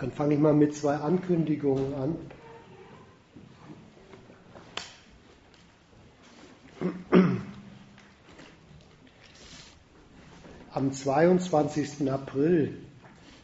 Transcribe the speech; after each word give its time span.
Dann 0.00 0.12
fange 0.12 0.34
ich 0.34 0.40
mal 0.40 0.54
mit 0.54 0.74
zwei 0.74 0.96
Ankündigungen 0.96 1.92
an. 1.92 2.16
Am 10.72 10.90
22. 10.90 12.10
April 12.10 12.78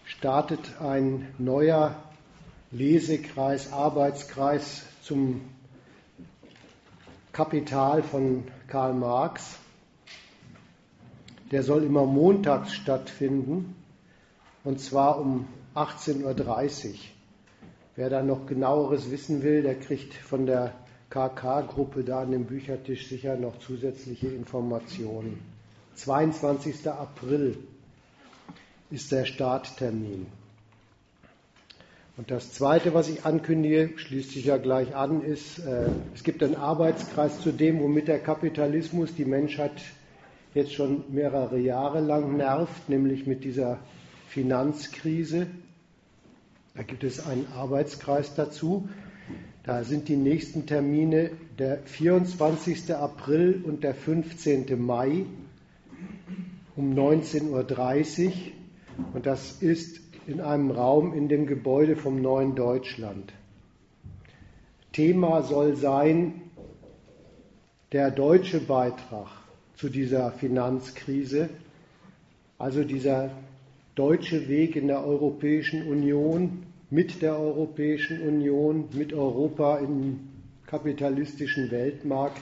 startet 0.06 0.80
ein 0.80 1.28
neuer 1.36 1.94
Lesekreis, 2.70 3.70
Arbeitskreis 3.70 4.84
zum 5.02 5.42
Kapital 7.32 8.02
von 8.02 8.44
Karl 8.66 8.94
Marx. 8.94 9.58
Der 11.50 11.62
soll 11.62 11.84
immer 11.84 12.06
montags 12.06 12.72
stattfinden 12.72 13.74
und 14.64 14.80
zwar 14.80 15.20
um 15.20 15.46
18.30 15.76 16.88
Uhr. 16.88 16.94
Wer 17.96 18.10
da 18.10 18.22
noch 18.22 18.46
genaueres 18.46 19.10
wissen 19.10 19.42
will, 19.42 19.62
der 19.62 19.74
kriegt 19.74 20.14
von 20.14 20.46
der 20.46 20.72
KK-Gruppe 21.10 22.02
da 22.02 22.20
an 22.20 22.30
dem 22.30 22.46
Büchertisch 22.46 23.08
sicher 23.08 23.36
noch 23.36 23.58
zusätzliche 23.58 24.28
Informationen. 24.28 25.38
22. 25.94 26.88
April 26.88 27.58
ist 28.90 29.12
der 29.12 29.24
Starttermin. 29.26 30.26
Und 32.16 32.30
das 32.30 32.52
Zweite, 32.52 32.94
was 32.94 33.10
ich 33.10 33.26
ankündige, 33.26 33.90
schließt 33.96 34.30
sich 34.30 34.46
ja 34.46 34.56
gleich 34.56 34.96
an, 34.96 35.22
ist, 35.22 35.58
äh, 35.58 35.90
es 36.14 36.24
gibt 36.24 36.42
einen 36.42 36.56
Arbeitskreis 36.56 37.40
zu 37.42 37.52
dem, 37.52 37.80
womit 37.80 38.08
der 38.08 38.20
Kapitalismus 38.20 39.14
die 39.14 39.26
Menschheit 39.26 39.72
jetzt 40.54 40.72
schon 40.72 41.04
mehrere 41.10 41.58
Jahre 41.58 42.00
lang 42.00 42.38
nervt, 42.38 42.88
nämlich 42.88 43.26
mit 43.26 43.44
dieser 43.44 43.78
Finanzkrise. 44.28 45.46
Da 46.76 46.82
gibt 46.82 47.04
es 47.04 47.26
einen 47.26 47.46
Arbeitskreis 47.54 48.34
dazu. 48.34 48.88
Da 49.62 49.82
sind 49.82 50.08
die 50.08 50.16
nächsten 50.16 50.66
Termine 50.66 51.30
der 51.58 51.78
24. 51.78 52.94
April 52.94 53.62
und 53.64 53.82
der 53.82 53.94
15. 53.94 54.80
Mai 54.80 55.24
um 56.76 56.92
19.30 56.92 58.26
Uhr. 58.26 58.32
Und 59.14 59.24
das 59.26 59.62
ist 59.62 60.00
in 60.26 60.40
einem 60.40 60.70
Raum 60.70 61.14
in 61.14 61.28
dem 61.28 61.46
Gebäude 61.46 61.96
vom 61.96 62.20
Neuen 62.20 62.54
Deutschland. 62.54 63.32
Thema 64.92 65.42
soll 65.42 65.76
sein 65.76 66.42
der 67.92 68.10
deutsche 68.10 68.60
Beitrag 68.60 69.28
zu 69.76 69.88
dieser 69.88 70.30
Finanzkrise, 70.30 71.48
also 72.58 72.84
dieser 72.84 73.30
deutsche 73.94 74.48
Weg 74.48 74.76
in 74.76 74.88
der 74.88 75.04
Europäischen 75.04 75.88
Union, 75.88 76.65
mit 76.90 77.20
der 77.22 77.38
Europäischen 77.38 78.22
Union, 78.22 78.88
mit 78.92 79.12
Europa 79.12 79.78
im 79.78 80.28
kapitalistischen 80.66 81.70
Weltmarkt 81.70 82.40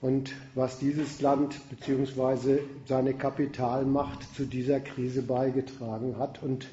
und 0.00 0.32
was 0.54 0.78
dieses 0.78 1.20
Land 1.20 1.58
bzw. 1.70 2.58
seine 2.86 3.14
Kapitalmacht 3.14 4.34
zu 4.34 4.44
dieser 4.44 4.80
Krise 4.80 5.22
beigetragen 5.22 6.18
hat 6.18 6.42
und 6.42 6.66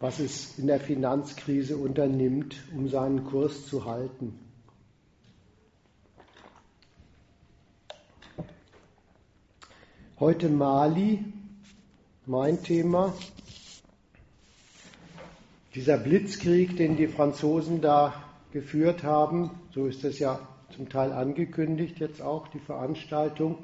was 0.00 0.18
es 0.20 0.58
in 0.58 0.66
der 0.66 0.80
Finanzkrise 0.80 1.76
unternimmt, 1.76 2.56
um 2.74 2.88
seinen 2.88 3.24
Kurs 3.24 3.66
zu 3.66 3.84
halten. 3.84 4.38
Heute 10.20 10.48
Mali, 10.48 11.24
mein 12.26 12.62
Thema. 12.62 13.14
Dieser 15.78 15.96
Blitzkrieg, 15.96 16.76
den 16.76 16.96
die 16.96 17.06
Franzosen 17.06 17.80
da 17.80 18.12
geführt 18.50 19.04
haben, 19.04 19.52
so 19.70 19.86
ist 19.86 20.02
es 20.02 20.18
ja 20.18 20.40
zum 20.74 20.88
Teil 20.88 21.12
angekündigt, 21.12 22.00
jetzt 22.00 22.20
auch 22.20 22.48
die 22.48 22.58
Veranstaltung. 22.58 23.58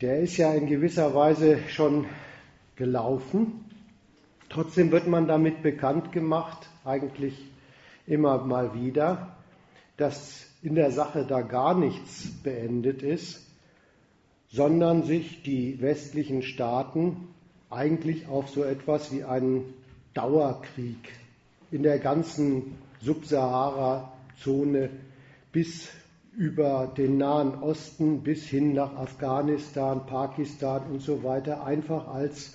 Der 0.00 0.20
ist 0.20 0.36
ja 0.36 0.54
in 0.54 0.68
gewisser 0.68 1.12
Weise 1.12 1.58
schon 1.70 2.06
gelaufen. 2.76 3.64
Trotzdem 4.48 4.92
wird 4.92 5.08
man 5.08 5.26
damit 5.26 5.60
bekannt 5.64 6.12
gemacht, 6.12 6.68
eigentlich 6.84 7.50
immer 8.06 8.38
mal 8.44 8.80
wieder, 8.80 9.36
dass 9.96 10.46
in 10.62 10.76
der 10.76 10.92
Sache 10.92 11.26
da 11.26 11.40
gar 11.40 11.76
nichts 11.76 12.30
beendet 12.44 13.02
ist, 13.02 13.44
sondern 14.50 15.02
sich 15.02 15.42
die 15.42 15.80
westlichen 15.80 16.42
Staaten 16.42 17.26
eigentlich 17.70 18.28
auf 18.28 18.50
so 18.50 18.62
etwas 18.62 19.12
wie 19.12 19.24
einen 19.24 19.74
Dauerkrieg 20.14 21.12
in 21.70 21.82
der 21.82 21.98
ganzen 21.98 22.76
Subsahara-Zone 23.02 24.90
bis 25.52 25.88
über 26.36 26.92
den 26.96 27.18
Nahen 27.18 27.62
Osten 27.62 28.22
bis 28.22 28.44
hin 28.44 28.72
nach 28.72 28.96
Afghanistan, 28.96 30.06
Pakistan 30.06 30.82
und 30.90 31.00
so 31.00 31.22
weiter 31.22 31.64
einfach 31.64 32.08
als, 32.08 32.54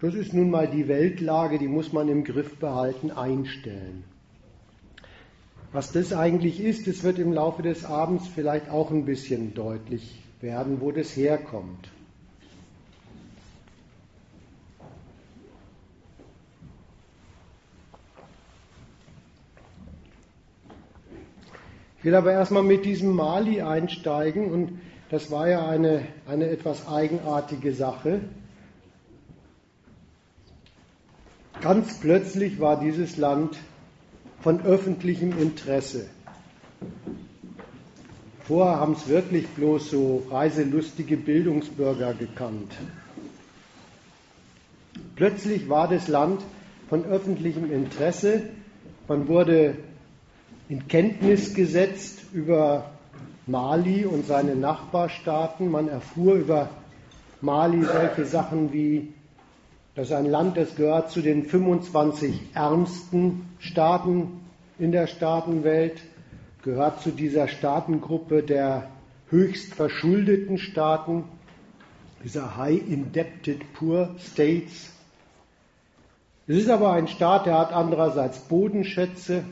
das 0.00 0.14
ist 0.14 0.32
nun 0.32 0.50
mal 0.50 0.68
die 0.68 0.86
Weltlage, 0.86 1.58
die 1.58 1.68
muss 1.68 1.92
man 1.92 2.08
im 2.08 2.22
Griff 2.24 2.58
behalten, 2.58 3.10
einstellen. 3.10 4.04
Was 5.72 5.92
das 5.92 6.12
eigentlich 6.12 6.60
ist, 6.60 6.86
das 6.86 7.02
wird 7.02 7.18
im 7.18 7.32
Laufe 7.32 7.62
des 7.62 7.84
Abends 7.84 8.28
vielleicht 8.28 8.70
auch 8.70 8.90
ein 8.90 9.04
bisschen 9.04 9.54
deutlich 9.54 10.22
werden, 10.40 10.80
wo 10.80 10.92
das 10.92 11.16
herkommt. 11.16 11.90
Will 22.06 22.14
aber 22.14 22.30
erstmal 22.30 22.62
mit 22.62 22.84
diesem 22.84 23.16
Mali 23.16 23.62
einsteigen 23.62 24.52
und 24.52 24.78
das 25.10 25.32
war 25.32 25.48
ja 25.48 25.66
eine, 25.66 26.06
eine 26.28 26.48
etwas 26.48 26.86
eigenartige 26.86 27.72
Sache. 27.72 28.20
Ganz 31.60 31.98
plötzlich 31.98 32.60
war 32.60 32.78
dieses 32.78 33.16
Land 33.16 33.56
von 34.40 34.60
öffentlichem 34.64 35.36
Interesse. 35.36 36.06
Vorher 38.44 38.78
haben 38.78 38.92
es 38.92 39.08
wirklich 39.08 39.48
bloß 39.48 39.90
so 39.90 40.22
reiselustige 40.30 41.16
Bildungsbürger 41.16 42.14
gekannt. 42.14 42.72
Plötzlich 45.16 45.68
war 45.68 45.88
das 45.88 46.06
Land 46.06 46.40
von 46.88 47.04
öffentlichem 47.04 47.72
Interesse. 47.72 48.44
Man 49.08 49.26
wurde 49.26 49.74
in 50.68 50.88
Kenntnis 50.88 51.54
gesetzt 51.54 52.24
über 52.32 52.90
Mali 53.46 54.04
und 54.04 54.26
seine 54.26 54.56
Nachbarstaaten. 54.56 55.70
Man 55.70 55.88
erfuhr 55.88 56.34
über 56.34 56.68
Mali 57.40 57.84
solche 57.84 58.24
Sachen 58.24 58.72
wie, 58.72 59.12
dass 59.94 60.10
ein 60.10 60.26
Land, 60.26 60.56
das 60.56 60.74
gehört 60.74 61.10
zu 61.10 61.22
den 61.22 61.44
25 61.44 62.54
ärmsten 62.54 63.48
Staaten 63.58 64.40
in 64.78 64.90
der 64.90 65.06
Staatenwelt, 65.06 66.02
gehört 66.62 67.00
zu 67.00 67.10
dieser 67.12 67.46
Staatengruppe 67.46 68.42
der 68.42 68.88
höchst 69.30 69.74
verschuldeten 69.74 70.58
Staaten, 70.58 71.24
dieser 72.24 72.56
High 72.56 72.82
Indebted 72.88 73.72
Poor 73.74 74.16
States. 74.18 74.90
Es 76.48 76.56
ist 76.56 76.70
aber 76.70 76.92
ein 76.92 77.06
Staat, 77.06 77.46
der 77.46 77.58
hat 77.58 77.72
andererseits 77.72 78.38
Bodenschätze, 78.40 79.44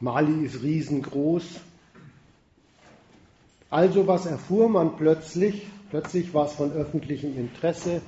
Mali 0.00 0.44
ist 0.44 0.62
riesengroß. 0.62 1.60
Also 3.70 4.06
was 4.06 4.26
erfuhr 4.26 4.68
man 4.68 4.96
plötzlich? 4.96 5.66
Plötzlich 5.90 6.32
war 6.34 6.46
es 6.46 6.52
von 6.52 6.72
öffentlichem 6.72 7.36
Interesse. 7.36 8.02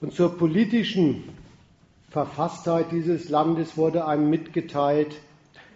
Und 0.00 0.12
zur 0.12 0.36
politischen 0.36 1.24
Verfasstheit 2.10 2.92
dieses 2.92 3.28
Landes 3.28 3.76
wurde 3.76 4.06
einem 4.06 4.30
mitgeteilt, 4.30 5.20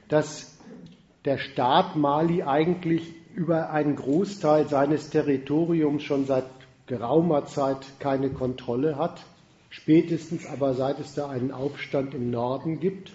dass 0.09 0.57
der 1.25 1.39
Staat 1.39 1.97
Mali 1.97 2.43
eigentlich 2.43 3.15
über 3.35 3.71
einen 3.71 3.97
Großteil 3.97 4.69
seines 4.69 5.11
Territoriums 5.11 6.03
schon 6.03 6.27
seit 6.27 6.45
geraumer 6.87 7.47
Zeit 7.47 7.99
keine 7.99 8.31
Kontrolle 8.31 8.97
hat, 8.97 9.25
spätestens 9.71 10.47
aber 10.47 10.75
seit 10.75 11.01
es 11.01 11.15
da 11.15 11.29
einen 11.29 11.53
Aufstand 11.53 12.15
im 12.15 12.31
Norden 12.31 12.81
gibt. 12.81 13.13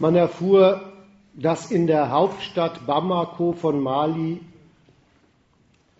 Man 0.00 0.14
erfuhr, 0.14 0.92
dass 1.34 1.70
in 1.72 1.88
der 1.88 2.10
Hauptstadt 2.10 2.86
Bamako 2.86 3.52
von 3.52 3.80
Mali 3.80 4.40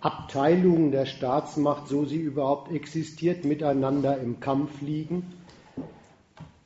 Abteilungen 0.01 0.93
der 0.93 1.07
Staatsmacht, 1.07 1.89
so 1.89 2.05
sie 2.05 2.21
überhaupt 2.21 2.71
existiert, 2.71 3.45
miteinander 3.45 4.19
im 4.19 4.39
Kampf 4.39 4.81
liegen. 4.81 5.27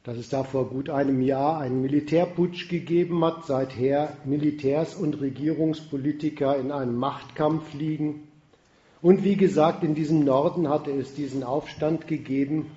Dass 0.05 0.19
es 0.19 0.29
da 0.29 0.45
vor 0.45 0.69
gut 0.69 0.91
einem 0.91 1.23
Jahr 1.23 1.59
einen 1.59 1.81
Militärputsch 1.81 2.69
gegeben 2.69 3.25
hat, 3.25 3.47
seither 3.47 4.17
Militärs 4.25 4.95
und 4.95 5.21
Regierungspolitiker 5.21 6.59
in 6.59 6.71
einem 6.71 6.97
Machtkampf 6.97 7.73
liegen 7.73 8.29
Und 9.03 9.25
wie 9.25 9.37
gesagt, 9.37 9.83
in 9.83 9.95
diesem 9.95 10.25
Norden 10.25 10.69
hatte 10.69 10.93
es 10.93 11.15
diesen 11.15 11.43
Aufstand 11.43 12.07
gegeben. 12.07 12.71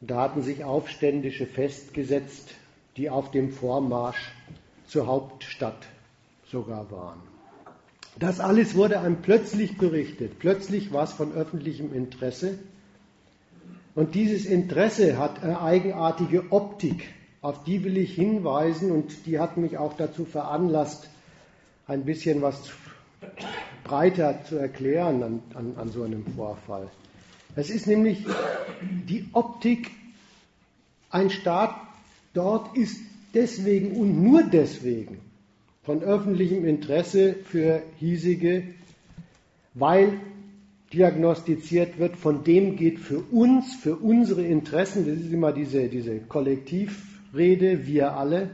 Da 0.00 0.22
hatten 0.22 0.42
sich 0.42 0.64
Aufständische 0.64 1.46
festgesetzt, 1.46 2.54
die 2.96 3.10
auf 3.10 3.30
dem 3.30 3.52
Vormarsch 3.52 4.32
zur 4.86 5.06
Hauptstadt 5.06 5.86
sogar 6.46 6.90
waren. 6.90 7.20
Das 8.18 8.40
alles 8.40 8.74
wurde 8.74 9.00
einem 9.00 9.22
plötzlich 9.22 9.78
berichtet. 9.78 10.38
Plötzlich 10.38 10.92
war 10.92 11.04
es 11.04 11.12
von 11.12 11.32
öffentlichem 11.32 11.94
Interesse. 11.94 12.58
Und 13.94 14.14
dieses 14.14 14.46
Interesse 14.46 15.16
hat 15.18 15.42
eine 15.42 15.60
eigenartige 15.60 16.50
Optik. 16.50 17.08
Auf 17.40 17.64
die 17.64 17.84
will 17.84 17.96
ich 17.96 18.14
hinweisen 18.14 18.90
und 18.90 19.26
die 19.26 19.38
hat 19.38 19.56
mich 19.56 19.78
auch 19.78 19.94
dazu 19.96 20.24
veranlasst, 20.24 21.08
ein 21.86 22.04
bisschen 22.04 22.42
was 22.42 22.70
breiter 23.84 24.44
zu 24.44 24.56
erklären 24.56 25.22
an, 25.22 25.42
an, 25.54 25.74
an 25.76 25.88
so 25.88 26.02
einem 26.02 26.24
Vorfall. 26.36 26.88
Es 27.56 27.70
ist 27.70 27.86
nämlich 27.86 28.24
die 29.08 29.28
Optik, 29.32 29.90
ein 31.10 31.30
Staat 31.30 31.74
dort 32.32 32.76
ist 32.76 33.00
deswegen 33.34 33.92
und 33.92 34.22
nur 34.22 34.42
deswegen 34.42 35.18
von 35.82 36.02
öffentlichem 36.02 36.64
Interesse 36.64 37.34
für 37.44 37.82
hiesige, 37.98 38.64
weil 39.74 40.20
diagnostiziert 40.92 41.98
wird, 41.98 42.16
von 42.16 42.44
dem 42.44 42.76
geht 42.76 42.98
für 42.98 43.20
uns, 43.20 43.74
für 43.74 43.96
unsere 43.96 44.44
Interessen, 44.44 45.06
das 45.06 45.18
ist 45.18 45.32
immer 45.32 45.52
diese, 45.52 45.88
diese 45.88 46.18
Kollektivrede, 46.18 47.86
wir 47.86 48.16
alle, 48.16 48.50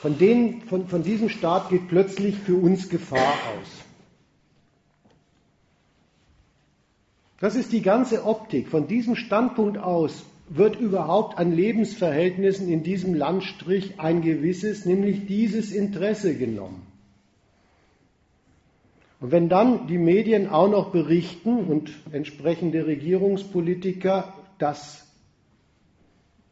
von, 0.00 0.18
denen, 0.18 0.62
von, 0.62 0.88
von 0.88 1.02
diesem 1.02 1.28
Staat 1.28 1.70
geht 1.70 1.88
plötzlich 1.88 2.36
für 2.36 2.54
uns 2.54 2.88
Gefahr 2.88 3.18
aus. 3.18 3.68
Das 7.40 7.56
ist 7.56 7.72
die 7.72 7.82
ganze 7.82 8.24
Optik. 8.24 8.68
Von 8.68 8.86
diesem 8.86 9.16
Standpunkt 9.16 9.78
aus 9.78 10.24
wird 10.52 10.80
überhaupt 10.80 11.38
an 11.38 11.52
Lebensverhältnissen 11.52 12.68
in 12.68 12.82
diesem 12.82 13.14
Landstrich 13.14 14.00
ein 14.00 14.20
gewisses, 14.20 14.84
nämlich 14.84 15.26
dieses 15.26 15.70
Interesse 15.70 16.36
genommen. 16.36 16.86
Und 19.20 19.30
wenn 19.30 19.48
dann 19.48 19.86
die 19.86 19.98
Medien 19.98 20.48
auch 20.48 20.68
noch 20.68 20.90
berichten 20.90 21.66
und 21.66 21.92
entsprechende 22.10 22.86
Regierungspolitiker 22.86 24.34
das 24.58 25.06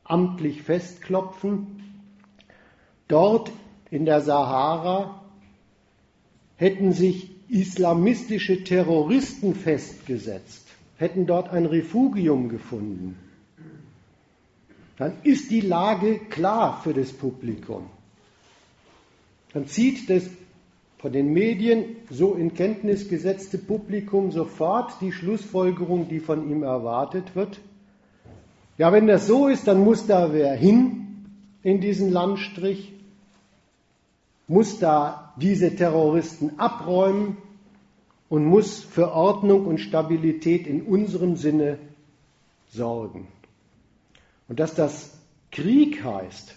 amtlich 0.05 0.63
festklopfen, 0.63 1.67
dort 3.09 3.51
in 3.91 4.05
der 4.05 4.21
Sahara 4.21 5.25
hätten 6.57 6.93
sich 6.93 7.31
islamistische 7.49 8.63
Terroristen 8.63 9.55
festgesetzt, 9.57 10.69
hätten 10.99 11.27
dort 11.27 11.49
ein 11.49 11.67
Refugium 11.67 12.49
gefunden 12.49 13.17
dann 14.99 15.13
ist 15.23 15.51
die 15.51 15.61
Lage 15.61 16.19
klar 16.19 16.81
für 16.83 16.93
das 16.93 17.13
Publikum. 17.13 17.87
Dann 19.53 19.67
zieht 19.67 20.11
das 20.11 20.29
von 20.99 21.13
den 21.13 21.33
Medien 21.33 21.97
so 22.11 22.35
in 22.35 22.55
Kenntnis 22.55 23.09
gesetzte 23.09 23.57
Publikum 23.59 24.33
sofort 24.33 25.01
die 25.01 25.13
Schlussfolgerung, 25.13 26.09
die 26.09 26.19
von 26.19 26.51
ihm 26.51 26.65
erwartet 26.65 27.37
wird. 27.37 27.61
Ja, 28.77 28.93
wenn 28.93 29.07
das 29.07 29.29
so 29.29 29.47
ist, 29.47 29.69
dann 29.69 29.85
muss 29.85 30.07
da 30.07 30.33
wer 30.33 30.55
hin 30.55 31.27
in 31.63 31.81
diesen 31.81 32.11
Landstrich, 32.11 32.93
muss 34.49 34.81
da 34.81 35.33
diese 35.37 35.77
Terroristen 35.77 36.59
abräumen 36.59 37.37
und 38.29 38.45
muss 38.45 38.81
für 38.81 39.13
Ordnung 39.13 39.67
und 39.67 39.79
Stabilität 39.79 40.67
in 40.67 40.83
unserem 40.83 41.37
Sinne 41.37 41.79
sorgen. 42.69 43.29
Und 44.49 44.59
dass 44.61 44.75
das 44.75 45.19
Krieg 45.53 46.03
heißt, 46.03 46.55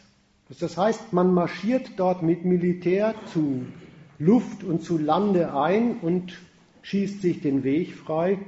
dass 0.49 0.57
das 0.57 0.77
heißt, 0.77 1.13
man 1.13 1.33
marschiert 1.33 1.91
dort 1.97 2.23
mit 2.23 2.43
Militär 2.43 3.15
zu 3.31 3.65
Luft 4.19 4.63
und 4.63 4.83
zu 4.83 4.97
Lande 4.97 5.53
ein 5.55 5.99
und 5.99 6.37
schießt 6.81 7.21
sich 7.21 7.41
den 7.41 7.63
Weg 7.63 7.95
frei, 7.95 8.39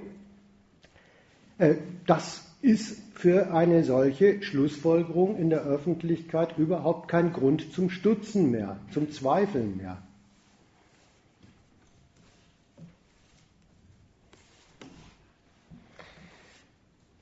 äh, 1.57 1.75
das 2.05 2.43
ist 2.61 3.01
für 3.13 3.53
eine 3.53 3.83
solche 3.83 4.41
Schlussfolgerung 4.41 5.37
in 5.37 5.49
der 5.49 5.63
Öffentlichkeit 5.63 6.57
überhaupt 6.57 7.07
kein 7.07 7.33
Grund 7.33 7.73
zum 7.73 7.89
Stutzen 7.89 8.51
mehr, 8.51 8.79
zum 8.91 9.11
Zweifeln 9.11 9.77
mehr. 9.77 10.01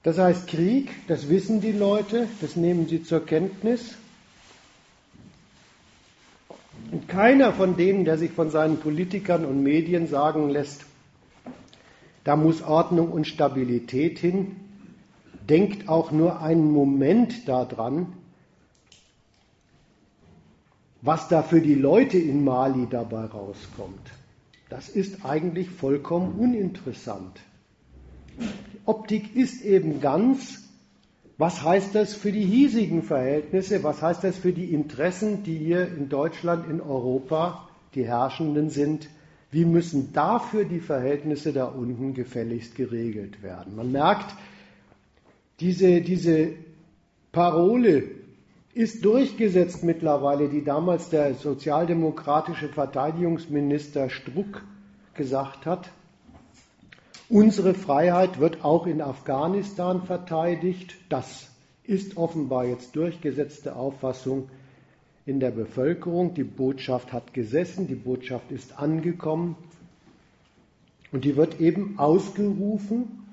Das 0.03 0.17
heißt 0.17 0.47
Krieg, 0.47 0.89
das 1.07 1.29
wissen 1.29 1.61
die 1.61 1.71
Leute, 1.71 2.27
das 2.41 2.55
nehmen 2.55 2.87
sie 2.87 3.03
zur 3.03 3.25
Kenntnis. 3.25 3.95
Und 6.91 7.07
keiner 7.07 7.53
von 7.53 7.77
denen, 7.77 8.03
der 8.05 8.17
sich 8.17 8.31
von 8.31 8.49
seinen 8.49 8.77
Politikern 8.77 9.45
und 9.45 9.61
Medien 9.61 10.07
sagen 10.07 10.49
lässt, 10.49 10.85
da 12.23 12.35
muss 12.35 12.61
Ordnung 12.63 13.11
und 13.11 13.27
Stabilität 13.27 14.17
hin, 14.19 14.55
denkt 15.49 15.87
auch 15.87 16.11
nur 16.11 16.41
einen 16.41 16.71
Moment 16.71 17.47
daran, 17.47 18.13
was 21.01 21.27
da 21.27 21.43
für 21.43 21.61
die 21.61 21.75
Leute 21.75 22.17
in 22.17 22.43
Mali 22.43 22.87
dabei 22.89 23.25
rauskommt. 23.25 24.11
Das 24.69 24.89
ist 24.89 25.25
eigentlich 25.25 25.69
vollkommen 25.69 26.39
uninteressant. 26.39 27.39
Optik 28.85 29.35
ist 29.35 29.63
eben 29.63 30.01
ganz, 30.01 30.69
was 31.37 31.63
heißt 31.63 31.95
das 31.95 32.13
für 32.13 32.31
die 32.31 32.45
hiesigen 32.45 33.03
Verhältnisse, 33.03 33.83
was 33.83 34.01
heißt 34.01 34.23
das 34.23 34.37
für 34.37 34.53
die 34.53 34.73
Interessen, 34.73 35.43
die 35.43 35.57
hier 35.57 35.87
in 35.87 36.09
Deutschland, 36.09 36.69
in 36.69 36.81
Europa 36.81 37.67
die 37.95 38.05
herrschenden 38.05 38.69
sind, 38.69 39.09
wie 39.51 39.65
müssen 39.65 40.13
dafür 40.13 40.63
die 40.63 40.79
Verhältnisse 40.79 41.51
da 41.51 41.65
unten 41.65 42.13
gefälligst 42.13 42.75
geregelt 42.75 43.43
werden. 43.43 43.75
Man 43.75 43.91
merkt, 43.91 44.33
diese, 45.59 46.01
diese 46.01 46.53
Parole 47.31 48.03
ist 48.73 49.03
durchgesetzt 49.03 49.83
mittlerweile, 49.83 50.47
die 50.47 50.63
damals 50.63 51.09
der 51.09 51.35
sozialdemokratische 51.35 52.69
Verteidigungsminister 52.69 54.09
Struck 54.09 54.63
gesagt 55.13 55.65
hat. 55.65 55.89
Unsere 57.31 57.73
Freiheit 57.73 58.41
wird 58.41 58.65
auch 58.65 58.85
in 58.85 58.99
Afghanistan 58.99 60.01
verteidigt. 60.03 60.95
Das 61.07 61.47
ist 61.85 62.17
offenbar 62.17 62.65
jetzt 62.65 62.93
durchgesetzte 62.97 63.77
Auffassung 63.77 64.49
in 65.25 65.39
der 65.39 65.51
Bevölkerung. 65.51 66.33
Die 66.33 66.43
Botschaft 66.43 67.13
hat 67.13 67.33
gesessen, 67.33 67.87
die 67.87 67.95
Botschaft 67.95 68.51
ist 68.51 68.77
angekommen 68.77 69.55
und 71.13 71.23
die 71.23 71.37
wird 71.37 71.61
eben 71.61 71.97
ausgerufen, 71.97 73.23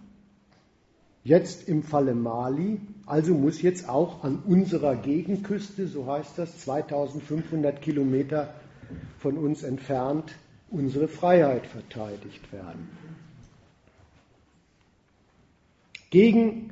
jetzt 1.24 1.68
im 1.68 1.82
Falle 1.82 2.14
Mali. 2.14 2.80
Also 3.04 3.34
muss 3.34 3.62
jetzt 3.62 3.88
auch 3.88 4.22
an 4.22 4.44
unserer 4.46 4.94
Gegenküste, 4.94 5.88
so 5.88 6.06
heißt 6.06 6.38
das, 6.38 6.56
2500 6.60 7.82
Kilometer 7.82 8.54
von 9.18 9.36
uns 9.36 9.64
entfernt, 9.64 10.36
unsere 10.70 11.08
Freiheit 11.08 11.66
verteidigt 11.66 12.52
werden. 12.52 13.07
Gegen 16.10 16.70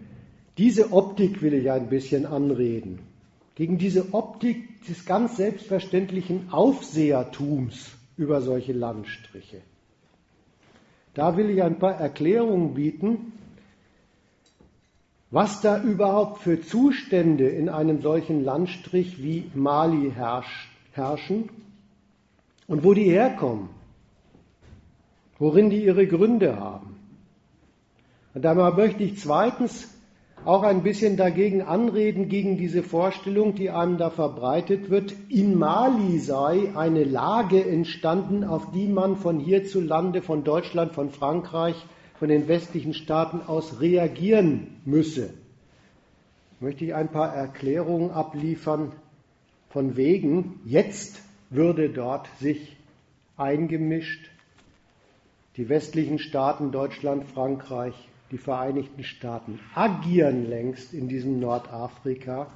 diese 0.58 0.92
Optik 0.92 1.42
will 1.42 1.54
ich 1.54 1.70
ein 1.70 1.88
bisschen 1.88 2.26
anreden. 2.26 3.00
Gegen 3.54 3.78
diese 3.78 4.12
Optik 4.14 4.84
des 4.86 5.04
ganz 5.04 5.36
selbstverständlichen 5.36 6.52
Aufsehertums 6.52 7.90
über 8.16 8.40
solche 8.40 8.72
Landstriche. 8.72 9.62
Da 11.14 11.36
will 11.36 11.50
ich 11.50 11.62
ein 11.62 11.78
paar 11.78 11.94
Erklärungen 11.94 12.74
bieten, 12.74 13.32
was 15.30 15.60
da 15.60 15.82
überhaupt 15.82 16.40
für 16.40 16.60
Zustände 16.60 17.48
in 17.48 17.68
einem 17.68 18.00
solchen 18.00 18.44
Landstrich 18.44 19.22
wie 19.22 19.50
Mali 19.54 20.12
herrschen 20.92 21.50
und 22.66 22.84
wo 22.84 22.94
die 22.94 23.10
herkommen, 23.10 23.68
worin 25.38 25.70
die 25.70 25.84
ihre 25.84 26.06
Gründe 26.06 26.56
haben. 26.56 26.95
Und 28.36 28.42
dabei 28.42 28.70
möchte 28.70 29.02
ich 29.02 29.18
zweitens 29.18 29.88
auch 30.44 30.62
ein 30.62 30.82
bisschen 30.82 31.16
dagegen 31.16 31.62
anreden, 31.62 32.28
gegen 32.28 32.58
diese 32.58 32.82
Vorstellung, 32.82 33.54
die 33.54 33.70
einem 33.70 33.96
da 33.96 34.10
verbreitet 34.10 34.90
wird, 34.90 35.14
in 35.30 35.58
Mali 35.58 36.18
sei 36.18 36.70
eine 36.76 37.04
Lage 37.04 37.64
entstanden, 37.64 38.44
auf 38.44 38.72
die 38.72 38.88
man 38.88 39.16
von 39.16 39.40
hierzulande, 39.40 40.20
von 40.20 40.44
Deutschland, 40.44 40.92
von 40.92 41.08
Frankreich, 41.08 41.82
von 42.18 42.28
den 42.28 42.46
westlichen 42.46 42.92
Staaten 42.92 43.40
aus 43.40 43.80
reagieren 43.80 44.82
müsse. 44.84 45.30
Möchte 46.60 46.84
ich 46.84 46.94
ein 46.94 47.08
paar 47.08 47.34
Erklärungen 47.34 48.10
abliefern 48.10 48.92
von 49.70 49.96
wegen, 49.96 50.60
jetzt 50.66 51.22
würde 51.48 51.88
dort 51.88 52.28
sich 52.38 52.76
eingemischt 53.38 54.28
Die 55.56 55.70
westlichen 55.70 56.18
Staaten, 56.18 56.70
Deutschland, 56.70 57.24
Frankreich, 57.24 57.94
die 58.30 58.38
Vereinigten 58.38 59.04
Staaten, 59.04 59.60
agieren 59.74 60.48
längst 60.48 60.92
in 60.92 61.08
diesem 61.08 61.38
Nordafrika 61.40 62.50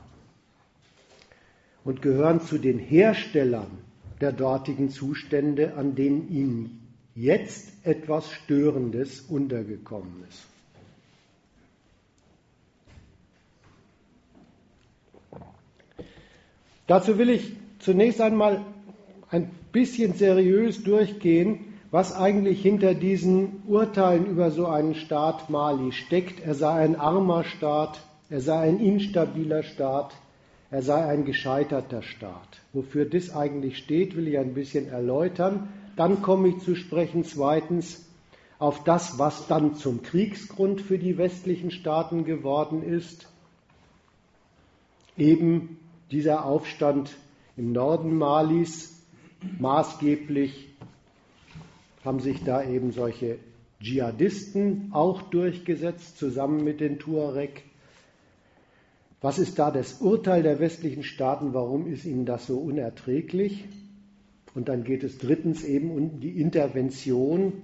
und 1.84 2.02
gehören 2.02 2.40
zu 2.40 2.58
den 2.58 2.78
Herstellern 2.78 3.70
der 4.20 4.32
dortigen 4.32 4.90
Zustände, 4.90 5.74
an 5.74 5.94
denen 5.94 6.28
ihnen 6.28 6.80
jetzt 7.14 7.72
etwas 7.86 8.30
Störendes 8.30 9.20
untergekommen 9.20 10.24
ist. 10.28 10.44
Dazu 16.86 17.18
will 17.18 17.30
ich 17.30 17.52
zunächst 17.78 18.20
einmal 18.20 18.64
ein 19.30 19.50
bisschen 19.70 20.14
seriös 20.14 20.82
durchgehen, 20.82 21.69
was 21.90 22.14
eigentlich 22.14 22.62
hinter 22.62 22.94
diesen 22.94 23.62
Urteilen 23.66 24.26
über 24.26 24.50
so 24.50 24.66
einen 24.66 24.94
Staat 24.94 25.50
Mali 25.50 25.92
steckt. 25.92 26.40
Er 26.40 26.54
sei 26.54 26.84
ein 26.84 26.96
armer 26.96 27.44
Staat, 27.44 28.00
er 28.28 28.40
sei 28.40 28.60
ein 28.60 28.78
instabiler 28.78 29.64
Staat, 29.64 30.14
er 30.70 30.82
sei 30.82 31.04
ein 31.04 31.24
gescheiterter 31.24 32.02
Staat. 32.02 32.60
Wofür 32.72 33.04
das 33.04 33.34
eigentlich 33.34 33.78
steht, 33.78 34.16
will 34.16 34.28
ich 34.28 34.38
ein 34.38 34.54
bisschen 34.54 34.88
erläutern. 34.88 35.68
Dann 35.96 36.22
komme 36.22 36.48
ich 36.48 36.58
zu 36.58 36.76
sprechen 36.76 37.24
zweitens 37.24 38.06
auf 38.60 38.84
das, 38.84 39.18
was 39.18 39.48
dann 39.48 39.74
zum 39.74 40.02
Kriegsgrund 40.02 40.80
für 40.80 40.98
die 40.98 41.18
westlichen 41.18 41.72
Staaten 41.72 42.24
geworden 42.24 42.84
ist. 42.84 43.26
Eben 45.16 45.78
dieser 46.12 46.44
Aufstand 46.44 47.10
im 47.56 47.72
Norden 47.72 48.16
Malis, 48.16 49.02
maßgeblich 49.58 50.69
haben 52.04 52.20
sich 52.20 52.42
da 52.44 52.62
eben 52.62 52.92
solche 52.92 53.38
Dschihadisten 53.80 54.90
auch 54.92 55.22
durchgesetzt, 55.22 56.18
zusammen 56.18 56.64
mit 56.64 56.80
den 56.80 56.98
Tuareg. 56.98 57.64
Was 59.20 59.38
ist 59.38 59.58
da 59.58 59.70
das 59.70 60.00
Urteil 60.00 60.42
der 60.42 60.60
westlichen 60.60 61.02
Staaten? 61.02 61.52
Warum 61.52 61.86
ist 61.86 62.04
ihnen 62.04 62.24
das 62.24 62.46
so 62.46 62.58
unerträglich? 62.58 63.64
Und 64.54 64.68
dann 64.68 64.84
geht 64.84 65.04
es 65.04 65.18
drittens 65.18 65.62
eben 65.62 65.90
um 65.90 66.20
die 66.20 66.40
Intervention, 66.40 67.62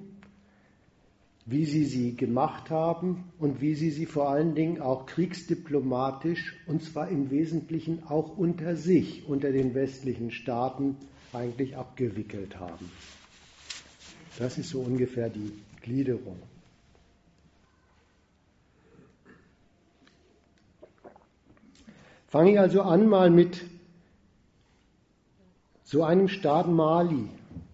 wie 1.47 1.65
sie 1.65 1.85
sie 1.85 2.17
gemacht 2.17 2.71
haben 2.71 3.25
und 3.39 3.61
wie 3.61 3.75
sie 3.75 3.91
sie 3.91 4.07
vor 4.07 4.29
allen 4.29 4.55
Dingen 4.55 4.81
auch 4.81 5.07
kriegsdiplomatisch 5.07 6.57
und 6.67 6.83
zwar 6.83 7.09
im 7.09 7.31
Wesentlichen 7.31 8.03
auch 8.05 8.37
unter 8.37 8.77
sich, 8.77 9.27
unter 9.29 9.53
den 9.53 9.75
westlichen 9.75 10.31
Staaten 10.31 10.97
eigentlich 11.33 11.77
abgewickelt 11.77 12.59
haben. 12.59 12.91
Das 14.39 14.59
ist 14.59 14.71
so 14.71 14.81
ungefähr 14.81 15.31
die 15.31 15.53
Gliederung. 15.83 16.39
Fange 22.29 22.53
ich 22.53 22.61
also 22.61 22.83
an 22.83 23.09
mal 23.09 23.31
mit 23.31 23.65
so 25.85 26.03
einem 26.03 26.29
Staat 26.29 26.69
Mali. 26.69 27.29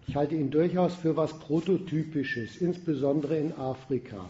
Ich 0.07 0.15
halte 0.15 0.35
ihn 0.35 0.51
durchaus 0.51 0.95
für 0.95 1.17
was 1.17 1.37
Prototypisches, 1.39 2.57
insbesondere 2.57 3.37
in 3.37 3.53
Afrika. 3.57 4.29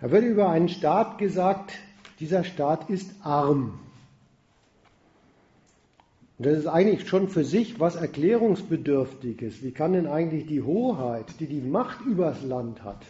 Da 0.00 0.10
wird 0.10 0.24
über 0.24 0.50
einen 0.50 0.68
Staat 0.68 1.18
gesagt, 1.18 1.72
dieser 2.20 2.44
Staat 2.44 2.90
ist 2.90 3.10
arm. 3.22 3.80
Und 6.40 6.46
das 6.46 6.56
ist 6.56 6.68
eigentlich 6.68 7.06
schon 7.06 7.28
für 7.28 7.44
sich 7.44 7.80
was 7.80 7.96
Erklärungsbedürftiges. 7.96 9.62
Wie 9.62 9.72
kann 9.72 9.92
denn 9.92 10.06
eigentlich 10.06 10.46
die 10.46 10.62
Hoheit, 10.62 11.26
die 11.38 11.46
die 11.46 11.60
Macht 11.60 12.00
übers 12.06 12.42
Land 12.42 12.82
hat, 12.82 13.04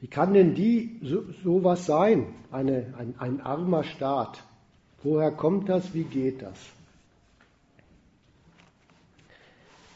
wie 0.00 0.06
kann 0.06 0.32
denn 0.32 0.54
die 0.54 0.98
so, 1.02 1.24
sowas 1.44 1.84
sein, 1.84 2.28
Eine, 2.50 2.94
ein, 2.96 3.14
ein 3.18 3.40
armer 3.42 3.84
Staat? 3.84 4.42
Woher 5.02 5.30
kommt 5.30 5.68
das? 5.68 5.92
Wie 5.92 6.04
geht 6.04 6.40
das? 6.40 6.58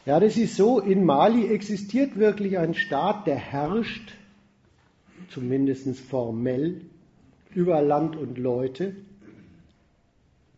Ja, 0.05 0.19
das 0.19 0.37
ist 0.37 0.55
so, 0.55 0.79
in 0.79 1.03
Mali 1.03 1.47
existiert 1.47 2.15
wirklich 2.15 2.59
ein 2.59 2.75
Staat, 2.75 3.25
der 3.25 3.37
herrscht, 3.37 4.13
zumindest 5.31 5.99
formell, 5.99 6.81
über 7.55 7.81
Land 7.81 8.15
und 8.15 8.37
Leute. 8.37 8.95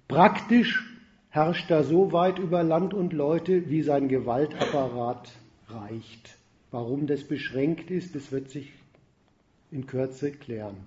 Praktisch 0.08 0.84
herrscht 1.30 1.70
er 1.72 1.84
so 1.84 2.12
weit 2.12 2.40
über 2.40 2.64
Land 2.64 2.94
und 2.94 3.14
Leute, 3.14 3.70
wie 3.70 3.82
sein 3.82 4.08
Gewaltapparat 4.08 5.32
reicht. 5.68 6.38
Warum 6.72 7.08
das 7.08 7.24
beschränkt 7.24 7.92
ist, 7.92 8.16
das 8.16 8.32
wird 8.32 8.50
sich 8.50 8.72
in 9.72 9.88
Kürze 9.88 10.32
klären. 10.32 10.78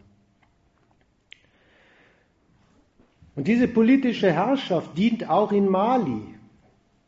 Und 3.34 3.46
diese 3.46 3.68
politische 3.68 4.32
Herrschaft 4.32 4.96
dient 4.98 5.28
auch 5.28 5.52
in 5.52 5.68
Mali, 5.68 6.22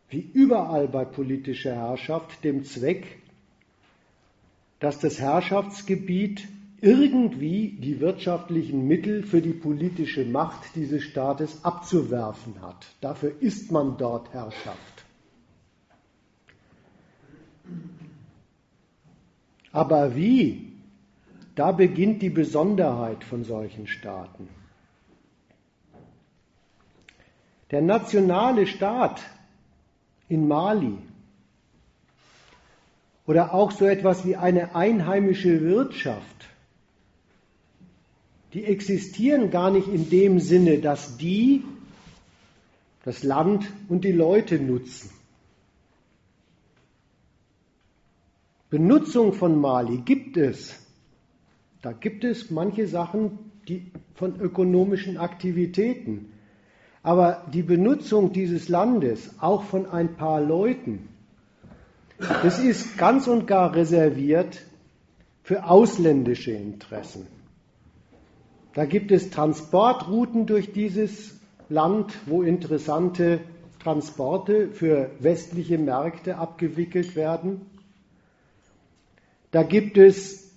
wie 0.08 0.30
überall 0.32 0.88
bei 0.88 1.04
politischer 1.04 1.74
Herrschaft, 1.74 2.44
dem 2.44 2.64
Zweck, 2.64 3.04
dass 4.78 4.98
das 4.98 5.18
Herrschaftsgebiet 5.20 6.46
irgendwie 6.82 7.76
die 7.80 8.00
wirtschaftlichen 8.00 8.86
Mittel 8.86 9.22
für 9.22 9.42
die 9.42 9.52
politische 9.52 10.24
Macht 10.24 10.74
dieses 10.74 11.02
Staates 11.02 11.64
abzuwerfen 11.64 12.60
hat. 12.62 12.86
Dafür 13.00 13.32
ist 13.40 13.70
man 13.70 13.98
dort 13.98 14.32
Herrschaft. 14.32 15.04
Aber 19.72 20.16
wie? 20.16 20.72
Da 21.54 21.72
beginnt 21.72 22.22
die 22.22 22.30
Besonderheit 22.30 23.24
von 23.24 23.44
solchen 23.44 23.86
Staaten. 23.86 24.48
Der 27.70 27.82
nationale 27.82 28.66
Staat 28.66 29.20
in 30.28 30.48
Mali 30.48 30.96
oder 33.26 33.54
auch 33.54 33.70
so 33.70 33.84
etwas 33.84 34.24
wie 34.24 34.36
eine 34.36 34.74
einheimische 34.74 35.60
Wirtschaft 35.60 36.49
die 38.52 38.64
existieren 38.64 39.50
gar 39.50 39.70
nicht 39.70 39.88
in 39.88 40.10
dem 40.10 40.40
Sinne, 40.40 40.78
dass 40.78 41.16
die 41.16 41.64
das 43.04 43.22
Land 43.22 43.70
und 43.88 44.04
die 44.04 44.12
Leute 44.12 44.58
nutzen. 44.58 45.10
Benutzung 48.68 49.32
von 49.32 49.60
Mali 49.60 49.98
gibt 49.98 50.36
es. 50.36 50.74
Da 51.82 51.92
gibt 51.92 52.24
es 52.24 52.50
manche 52.50 52.86
Sachen 52.86 53.38
die 53.68 53.90
von 54.14 54.40
ökonomischen 54.40 55.16
Aktivitäten. 55.16 56.32
Aber 57.02 57.46
die 57.52 57.62
Benutzung 57.62 58.32
dieses 58.32 58.68
Landes, 58.68 59.30
auch 59.40 59.62
von 59.62 59.86
ein 59.86 60.16
paar 60.16 60.40
Leuten, 60.40 61.08
das 62.18 62.58
ist 62.58 62.98
ganz 62.98 63.26
und 63.26 63.46
gar 63.46 63.74
reserviert 63.74 64.60
für 65.42 65.64
ausländische 65.64 66.52
Interessen. 66.52 67.26
Da 68.74 68.84
gibt 68.84 69.10
es 69.10 69.30
Transportrouten 69.30 70.46
durch 70.46 70.72
dieses 70.72 71.40
Land, 71.68 72.12
wo 72.26 72.42
interessante 72.42 73.40
Transporte 73.82 74.68
für 74.68 75.10
westliche 75.18 75.78
Märkte 75.78 76.36
abgewickelt 76.36 77.16
werden. 77.16 77.62
Da 79.50 79.64
gibt 79.64 79.98
es, 79.98 80.52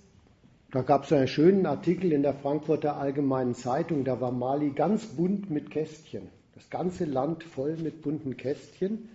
da 0.70 0.82
gab 0.82 1.04
es 1.04 1.12
einen 1.12 1.26
schönen 1.26 1.66
Artikel 1.66 2.12
in 2.12 2.22
der 2.22 2.34
Frankfurter 2.34 2.96
Allgemeinen 2.96 3.54
Zeitung, 3.54 4.04
da 4.04 4.20
war 4.20 4.30
Mali 4.30 4.70
ganz 4.70 5.06
bunt 5.06 5.50
mit 5.50 5.70
Kästchen. 5.70 6.28
Das 6.54 6.70
ganze 6.70 7.04
Land 7.06 7.42
voll 7.42 7.76
mit 7.76 8.02
bunten 8.02 8.36
Kästchen. 8.36 9.08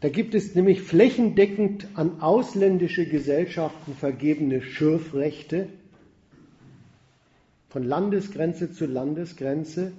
Da 0.00 0.10
gibt 0.10 0.34
es 0.34 0.54
nämlich 0.54 0.82
flächendeckend 0.82 1.86
an 1.94 2.20
ausländische 2.20 3.06
Gesellschaften 3.06 3.94
vergebene 3.94 4.60
Schürfrechte 4.60 5.68
von 7.70 7.84
Landesgrenze 7.84 8.72
zu 8.72 8.84
Landesgrenze. 8.86 9.92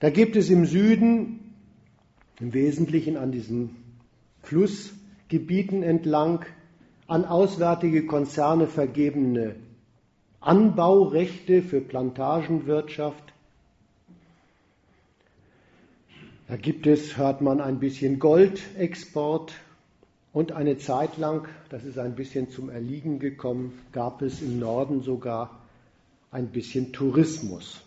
Da 0.00 0.10
gibt 0.10 0.36
es 0.36 0.50
im 0.50 0.66
Süden, 0.66 1.54
im 2.40 2.52
Wesentlichen 2.52 3.16
an 3.16 3.32
diesen 3.32 3.76
Flussgebieten 4.42 5.82
entlang, 5.82 6.44
an 7.06 7.24
auswärtige 7.24 8.04
Konzerne 8.06 8.66
vergebene 8.66 9.56
Anbaurechte 10.40 11.62
für 11.62 11.80
Plantagenwirtschaft. 11.80 13.32
Da 16.48 16.56
gibt 16.56 16.86
es, 16.86 17.16
hört 17.16 17.42
man, 17.42 17.60
ein 17.60 17.78
bisschen 17.78 18.18
Goldexport 18.18 19.54
und 20.32 20.52
eine 20.52 20.78
Zeit 20.78 21.16
lang, 21.16 21.46
das 21.68 21.84
ist 21.84 21.98
ein 21.98 22.14
bisschen 22.14 22.50
zum 22.50 22.70
Erliegen 22.70 23.18
gekommen, 23.18 23.78
gab 23.92 24.22
es 24.22 24.42
im 24.42 24.58
Norden 24.58 25.02
sogar 25.02 25.57
ein 26.30 26.48
bisschen 26.48 26.92
Tourismus. 26.92 27.80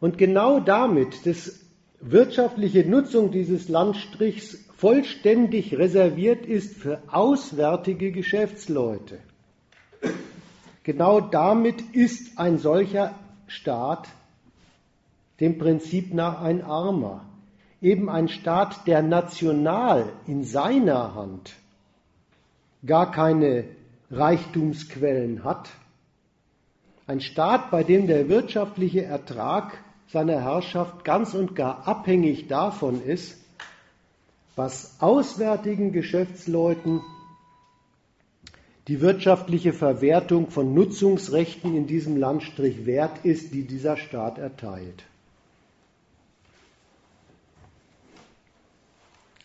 Und 0.00 0.18
genau 0.18 0.60
damit, 0.60 1.26
das 1.26 1.60
wirtschaftliche 2.00 2.88
Nutzung 2.88 3.30
dieses 3.30 3.68
Landstrichs 3.68 4.58
vollständig 4.76 5.76
reserviert 5.76 6.46
ist 6.46 6.74
für 6.74 7.02
auswärtige 7.08 8.12
Geschäftsleute. 8.12 9.18
Genau 10.84 11.20
damit 11.20 11.82
ist 11.92 12.38
ein 12.38 12.58
solcher 12.58 13.14
Staat 13.46 14.08
dem 15.40 15.58
Prinzip 15.58 16.14
nach 16.14 16.40
ein 16.40 16.62
armer. 16.62 17.24
Eben 17.82 18.10
ein 18.10 18.28
Staat, 18.28 18.86
der 18.86 19.02
national 19.02 20.12
in 20.26 20.44
seiner 20.44 21.14
Hand 21.14 21.54
gar 22.86 23.10
keine 23.10 23.64
Reichtumsquellen 24.10 25.44
hat. 25.44 25.70
Ein 27.10 27.20
Staat, 27.20 27.72
bei 27.72 27.82
dem 27.82 28.06
der 28.06 28.28
wirtschaftliche 28.28 29.04
Ertrag 29.04 29.82
seiner 30.06 30.42
Herrschaft 30.42 31.04
ganz 31.04 31.34
und 31.34 31.56
gar 31.56 31.88
abhängig 31.88 32.46
davon 32.46 33.02
ist, 33.04 33.36
was 34.54 34.94
auswärtigen 35.00 35.90
Geschäftsleuten 35.90 37.00
die 38.86 39.00
wirtschaftliche 39.00 39.72
Verwertung 39.72 40.50
von 40.50 40.72
Nutzungsrechten 40.72 41.76
in 41.76 41.88
diesem 41.88 42.16
Landstrich 42.16 42.86
wert 42.86 43.24
ist, 43.24 43.54
die 43.54 43.64
dieser 43.64 43.96
Staat 43.96 44.38
erteilt. 44.38 45.02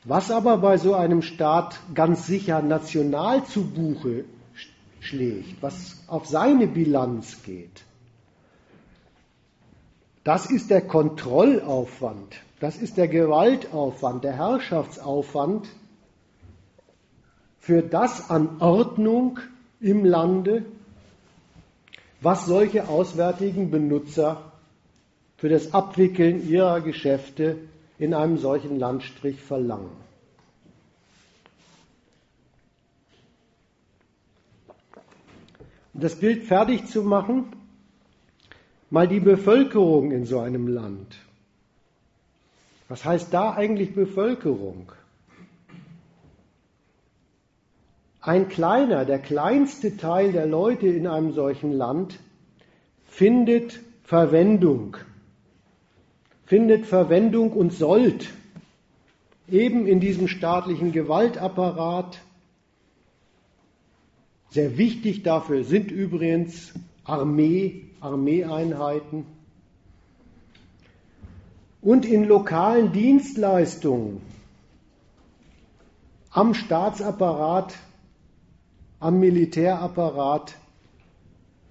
Was 0.04 0.30
aber 0.30 0.58
bei 0.58 0.78
so 0.78 0.94
einem 0.94 1.24
Staat 1.24 1.80
ganz 1.96 2.28
sicher 2.28 2.62
national 2.62 3.44
zu 3.44 3.64
Buche 3.64 4.26
schlägt, 5.06 5.62
was 5.62 6.04
auf 6.08 6.26
seine 6.26 6.68
Bilanz 6.68 7.44
geht, 7.44 7.84
das 10.24 10.48
ist 10.48 10.72
der 10.72 10.82
Kontrollaufwand, 10.82 12.42
das 12.60 12.78
ist 12.78 12.98
der 12.98 13.08
Gewaltaufwand, 13.08 14.24
der 14.24 14.34
Herrschaftsaufwand 14.34 15.68
für 17.60 17.82
das 17.82 18.30
an 18.30 18.58
Ordnung 18.60 19.40
im 19.80 20.04
Lande, 20.04 20.66
was 22.22 22.46
solche 22.46 22.88
auswärtigen 22.88 23.70
Benutzer 23.70 24.52
für 25.38 25.50
das 25.50 25.74
Abwickeln 25.74 26.48
ihrer 26.50 26.82
Geschäfte 26.82 27.58
in 28.00 28.14
einem 28.14 28.38
solchen 28.38 28.80
Landstrich 28.80 29.42
verlangen. 29.42 30.05
Das 35.98 36.16
Bild 36.16 36.44
fertig 36.44 36.88
zu 36.88 37.04
machen, 37.04 37.46
mal 38.90 39.08
die 39.08 39.20
Bevölkerung 39.20 40.12
in 40.12 40.26
so 40.26 40.40
einem 40.40 40.68
Land. 40.68 41.16
Was 42.88 43.06
heißt 43.06 43.34
da 43.34 43.54
eigentlich 43.54 43.96
Bevölkerung? 43.96 44.92
Ein 48.22 48.50
kleiner, 48.50 49.06
der 49.06 49.20
kleinste 49.20 49.98
Teil 49.98 50.32
der 50.32 50.46
Leute 50.46 50.88
in 50.88 51.08
einem 51.08 51.32
solchen 51.34 51.72
Land 51.72 52.20
findet 53.06 53.80
Verwendung 54.04 54.98
findet 56.46 56.86
Verwendung 56.86 57.52
und 57.52 57.74
sollt 57.74 58.32
eben 59.50 59.88
in 59.88 60.00
diesem 60.00 60.28
staatlichen 60.28 60.92
Gewaltapparat. 60.92 62.20
Sehr 64.56 64.78
wichtig 64.78 65.22
dafür 65.22 65.66
sind 65.66 65.92
übrigens 65.92 66.72
Armee, 67.04 67.90
Armeeeinheiten 68.00 69.26
und 71.82 72.06
in 72.06 72.24
lokalen 72.24 72.94
Dienstleistungen 72.94 74.22
am 76.30 76.54
Staatsapparat, 76.54 77.74
am 79.02 79.20
Militärapparat 79.20 80.56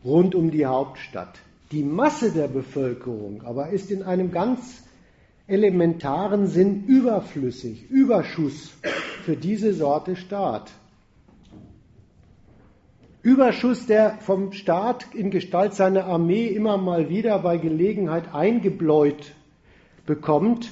rund 0.04 0.34
um 0.34 0.50
die 0.50 0.66
Hauptstadt. 0.66 1.38
Die 1.72 1.84
Masse 1.84 2.32
der 2.32 2.48
Bevölkerung 2.48 3.44
aber 3.44 3.70
ist 3.70 3.90
in 3.90 4.02
einem 4.02 4.30
ganz 4.30 4.82
elementaren 5.46 6.48
Sinn 6.48 6.84
überflüssig, 6.84 7.88
Überschuss 7.88 8.72
für 9.24 9.36
diese 9.38 9.72
Sorte 9.72 10.16
Staat. 10.16 10.70
Überschuss, 13.24 13.86
der 13.86 14.18
vom 14.18 14.52
Staat 14.52 15.14
in 15.14 15.30
Gestalt 15.30 15.72
seiner 15.72 16.04
Armee 16.04 16.46
immer 16.46 16.76
mal 16.76 17.08
wieder 17.08 17.38
bei 17.38 17.56
Gelegenheit 17.56 18.34
eingebläut 18.34 19.32
bekommt, 20.04 20.70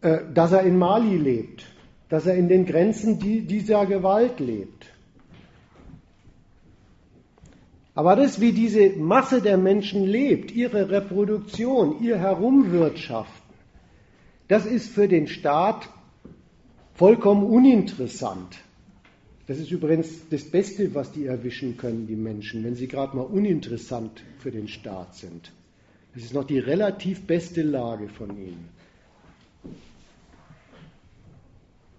äh, 0.00 0.18
dass 0.34 0.50
er 0.50 0.62
in 0.62 0.76
Mali 0.76 1.16
lebt, 1.16 1.64
dass 2.08 2.26
er 2.26 2.34
in 2.34 2.48
den 2.48 2.66
Grenzen 2.66 3.20
dieser 3.20 3.86
Gewalt 3.86 4.40
lebt. 4.40 4.86
Aber 7.94 8.16
das, 8.16 8.40
wie 8.40 8.50
diese 8.50 8.90
Masse 8.98 9.40
der 9.40 9.58
Menschen 9.58 10.04
lebt, 10.04 10.50
ihre 10.50 10.90
Reproduktion, 10.90 12.02
ihr 12.02 12.18
Herumwirtschaften, 12.18 13.54
das 14.48 14.66
ist 14.66 14.92
für 14.92 15.06
den 15.06 15.28
Staat 15.28 15.88
vollkommen 16.94 17.44
uninteressant. 17.44 18.58
Das 19.46 19.58
ist 19.58 19.70
übrigens 19.70 20.08
das 20.30 20.44
Beste, 20.44 20.94
was 20.94 21.12
die 21.12 21.26
erwischen 21.26 21.76
können, 21.76 22.06
die 22.06 22.16
Menschen, 22.16 22.62
wenn 22.64 22.76
sie 22.76 22.88
gerade 22.88 23.16
mal 23.16 23.22
uninteressant 23.22 24.22
für 24.38 24.50
den 24.50 24.68
Staat 24.68 25.16
sind. 25.16 25.52
Das 26.14 26.22
ist 26.22 26.34
noch 26.34 26.44
die 26.44 26.58
relativ 26.58 27.26
beste 27.26 27.62
Lage 27.62 28.08
von 28.08 28.30
ihnen. 28.30 28.68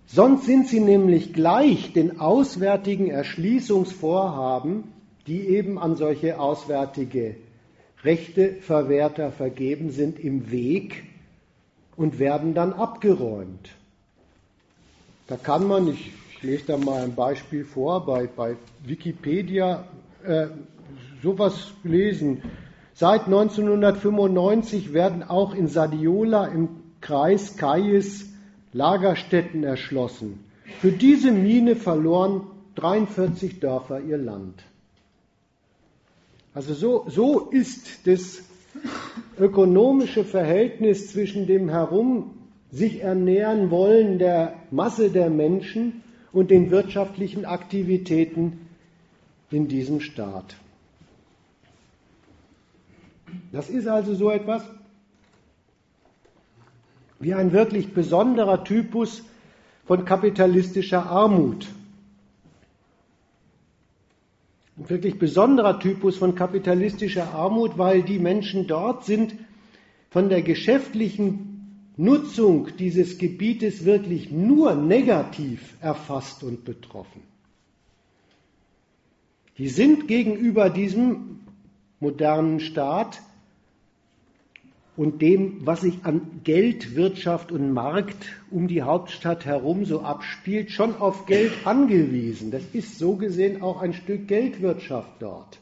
Sonst 0.06 0.46
sind 0.46 0.68
sie 0.68 0.80
nämlich 0.80 1.34
gleich 1.34 1.92
den 1.92 2.20
auswärtigen 2.20 3.10
Erschließungsvorhaben 3.10 4.84
die 5.28 5.48
eben 5.48 5.80
an 5.80 5.96
solche 5.96 6.40
auswärtige 6.40 7.36
Rechteverwerter 8.04 9.32
vergeben 9.32 9.92
sind, 9.92 10.20
im 10.20 10.52
Weg 10.52 11.04
und 11.96 12.20
werden 12.20 12.54
dann 12.54 12.74
abgeräumt. 12.74 13.70
Da 15.28 15.38
kann 15.38 15.68
man, 15.68 15.88
ich, 15.88 16.12
lese 16.44 16.66
da 16.68 16.78
mal 16.78 17.04
ein 17.04 17.16
Beispiel 17.16 17.64
vor, 17.64 18.06
bei, 18.06 18.28
bei 18.28 18.58
Wikipedia 18.86 19.86
äh, 20.24 20.48
sowas 21.22 21.74
lesen. 21.84 22.42
Seit 22.94 23.26
1995 23.26 24.94
werden 24.94 25.24
auch 25.24 25.56
in 25.56 25.68
Sadiola 25.68 26.48
im 26.48 26.70
Kreis 27.02 27.58
Kayes 27.58 28.30
Lagerstätten 28.72 29.64
erschlossen. 29.64 30.44
Für 30.80 30.92
diese 30.92 31.32
Mine 31.32 31.76
verloren 31.76 32.42
43 32.76 33.60
Dörfer 33.60 34.02
ihr 34.02 34.18
Land. 34.18 34.64
Also 36.54 36.74
so, 36.74 37.06
so 37.08 37.50
ist 37.50 38.08
das 38.08 38.44
ökonomische 39.40 40.24
Verhältnis 40.24 41.12
zwischen 41.12 41.48
dem 41.48 41.70
herum 41.70 42.32
sich 42.72 43.02
ernähren 43.02 43.70
wollen 43.70 44.18
der 44.18 44.56
Masse 44.72 45.10
der 45.10 45.30
Menschen 45.30 46.04
und 46.34 46.52
den 46.52 46.72
wirtschaftlichen 46.72 47.46
Aktivitäten 47.46 48.68
in 49.52 49.68
diesem 49.68 50.02
Staat. 50.02 50.58
Das 53.52 53.70
ist 53.70 53.88
also 53.88 54.14
so 54.16 54.30
etwas 54.30 54.64
wie 57.20 57.34
ein 57.34 57.54
wirklich 57.54 57.94
besonderer 57.94 58.64
Typus 58.64 59.24
von 59.86 60.04
kapitalistischer 60.04 61.06
Armut 61.06 61.68
ein 64.78 64.90
wirklich 64.90 65.20
besonderer 65.20 65.80
Typus 65.80 66.18
von 66.18 66.36
kapitalistischer 66.36 67.34
Armut, 67.34 67.78
weil 67.78 68.02
die 68.02 68.20
Menschen 68.20 68.66
dort 68.68 69.06
sind 69.06 69.36
von 70.10 70.30
der 70.30 70.42
geschäftlichen 70.42 71.53
Nutzung 71.96 72.70
dieses 72.78 73.18
Gebietes 73.18 73.86
wirklich 73.86 74.32
nur 74.32 74.76
negativ 74.76 75.76
erfasst 75.80 76.44
und 76.44 76.66
betroffen. 76.66 77.22
Die 79.58 79.70
sind 79.70 80.08
gegenüber 80.08 80.72
diesem 80.72 81.42
modernen 82.00 82.60
Staat 82.60 83.22
und 84.96 85.22
dem, 85.22 85.66
was 85.66 85.82
sich 85.82 86.04
an 86.04 86.42
Geld, 86.44 86.96
Wirtschaft 86.96 87.52
und 87.52 87.72
Markt 87.72 88.26
um 88.52 88.68
die 88.68 88.82
Hauptstadt 88.82 89.46
herum 89.46 89.86
so 89.86 90.02
abspielt, 90.02 90.72
schon 90.72 90.96
auf 90.96 91.26
Geld 91.26 91.52
angewiesen. 91.66 92.52
Das 92.52 92.64
ist 92.74 92.98
so 92.98 93.16
gesehen 93.16 93.62
auch 93.62 93.82
ein 93.82 93.94
Stück 93.94 94.28
Geldwirtschaft 94.28 95.14
dort. 95.20 95.60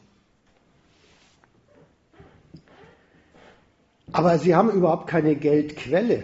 Aber 4.12 4.38
sie 4.38 4.54
haben 4.54 4.70
überhaupt 4.70 5.06
keine 5.06 5.36
Geldquelle. 5.36 6.22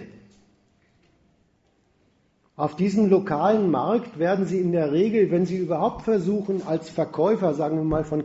Auf 2.56 2.76
diesem 2.76 3.08
lokalen 3.08 3.70
Markt 3.70 4.18
werden 4.18 4.44
sie 4.44 4.58
in 4.58 4.72
der 4.72 4.92
Regel, 4.92 5.30
wenn 5.30 5.46
sie 5.46 5.56
überhaupt 5.56 6.02
versuchen, 6.02 6.66
als 6.66 6.90
Verkäufer, 6.90 7.54
sagen 7.54 7.76
wir 7.76 7.84
mal, 7.84 8.04
von 8.04 8.24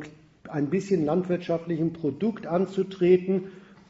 ein 0.49 0.69
bisschen 0.69 1.06
landwirtschaftlichem 1.06 1.93
Produkt 1.93 2.47
anzutreten, 2.47 3.45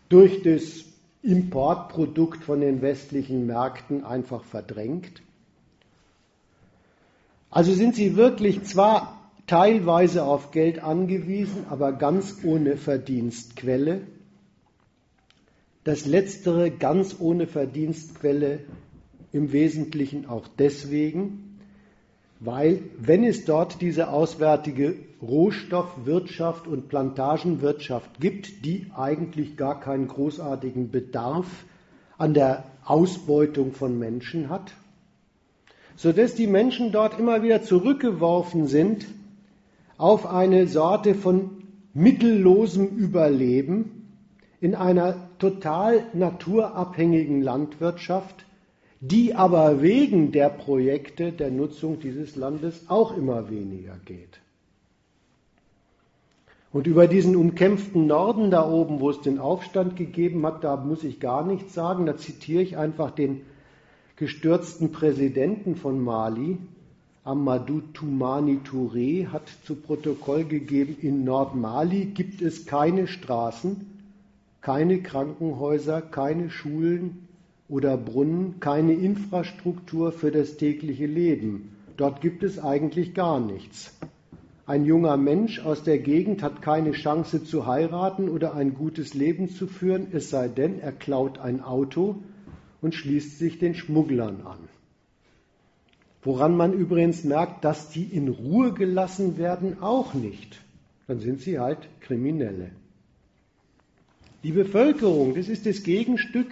durch 0.09 0.43
das 0.43 0.85
Importprodukt 1.23 2.43
von 2.43 2.59
den 2.59 2.81
westlichen 2.81 3.47
Märkten 3.47 4.03
einfach 4.03 4.43
verdrängt. 4.43 5.21
Also 7.49 7.73
sind 7.73 7.95
sie 7.95 8.15
wirklich 8.15 8.63
zwar 8.63 9.31
teilweise 9.47 10.23
auf 10.23 10.51
Geld 10.51 10.83
angewiesen, 10.83 11.65
aber 11.69 11.93
ganz 11.93 12.39
ohne 12.43 12.77
Verdienstquelle. 12.77 14.01
Das 15.83 16.05
letztere 16.05 16.71
ganz 16.71 17.17
ohne 17.19 17.45
Verdienstquelle 17.45 18.59
im 19.33 19.51
Wesentlichen 19.51 20.27
auch 20.27 20.47
deswegen, 20.47 21.59
weil 22.39 22.79
wenn 22.99 23.23
es 23.23 23.45
dort 23.45 23.81
diese 23.81 24.09
auswärtige 24.09 24.95
Rohstoffwirtschaft 25.21 26.67
und 26.67 26.87
Plantagenwirtschaft 26.87 28.19
gibt, 28.19 28.65
die 28.65 28.87
eigentlich 28.95 29.57
gar 29.57 29.79
keinen 29.79 30.07
großartigen 30.07 30.89
Bedarf 30.91 31.47
an 32.17 32.33
der 32.33 32.63
Ausbeutung 32.85 33.73
von 33.73 33.97
Menschen 33.97 34.49
hat, 34.49 34.73
sodass 35.95 36.35
die 36.35 36.47
Menschen 36.47 36.91
dort 36.91 37.19
immer 37.19 37.43
wieder 37.43 37.61
zurückgeworfen 37.61 38.67
sind 38.67 39.05
auf 39.97 40.25
eine 40.25 40.67
Sorte 40.67 41.15
von 41.15 41.63
mittellosem 41.93 42.87
Überleben 42.87 44.09
in 44.59 44.75
einer 44.75 45.22
total 45.39 46.05
naturabhängigen 46.13 47.41
Landwirtschaft, 47.41 48.45
die 48.99 49.35
aber 49.35 49.81
wegen 49.81 50.31
der 50.31 50.49
Projekte 50.49 51.31
der 51.31 51.51
Nutzung 51.51 51.99
dieses 51.99 52.35
Landes 52.35 52.85
auch 52.87 53.17
immer 53.17 53.49
weniger 53.49 53.97
geht. 54.05 54.39
Und 56.71 56.87
über 56.87 57.07
diesen 57.07 57.35
umkämpften 57.35 58.07
Norden 58.07 58.49
da 58.49 58.67
oben, 58.67 58.99
wo 58.99 59.11
es 59.11 59.21
den 59.21 59.37
Aufstand 59.37 59.95
gegeben 59.95 60.45
hat, 60.45 60.63
da 60.63 60.75
muss 60.75 61.03
ich 61.03 61.19
gar 61.19 61.45
nichts 61.45 61.73
sagen. 61.75 62.07
Da 62.07 62.17
zitiere 62.17 62.63
ich 62.63 62.77
einfach 62.77 63.11
den 63.11 63.41
gestürzten 64.15 64.91
Präsidenten 64.91 65.75
von 65.75 66.03
Mali, 66.03 66.57
Amadou 67.23 67.81
Toumani 67.93 68.59
Touré, 68.65 69.27
hat 69.27 69.43
zu 69.65 69.75
Protokoll 69.75 70.45
gegeben, 70.45 70.97
in 71.01 71.23
Nordmali 71.23 72.05
gibt 72.05 72.41
es 72.41 72.65
keine 72.65 73.07
Straßen, 73.07 73.92
keine 74.63 75.01
Krankenhäuser, 75.01 76.01
keine 76.01 76.49
Schulen 76.49 77.27
oder 77.67 77.97
Brunnen, 77.97 78.61
keine 78.61 78.93
Infrastruktur 78.93 80.13
für 80.13 80.31
das 80.31 80.55
tägliche 80.55 81.05
Leben. 81.05 81.75
Dort 81.97 82.21
gibt 82.21 82.43
es 82.43 82.59
eigentlich 82.59 83.13
gar 83.13 83.41
nichts. 83.41 83.93
Ein 84.65 84.85
junger 84.85 85.17
Mensch 85.17 85.59
aus 85.59 85.83
der 85.83 85.99
Gegend 85.99 86.41
hat 86.41 86.61
keine 86.61 86.93
Chance 86.93 87.43
zu 87.43 87.67
heiraten 87.67 88.29
oder 88.29 88.55
ein 88.55 88.73
gutes 88.73 89.13
Leben 89.13 89.49
zu 89.49 89.67
führen, 89.67 90.07
es 90.13 90.29
sei 90.29 90.47
denn, 90.47 90.79
er 90.79 90.93
klaut 90.93 91.39
ein 91.39 91.61
Auto 91.61 92.15
und 92.81 92.95
schließt 92.95 93.37
sich 93.37 93.59
den 93.59 93.75
Schmugglern 93.75 94.43
an. 94.45 94.59
Woran 96.21 96.55
man 96.55 96.71
übrigens 96.71 97.25
merkt, 97.25 97.65
dass 97.65 97.89
die 97.89 98.05
in 98.05 98.29
Ruhe 98.29 98.71
gelassen 98.71 99.37
werden, 99.37 99.81
auch 99.81 100.13
nicht. 100.13 100.61
Dann 101.07 101.19
sind 101.19 101.41
sie 101.41 101.59
halt 101.59 101.89
Kriminelle. 101.99 102.71
Die 104.43 104.51
Bevölkerung, 104.51 105.35
das 105.35 105.47
ist 105.47 105.65
das 105.65 105.83
Gegenstück 105.83 106.47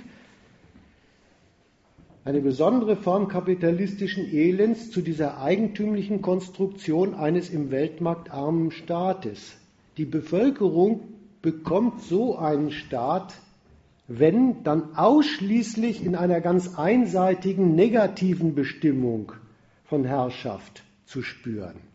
eine 2.24 2.40
besondere 2.40 2.96
Form 2.96 3.28
kapitalistischen 3.28 4.32
Elends 4.32 4.92
zu 4.92 5.02
dieser 5.02 5.42
eigentümlichen 5.42 6.22
Konstruktion 6.22 7.16
eines 7.16 7.50
im 7.50 7.72
Weltmarkt 7.72 8.32
armen 8.32 8.72
Staates. 8.72 9.58
Die 9.98 10.06
Bevölkerung 10.06 11.02
bekommt 11.42 12.02
so 12.02 12.38
einen 12.38 12.72
Staat, 12.72 13.34
wenn 14.08 14.64
dann 14.64 14.96
ausschließlich 14.96 16.06
in 16.06 16.16
einer 16.16 16.42
ganz 16.42 16.78
einseitigen 16.78 17.76
negativen 17.76 18.56
Bestimmung 18.56 19.32
von 19.84 20.06
Herrschaft 20.06 20.84
zu 21.06 21.24
spüren. 21.24 21.91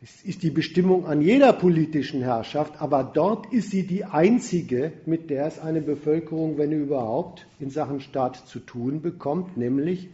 Es 0.00 0.22
ist 0.22 0.44
die 0.44 0.50
Bestimmung 0.50 1.06
an 1.06 1.20
jeder 1.20 1.52
politischen 1.52 2.22
Herrschaft, 2.22 2.80
aber 2.80 3.02
dort 3.02 3.52
ist 3.52 3.72
sie 3.72 3.84
die 3.84 4.04
einzige, 4.04 4.92
mit 5.06 5.28
der 5.28 5.46
es 5.46 5.58
eine 5.58 5.80
Bevölkerung, 5.80 6.56
wenn 6.56 6.70
überhaupt, 6.70 7.46
in 7.58 7.70
Sachen 7.70 8.00
Staat 8.00 8.36
zu 8.36 8.60
tun 8.60 9.02
bekommt, 9.02 9.56
nämlich 9.56 10.08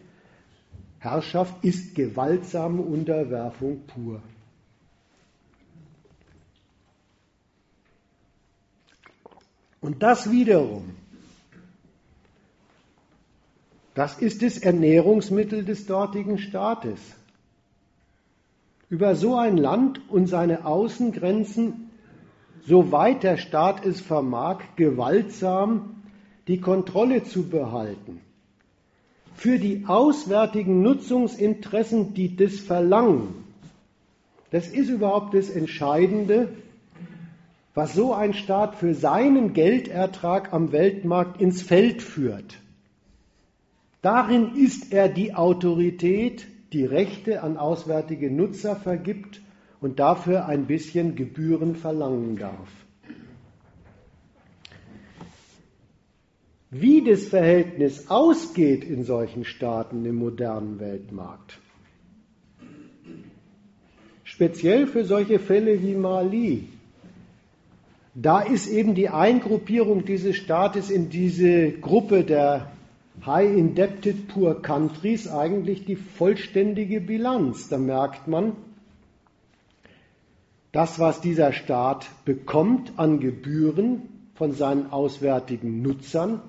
Herrschaft 1.00 1.62
ist 1.62 1.94
gewaltsame 1.94 2.80
Unterwerfung 2.80 3.82
pur. 3.86 4.22
Und 9.82 10.02
das 10.02 10.30
wiederum, 10.30 10.96
das 13.92 14.16
ist 14.16 14.40
das 14.40 14.56
Ernährungsmittel 14.56 15.62
des 15.62 15.84
dortigen 15.84 16.38
Staates 16.38 17.00
über 18.94 19.16
so 19.16 19.34
ein 19.34 19.56
Land 19.56 20.00
und 20.08 20.28
seine 20.28 20.64
Außengrenzen, 20.66 21.90
soweit 22.64 23.24
der 23.24 23.38
Staat 23.38 23.84
es 23.84 24.00
vermag, 24.00 24.60
gewaltsam 24.76 25.96
die 26.46 26.60
Kontrolle 26.60 27.24
zu 27.24 27.48
behalten. 27.48 28.20
Für 29.34 29.58
die 29.58 29.86
auswärtigen 29.88 30.80
Nutzungsinteressen, 30.82 32.14
die 32.14 32.36
das 32.36 32.60
verlangen, 32.60 33.34
das 34.52 34.68
ist 34.68 34.90
überhaupt 34.90 35.34
das 35.34 35.50
Entscheidende, 35.50 36.50
was 37.74 37.94
so 37.94 38.12
ein 38.12 38.32
Staat 38.32 38.76
für 38.76 38.94
seinen 38.94 39.54
Geldertrag 39.54 40.52
am 40.52 40.70
Weltmarkt 40.70 41.40
ins 41.40 41.62
Feld 41.62 42.00
führt. 42.00 42.60
Darin 44.02 44.54
ist 44.54 44.92
er 44.92 45.08
die 45.08 45.34
Autorität, 45.34 46.46
die 46.74 46.84
Rechte 46.84 47.42
an 47.42 47.56
auswärtige 47.56 48.30
Nutzer 48.30 48.74
vergibt 48.74 49.40
und 49.80 50.00
dafür 50.00 50.46
ein 50.46 50.66
bisschen 50.66 51.14
Gebühren 51.14 51.76
verlangen 51.76 52.36
darf. 52.36 52.68
Wie 56.70 57.04
das 57.04 57.26
Verhältnis 57.26 58.10
ausgeht 58.10 58.82
in 58.82 59.04
solchen 59.04 59.44
Staaten 59.44 60.04
im 60.04 60.16
modernen 60.16 60.80
Weltmarkt, 60.80 61.60
speziell 64.24 64.88
für 64.88 65.04
solche 65.04 65.38
Fälle 65.38 65.80
wie 65.80 65.94
Mali, 65.94 66.68
da 68.16 68.40
ist 68.40 68.66
eben 68.66 68.96
die 68.96 69.08
Eingruppierung 69.08 70.04
dieses 70.04 70.34
Staates 70.36 70.90
in 70.90 71.10
diese 71.10 71.70
Gruppe 71.70 72.24
der 72.24 72.73
High 73.24 73.56
Indebted 73.56 74.28
Poor 74.28 74.60
Countries 74.60 75.28
eigentlich 75.28 75.84
die 75.84 75.96
vollständige 75.96 77.00
Bilanz. 77.00 77.68
Da 77.68 77.78
merkt 77.78 78.28
man, 78.28 78.56
das, 80.72 80.98
was 80.98 81.20
dieser 81.20 81.52
Staat 81.52 82.08
bekommt 82.24 82.98
an 82.98 83.20
Gebühren 83.20 84.02
von 84.34 84.52
seinen 84.52 84.90
auswärtigen 84.90 85.80
Nutzern, 85.82 86.42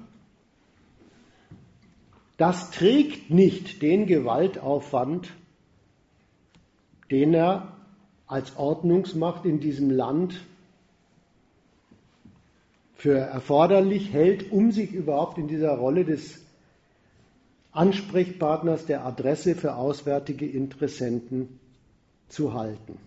das 2.38 2.72
trägt 2.72 3.30
nicht 3.30 3.82
den 3.82 4.08
Gewaltaufwand, 4.08 5.32
den 7.12 7.34
er 7.34 7.72
als 8.28 8.58
Ordnungsmacht 8.58 9.46
in 9.46 9.60
diesem 9.60 9.90
Land 9.92 10.44
für 12.96 13.18
erforderlich 13.18 14.12
hält, 14.12 14.52
um 14.52 14.72
sich 14.72 14.92
überhaupt 14.92 15.38
in 15.38 15.48
dieser 15.48 15.78
Rolle 15.78 16.04
des 16.04 16.45
Ansprechpartners 17.76 18.86
der 18.86 19.06
Adresse 19.06 19.56
für 19.56 19.76
auswärtige 19.76 20.46
Interessenten 20.46 21.60
zu 22.30 22.54
halten. 22.54 22.98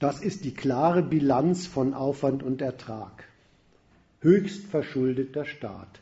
Das 0.00 0.20
ist 0.20 0.44
die 0.44 0.54
klare 0.54 1.02
Bilanz 1.02 1.66
von 1.66 1.94
Aufwand 1.94 2.42
und 2.42 2.60
Ertrag. 2.60 3.24
Höchst 4.20 4.64
verschuldeter 4.66 5.44
Staat. 5.44 6.00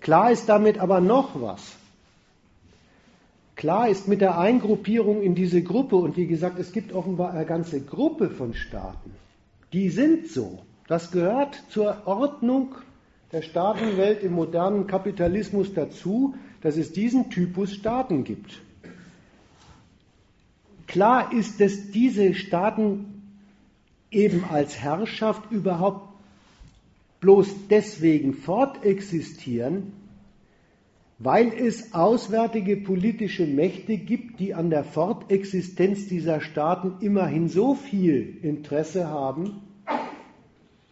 Klar 0.00 0.30
ist 0.30 0.48
damit 0.48 0.78
aber 0.78 1.00
noch 1.00 1.40
was. 1.40 1.76
Klar 3.56 3.88
ist 3.88 4.06
mit 4.06 4.20
der 4.20 4.38
Eingruppierung 4.38 5.22
in 5.22 5.34
diese 5.34 5.62
Gruppe, 5.62 5.96
und 5.96 6.16
wie 6.16 6.26
gesagt, 6.26 6.58
es 6.58 6.72
gibt 6.72 6.92
offenbar 6.92 7.32
eine 7.32 7.46
ganze 7.46 7.80
Gruppe 7.80 8.30
von 8.30 8.54
Staaten, 8.54 9.10
die 9.72 9.88
sind 9.88 10.28
so. 10.28 10.62
Das 10.88 11.10
gehört 11.10 11.62
zur 11.70 12.06
Ordnung 12.06 12.76
der 13.36 13.42
Staatenwelt 13.42 14.22
im 14.22 14.32
modernen 14.32 14.86
Kapitalismus 14.86 15.74
dazu, 15.74 16.34
dass 16.62 16.78
es 16.78 16.92
diesen 16.92 17.28
Typus 17.28 17.74
Staaten 17.74 18.24
gibt. 18.24 18.62
Klar 20.86 21.34
ist, 21.34 21.60
dass 21.60 21.90
diese 21.90 22.32
Staaten 22.32 23.20
eben 24.10 24.42
als 24.44 24.78
Herrschaft 24.78 25.52
überhaupt 25.52 26.08
bloß 27.20 27.68
deswegen 27.68 28.32
fortexistieren, 28.32 29.92
weil 31.18 31.48
es 31.48 31.92
auswärtige 31.92 32.78
politische 32.78 33.46
Mächte 33.46 33.98
gibt, 33.98 34.40
die 34.40 34.54
an 34.54 34.70
der 34.70 34.84
Fortexistenz 34.84 36.08
dieser 36.08 36.40
Staaten 36.40 37.04
immerhin 37.04 37.50
so 37.50 37.74
viel 37.74 38.38
Interesse 38.40 39.08
haben, 39.08 39.60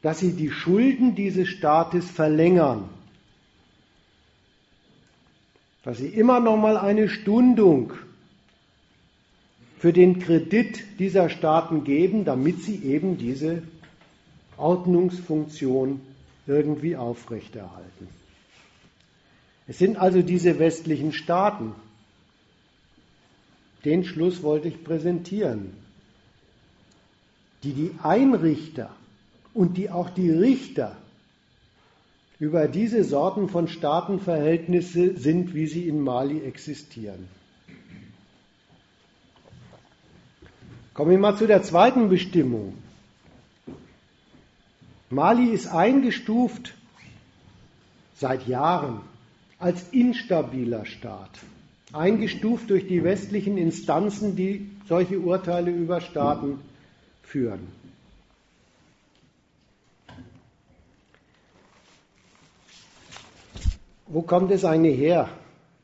dass 0.05 0.19
sie 0.19 0.33
die 0.33 0.51
Schulden 0.51 1.15
dieses 1.15 1.49
Staates 1.49 2.11
verlängern, 2.11 2.91
dass 5.83 5.97
sie 5.97 6.09
immer 6.09 6.41
noch 6.41 6.59
mal 6.59 6.77
eine 6.77 7.09
Stundung 7.09 7.95
für 9.79 9.95
den 9.95 10.19
Kredit 10.19 10.99
dieser 10.99 11.31
Staaten 11.31 11.85
geben, 11.85 12.27
damit 12.27 12.63
sie 12.63 12.83
eben 12.85 13.17
diese 13.17 13.63
Ordnungsfunktion 14.59 16.03
irgendwie 16.47 16.97
aufrechterhalten. 16.97 18.09
Es 19.67 19.79
sind 19.79 19.97
also 19.97 20.21
diese 20.21 20.59
westlichen 20.59 21.15
Staaten. 21.15 21.73
Den 23.87 24.05
Schluss 24.05 24.43
wollte 24.43 24.69
ich 24.69 24.85
präsentieren, 24.85 25.73
die 27.63 27.73
die 27.73 27.93
Einrichter 28.03 28.95
und 29.55 29.77
die 29.77 29.89
auch 29.91 30.11
die 30.11 30.31
Richter 30.31 30.97
über 32.41 32.67
diese 32.67 33.05
Sorten 33.05 33.49
von 33.49 33.69
Staatenverhältnisse 33.69 35.17
sind, 35.17 35.55
wie 35.55 35.67
sie 35.67 35.89
in 35.89 36.01
Mali 36.01 36.43
existieren. 36.43 37.29
Kommen 40.93 41.13
wir 41.13 41.19
mal 41.19 41.37
zu 41.37 41.47
der 41.47 41.63
zweiten 41.63 42.09
Bestimmung. 42.09 42.75
Mali 45.11 45.51
ist 45.51 45.69
eingestuft 45.69 46.75
seit 48.17 48.47
Jahren 48.47 49.01
als 49.59 49.89
instabiler 49.91 50.85
Staat, 50.87 51.31
eingestuft 51.93 52.71
durch 52.71 52.87
die 52.87 53.03
westlichen 53.05 53.57
Instanzen, 53.57 54.37
die 54.37 54.71
solche 54.89 55.19
Urteile 55.19 55.71
über 55.71 56.01
Staaten 56.01 56.59
führen. 57.23 57.84
Wo 64.07 64.23
kommt 64.23 64.51
es 64.51 64.65
eigentlich 64.65 64.99
her, 64.99 65.29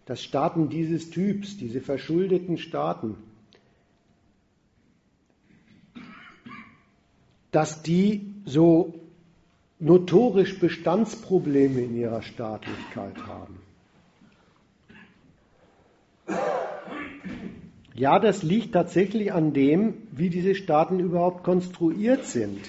dass 0.06 0.22
Staaten 0.22 0.68
dieses 0.68 1.10
Typs, 1.10 1.56
diese 1.56 1.80
verschuldeten 1.80 2.58
Staaten, 2.58 3.16
dass 7.50 7.82
die 7.82 8.34
so 8.44 8.94
notorisch 9.78 10.58
Bestandsprobleme 10.58 11.80
in 11.80 11.96
ihrer 11.96 12.22
Staatlichkeit 12.22 13.16
haben? 13.26 13.58
Ja, 17.94 18.18
das 18.18 18.42
liegt 18.42 18.72
tatsächlich 18.72 19.32
an 19.32 19.52
dem, 19.52 19.94
wie 20.12 20.30
diese 20.30 20.54
Staaten 20.54 21.00
überhaupt 21.00 21.42
konstruiert 21.42 22.24
sind. 22.24 22.60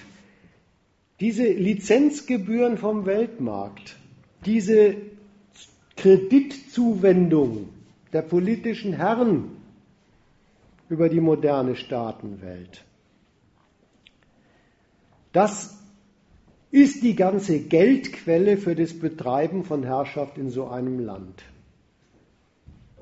Diese 1.20 1.46
Lizenzgebühren 1.46 2.78
vom 2.78 3.06
Weltmarkt, 3.06 3.98
diese 4.46 4.96
Kreditzuwendung 6.02 7.70
der 8.12 8.24
politischen 8.24 8.94
Herren 8.94 9.52
über 10.90 11.10
die 11.10 11.22
moderne 11.22 11.76
Staatenwelt. 11.76 12.84
Das 15.32 15.78
ist 16.72 17.04
die 17.04 17.16
ganze 17.16 17.60
Geldquelle 17.60 18.58
für 18.58 18.74
das 18.74 18.98
Betreiben 18.98 19.64
von 19.64 19.84
Herrschaft 19.84 20.40
in 20.40 20.50
so 20.50 20.70
einem 20.70 20.98
Land. 20.98 21.44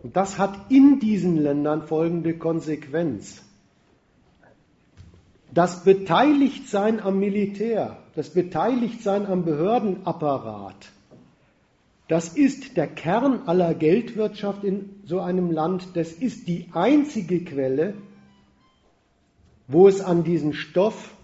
Und 0.03 0.17
das 0.17 0.37
hat 0.37 0.69
in 0.69 0.99
diesen 0.99 1.37
Ländern 1.37 1.83
folgende 1.83 2.37
Konsequenz. 2.37 3.41
Das 5.53 5.85
Beteiligtsein 5.85 6.99
am 6.99 7.17
Militär, 7.17 7.97
das 8.15 8.29
Beteiligtsein 8.31 9.25
am 9.25 9.45
Behördenapparat, 9.45 10.91
das 12.09 12.29
ist 12.29 12.75
der 12.75 12.87
Kern 12.87 13.43
aller 13.45 13.75
Geldwirtschaft 13.75 14.63
in 14.63 14.89
so 15.05 15.19
einem 15.19 15.51
Land. 15.51 15.89
Das 15.93 16.11
ist 16.11 16.47
die 16.47 16.65
einzige 16.73 17.43
Quelle, 17.45 17.93
wo 19.67 19.87
es 19.87 20.01
an 20.01 20.23
diesen 20.23 20.53
Stoff 20.53 21.15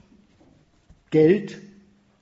Geld 1.09 1.57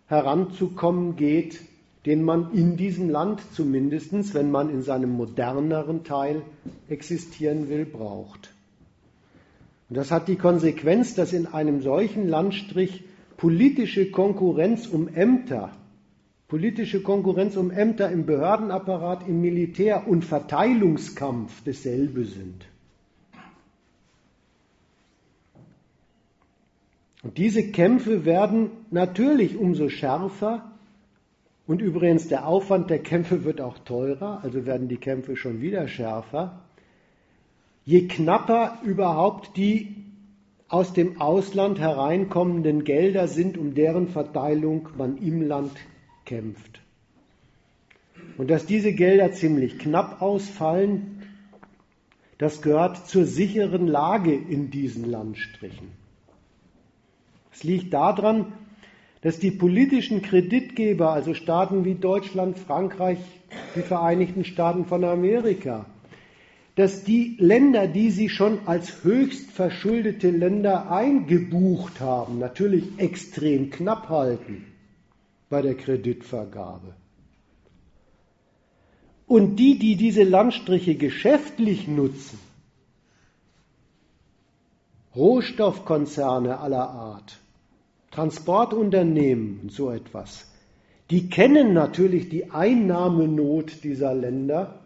heranzukommen 0.07 1.17
geht, 1.17 1.59
den 2.05 2.23
man 2.23 2.53
in 2.53 2.77
diesem 2.77 3.09
Land 3.09 3.41
zumindest, 3.51 4.33
wenn 4.33 4.49
man 4.49 4.69
in 4.69 4.81
seinem 4.81 5.11
moderneren 5.11 6.05
Teil 6.05 6.41
existieren 6.87 7.67
will, 7.67 7.85
braucht. 7.85 8.53
Und 9.89 9.97
das 9.97 10.09
hat 10.09 10.29
die 10.29 10.37
Konsequenz, 10.37 11.15
dass 11.15 11.33
in 11.33 11.47
einem 11.47 11.81
solchen 11.81 12.29
Landstrich 12.29 13.03
politische 13.35 14.09
Konkurrenz 14.09 14.87
um 14.87 15.09
Ämter 15.09 15.73
politische 16.53 17.01
Konkurrenz 17.01 17.57
um 17.57 17.71
Ämter 17.71 18.11
im 18.11 18.27
Behördenapparat, 18.27 19.27
im 19.27 19.41
Militär 19.41 20.07
und 20.07 20.23
Verteilungskampf 20.23 21.63
dasselbe 21.65 22.25
sind. 22.25 22.67
Und 27.23 27.39
diese 27.39 27.71
Kämpfe 27.71 28.23
werden 28.25 28.69
natürlich 28.91 29.57
umso 29.57 29.89
schärfer 29.89 30.71
und 31.65 31.81
übrigens 31.81 32.27
der 32.27 32.45
Aufwand 32.45 32.91
der 32.91 32.99
Kämpfe 32.99 33.45
wird 33.45 33.59
auch 33.59 33.79
teurer, 33.79 34.43
also 34.43 34.63
werden 34.67 34.87
die 34.87 34.97
Kämpfe 34.97 35.35
schon 35.35 35.59
wieder 35.59 35.87
schärfer, 35.87 36.61
je 37.83 38.07
knapper 38.07 38.77
überhaupt 38.83 39.57
die 39.57 39.95
aus 40.67 40.93
dem 40.93 41.19
Ausland 41.19 41.79
hereinkommenden 41.79 42.83
Gelder 42.83 43.27
sind, 43.27 43.57
um 43.57 43.73
deren 43.73 44.07
Verteilung 44.09 44.89
man 44.95 45.17
im 45.17 45.41
Land 45.41 45.71
kämpft. 46.25 46.81
Und 48.37 48.49
dass 48.49 48.65
diese 48.65 48.93
Gelder 48.93 49.31
ziemlich 49.31 49.79
knapp 49.79 50.21
ausfallen, 50.21 51.21
das 52.37 52.61
gehört 52.61 53.07
zur 53.07 53.25
sicheren 53.25 53.87
Lage 53.87 54.33
in 54.33 54.71
diesen 54.71 55.09
Landstrichen. 55.09 55.89
Es 57.51 57.63
liegt 57.63 57.93
daran, 57.93 58.53
dass 59.21 59.39
die 59.39 59.51
politischen 59.51 60.21
Kreditgeber, 60.21 61.11
also 61.11 61.33
Staaten 61.33 61.85
wie 61.85 61.95
Deutschland, 61.95 62.57
Frankreich, 62.57 63.19
die 63.75 63.81
Vereinigten 63.81 64.43
Staaten 64.43 64.85
von 64.85 65.03
Amerika, 65.03 65.85
dass 66.75 67.03
die 67.03 67.37
Länder, 67.39 67.87
die 67.87 68.09
sie 68.09 68.29
schon 68.29 68.59
als 68.65 69.03
höchst 69.03 69.51
verschuldete 69.51 70.31
Länder 70.31 70.91
eingebucht 70.91 72.01
haben, 72.01 72.39
natürlich 72.39 72.85
extrem 72.97 73.69
knapp 73.69 74.09
halten 74.09 74.72
bei 75.53 75.61
der 75.61 75.75
Kreditvergabe. 75.75 76.95
Und 79.27 79.57
die, 79.57 79.77
die 79.77 79.95
diese 79.97 80.23
Landstriche 80.23 80.95
geschäftlich 80.95 81.87
nutzen, 81.87 82.39
Rohstoffkonzerne 85.15 86.57
aller 86.57 86.89
Art, 86.89 87.37
Transportunternehmen 88.09 89.59
und 89.61 89.71
so 89.71 89.91
etwas, 89.91 90.51
die 91.11 91.29
kennen 91.29 91.75
natürlich 91.75 92.29
die 92.29 92.49
Einnahmenot 92.49 93.83
dieser 93.83 94.15
Länder 94.15 94.79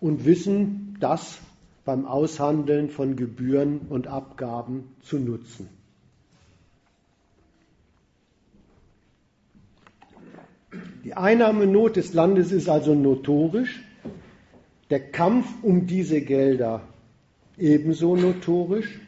und 0.00 0.24
wissen 0.24 0.96
das 0.98 1.38
beim 1.84 2.06
Aushandeln 2.06 2.90
von 2.90 3.14
Gebühren 3.14 3.82
und 3.88 4.08
Abgaben 4.08 4.96
zu 5.02 5.20
nutzen. 5.20 5.68
Die 11.04 11.14
Einnahmenot 11.14 11.96
des 11.96 12.14
Landes 12.14 12.50
ist 12.50 12.66
also 12.70 12.94
notorisch, 12.94 13.84
der 14.88 15.00
Kampf 15.00 15.46
um 15.62 15.86
diese 15.86 16.22
Gelder 16.22 16.80
ebenso 17.58 18.16
notorisch. 18.16 19.00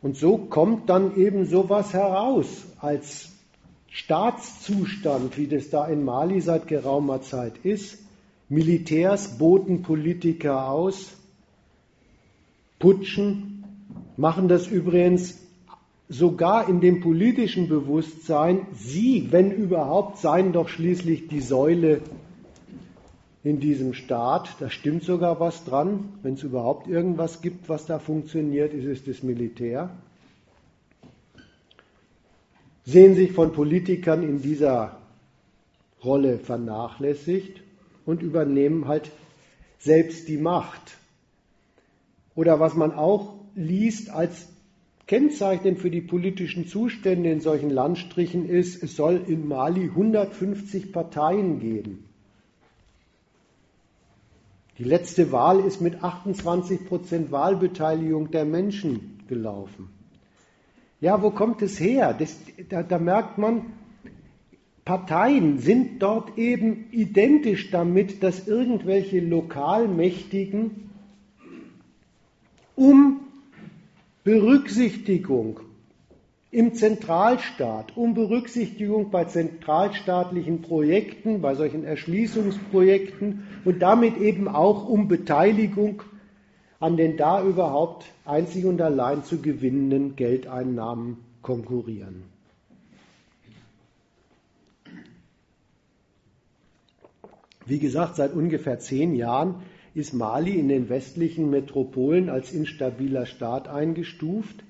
Und 0.00 0.16
so 0.16 0.38
kommt 0.38 0.88
dann 0.88 1.16
eben 1.16 1.44
sowas 1.44 1.92
heraus 1.92 2.66
als 2.78 3.32
Staatszustand, 3.88 5.36
wie 5.36 5.48
das 5.48 5.70
da 5.70 5.86
in 5.88 6.04
Mali 6.04 6.40
seit 6.40 6.68
geraumer 6.68 7.20
Zeit 7.20 7.54
ist. 7.64 7.98
Militärs 8.48 9.38
boten 9.38 9.82
Politiker 9.82 10.68
aus, 10.68 11.12
putschen, 12.78 13.64
machen 14.16 14.46
das 14.46 14.68
übrigens 14.68 15.36
sogar 16.10 16.68
in 16.68 16.80
dem 16.80 17.00
politischen 17.00 17.68
Bewusstsein, 17.68 18.66
sie, 18.74 19.28
wenn 19.30 19.52
überhaupt, 19.52 20.18
seien 20.18 20.52
doch 20.52 20.68
schließlich 20.68 21.28
die 21.28 21.40
Säule 21.40 22.02
in 23.44 23.60
diesem 23.60 23.94
Staat. 23.94 24.56
Da 24.58 24.68
stimmt 24.70 25.04
sogar 25.04 25.38
was 25.38 25.64
dran. 25.64 26.08
Wenn 26.22 26.34
es 26.34 26.42
überhaupt 26.42 26.88
irgendwas 26.88 27.40
gibt, 27.40 27.68
was 27.68 27.86
da 27.86 28.00
funktioniert, 28.00 28.74
ist 28.74 28.86
es 28.86 29.04
das 29.04 29.22
Militär. 29.22 29.90
Sehen 32.84 33.14
sich 33.14 33.30
von 33.30 33.52
Politikern 33.52 34.24
in 34.24 34.42
dieser 34.42 34.98
Rolle 36.02 36.38
vernachlässigt 36.38 37.62
und 38.04 38.20
übernehmen 38.20 38.88
halt 38.88 39.12
selbst 39.78 40.26
die 40.26 40.38
Macht. 40.38 40.96
Oder 42.34 42.58
was 42.58 42.74
man 42.74 42.92
auch 42.92 43.34
liest 43.54 44.10
als 44.10 44.48
Kennzeichnend 45.10 45.80
für 45.80 45.90
die 45.90 46.02
politischen 46.02 46.68
Zustände 46.68 47.32
in 47.32 47.40
solchen 47.40 47.68
Landstrichen 47.68 48.48
ist, 48.48 48.80
es 48.80 48.94
soll 48.94 49.20
in 49.26 49.48
Mali 49.48 49.86
150 49.86 50.92
Parteien 50.92 51.58
geben. 51.58 52.04
Die 54.78 54.84
letzte 54.84 55.32
Wahl 55.32 55.58
ist 55.58 55.80
mit 55.80 56.04
28 56.04 56.86
Prozent 56.86 57.32
Wahlbeteiligung 57.32 58.30
der 58.30 58.44
Menschen 58.44 59.18
gelaufen. 59.26 59.88
Ja, 61.00 61.20
wo 61.22 61.30
kommt 61.30 61.60
es 61.60 61.80
her? 61.80 62.14
Das, 62.16 62.38
da, 62.68 62.84
da 62.84 63.00
merkt 63.00 63.36
man, 63.36 63.72
Parteien 64.84 65.58
sind 65.58 66.00
dort 66.00 66.38
eben 66.38 66.86
identisch 66.92 67.72
damit, 67.72 68.22
dass 68.22 68.46
irgendwelche 68.46 69.18
Lokalmächtigen 69.18 70.88
um 72.76 73.22
Berücksichtigung 74.24 75.60
im 76.50 76.74
Zentralstaat, 76.74 77.96
um 77.96 78.14
Berücksichtigung 78.14 79.10
bei 79.10 79.24
zentralstaatlichen 79.24 80.62
Projekten, 80.62 81.40
bei 81.40 81.54
solchen 81.54 81.84
Erschließungsprojekten 81.84 83.44
und 83.64 83.80
damit 83.80 84.16
eben 84.18 84.48
auch 84.48 84.88
um 84.88 85.08
Beteiligung 85.08 86.02
an 86.80 86.96
den 86.96 87.16
da 87.16 87.44
überhaupt 87.44 88.06
einzig 88.24 88.64
und 88.64 88.80
allein 88.80 89.22
zu 89.22 89.40
gewinnenden 89.40 90.16
Geldeinnahmen 90.16 91.18
konkurrieren. 91.42 92.24
Wie 97.66 97.78
gesagt, 97.78 98.16
seit 98.16 98.32
ungefähr 98.32 98.80
zehn 98.80 99.14
Jahren 99.14 99.62
ist 99.94 100.12
Mali 100.14 100.58
in 100.58 100.68
den 100.68 100.88
westlichen 100.88 101.50
Metropolen 101.50 102.28
als 102.28 102.52
instabiler 102.52 103.26
Staat 103.26 103.68
eingestuft. 103.68 104.62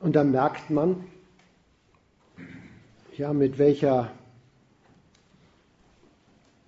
Und 0.00 0.14
da 0.16 0.24
merkt 0.24 0.70
man, 0.70 1.04
ja, 3.16 3.32
mit 3.32 3.58
welcher 3.58 4.10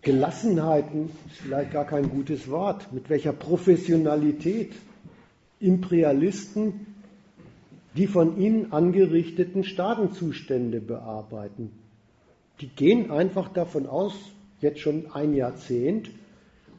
Gelassenheit, 0.02 0.86
ist 0.94 1.38
vielleicht 1.42 1.72
gar 1.72 1.84
kein 1.84 2.08
gutes 2.08 2.48
Wort, 2.48 2.92
mit 2.92 3.10
welcher 3.10 3.32
Professionalität 3.32 4.72
Imperialisten 5.58 6.86
die 7.96 8.06
von 8.06 8.36
ihnen 8.38 8.72
angerichteten 8.72 9.64
Staatenzustände 9.64 10.80
bearbeiten. 10.80 11.70
Die 12.60 12.68
gehen 12.68 13.10
einfach 13.10 13.48
davon 13.48 13.86
aus, 13.86 14.14
jetzt 14.60 14.80
schon 14.80 15.06
ein 15.12 15.34
Jahrzehnt, 15.34 16.10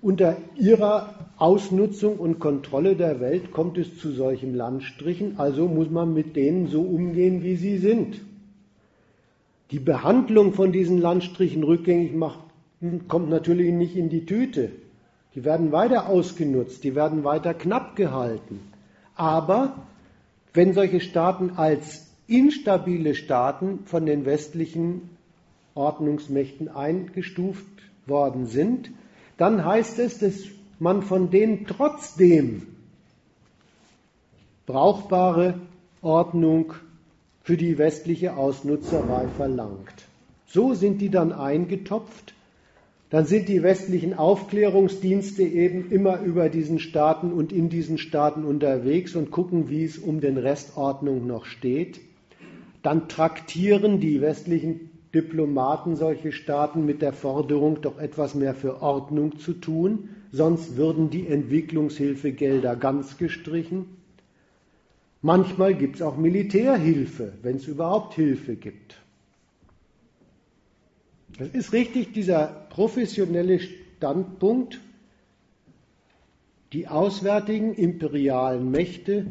unter 0.01 0.37
ihrer 0.55 1.13
Ausnutzung 1.37 2.17
und 2.17 2.39
Kontrolle 2.39 2.95
der 2.95 3.19
Welt 3.19 3.51
kommt 3.51 3.77
es 3.77 3.97
zu 3.97 4.11
solchen 4.11 4.55
Landstrichen, 4.55 5.39
also 5.39 5.67
muss 5.67 5.89
man 5.89 6.13
mit 6.13 6.35
denen 6.35 6.67
so 6.67 6.81
umgehen, 6.81 7.43
wie 7.43 7.55
sie 7.55 7.77
sind. 7.77 8.21
Die 9.71 9.79
Behandlung 9.79 10.53
von 10.53 10.71
diesen 10.71 10.99
Landstrichen 10.99 11.63
rückgängig 11.63 12.13
macht, 12.13 12.39
kommt 13.07 13.29
natürlich 13.29 13.73
nicht 13.73 13.95
in 13.95 14.09
die 14.09 14.25
Tüte. 14.25 14.71
Die 15.35 15.43
werden 15.43 15.71
weiter 15.71 16.07
ausgenutzt, 16.09 16.83
die 16.83 16.95
werden 16.95 17.23
weiter 17.23 17.53
knapp 17.53 17.95
gehalten. 17.95 18.59
Aber 19.15 19.75
wenn 20.53 20.73
solche 20.73 21.01
Staaten 21.01 21.51
als 21.57 22.07
instabile 22.27 23.13
Staaten 23.13 23.79
von 23.85 24.05
den 24.05 24.25
westlichen 24.25 25.16
Ordnungsmächten 25.77 26.67
eingestuft 26.67 27.65
worden 28.05 28.47
sind, 28.47 28.91
dann 29.37 29.63
heißt 29.63 29.99
es, 29.99 30.19
dass 30.19 30.35
man 30.79 31.03
von 31.03 31.29
denen 31.29 31.65
trotzdem 31.67 32.63
brauchbare 34.65 35.59
Ordnung 36.01 36.73
für 37.43 37.57
die 37.57 37.77
westliche 37.77 38.35
Ausnutzerei 38.35 39.27
verlangt. 39.29 40.07
So 40.47 40.73
sind 40.73 40.99
die 41.01 41.09
dann 41.09 41.31
eingetopft. 41.31 42.33
Dann 43.09 43.25
sind 43.25 43.47
die 43.47 43.63
westlichen 43.63 44.13
Aufklärungsdienste 44.13 45.43
eben 45.43 45.91
immer 45.91 46.19
über 46.19 46.49
diesen 46.49 46.79
Staaten 46.79 47.31
und 47.31 47.53
in 47.53 47.69
diesen 47.69 47.97
Staaten 47.97 48.43
unterwegs 48.43 49.15
und 49.15 49.31
gucken, 49.31 49.69
wie 49.69 49.85
es 49.85 49.97
um 49.97 50.19
den 50.19 50.37
Restordnung 50.37 51.25
noch 51.25 51.45
steht. 51.45 52.01
Dann 52.83 53.07
traktieren 53.07 54.01
die 54.01 54.19
westlichen 54.19 54.89
Diplomaten 55.13 55.95
solche 55.95 56.31
Staaten 56.31 56.85
mit 56.85 57.01
der 57.01 57.13
Forderung, 57.13 57.81
doch 57.81 57.97
etwas 57.97 58.35
mehr 58.35 58.53
für 58.53 58.81
Ordnung 58.81 59.39
zu 59.39 59.53
tun, 59.53 60.09
sonst 60.31 60.75
würden 60.75 61.09
die 61.09 61.27
Entwicklungshilfegelder 61.27 62.75
ganz 62.75 63.17
gestrichen. 63.17 63.85
Manchmal 65.21 65.75
gibt 65.75 65.95
es 65.95 66.01
auch 66.01 66.17
Militärhilfe, 66.17 67.33
wenn 67.41 67.55
es 67.55 67.67
überhaupt 67.67 68.15
Hilfe 68.15 68.55
gibt. 68.55 69.01
Das 71.37 71.49
ist 71.49 71.71
richtig, 71.71 72.13
dieser 72.13 72.47
professionelle 72.69 73.59
Standpunkt. 73.59 74.79
Die 76.73 76.87
auswärtigen 76.87 77.73
imperialen 77.73 78.69
Mächte 78.71 79.27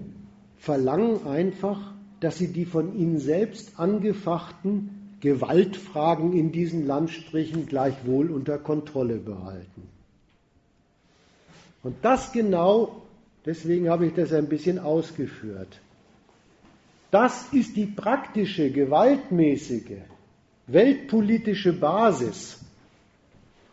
verlangen 0.56 1.26
einfach, 1.26 1.92
dass 2.20 2.38
sie 2.38 2.52
die 2.52 2.64
von 2.64 2.96
ihnen 2.96 3.18
selbst 3.18 3.78
angefachten 3.78 4.95
Gewaltfragen 5.26 6.32
in 6.34 6.52
diesen 6.52 6.86
Landstrichen 6.86 7.66
gleichwohl 7.66 8.30
unter 8.30 8.58
Kontrolle 8.58 9.16
behalten. 9.16 9.88
Und 11.82 11.96
das 12.02 12.30
genau, 12.30 13.02
deswegen 13.44 13.88
habe 13.88 14.06
ich 14.06 14.14
das 14.14 14.32
ein 14.32 14.48
bisschen 14.48 14.78
ausgeführt. 14.78 15.80
Das 17.10 17.52
ist 17.52 17.74
die 17.76 17.86
praktische, 17.86 18.70
gewaltmäßige, 18.70 19.98
weltpolitische 20.68 21.72
Basis 21.72 22.60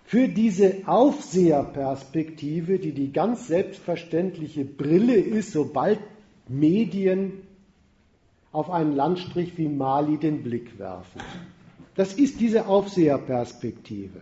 für 0.05 0.27
diese 0.27 0.87
Aufseherperspektive, 0.87 2.79
die 2.79 2.93
die 2.93 3.11
ganz 3.11 3.45
selbstverständliche 3.45 4.65
Brille 4.65 5.17
ist, 5.17 5.51
sobald 5.51 5.99
Medien 6.47 7.33
auf 8.53 8.69
einen 8.69 8.95
Landstrich 8.95 9.57
wie 9.57 9.67
Mali 9.67 10.17
den 10.17 10.43
Blick 10.43 10.79
werfen. 10.79 11.21
Das 11.95 12.13
ist 12.13 12.39
diese 12.39 12.67
Aufseherperspektive. 12.67 14.21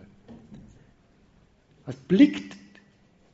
Das 1.86 1.94
blickt, 1.96 2.56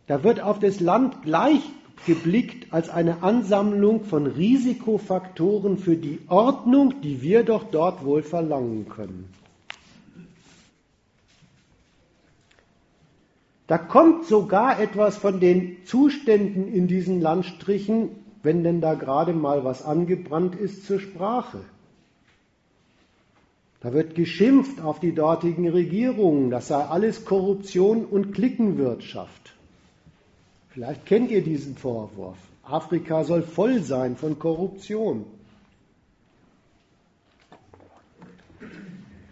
da 0.07 0.23
wird 0.23 0.41
auf 0.41 0.59
das 0.59 0.81
Land 0.81 1.23
gleich 1.23 1.63
geblickt 2.07 2.73
als 2.73 2.89
eine 2.89 3.23
Ansammlung 3.23 4.05
von 4.05 4.27
Risikofaktoren 4.27 5.79
für 5.79 5.97
die 5.97 6.21
Ordnung, 6.29 7.01
die 7.03 7.23
wir 7.23 7.45
doch 7.45 7.65
dort 7.65 8.05
wohl 8.05 8.23
verlangen 8.23 8.89
können. 8.89 9.29
Da 13.67 13.77
kommt 13.77 14.25
sogar 14.25 14.81
etwas 14.81 15.19
von 15.19 15.41
den 15.41 15.85
Zuständen 15.85 16.73
in 16.73 16.89
diesen 16.89 17.21
Landstrichen 17.21 18.11
wenn 18.43 18.63
denn 18.63 18.81
da 18.81 18.95
gerade 18.95 19.33
mal 19.33 19.65
was 19.65 19.83
angebrannt 19.85 20.55
ist, 20.55 20.87
zur 20.87 21.01
Sprache. 21.01 21.61
Da 23.81 23.93
wird 23.93 24.15
geschimpft 24.15 24.81
auf 24.81 24.99
die 24.99 25.15
dortigen 25.15 25.69
Regierungen, 25.69 26.51
das 26.51 26.69
sei 26.69 26.85
alles 26.85 27.25
Korruption 27.25 28.05
und 28.05 28.33
Klickenwirtschaft. 28.33 29.55
Vielleicht 30.71 31.07
kennt 31.07 31.31
ihr 31.31 31.43
diesen 31.43 31.77
Vorwurf. 31.77 32.39
Afrika 32.65 33.25
soll 33.25 33.43
voll 33.43 33.83
sein 33.83 34.17
von 34.17 34.39
Korruption. 34.39 35.25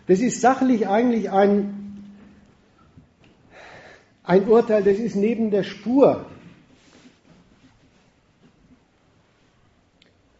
Das 0.06 0.20
ist 0.20 0.40
sachlich 0.40 0.86
eigentlich 0.86 1.30
ein, 1.30 2.12
ein 4.22 4.48
Urteil, 4.48 4.84
das 4.84 4.98
ist 4.98 5.16
neben 5.16 5.50
der 5.50 5.64
Spur. 5.64 6.26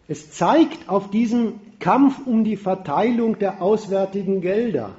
Es 0.09 0.31
zeigt 0.33 0.89
auf 0.89 1.11
diesen 1.11 1.61
Kampf 1.79 2.27
um 2.27 2.45
die 2.45 2.57
Verteilung 2.57 3.39
der 3.39 3.61
auswärtigen 3.61 4.41
Gelder. 4.41 4.95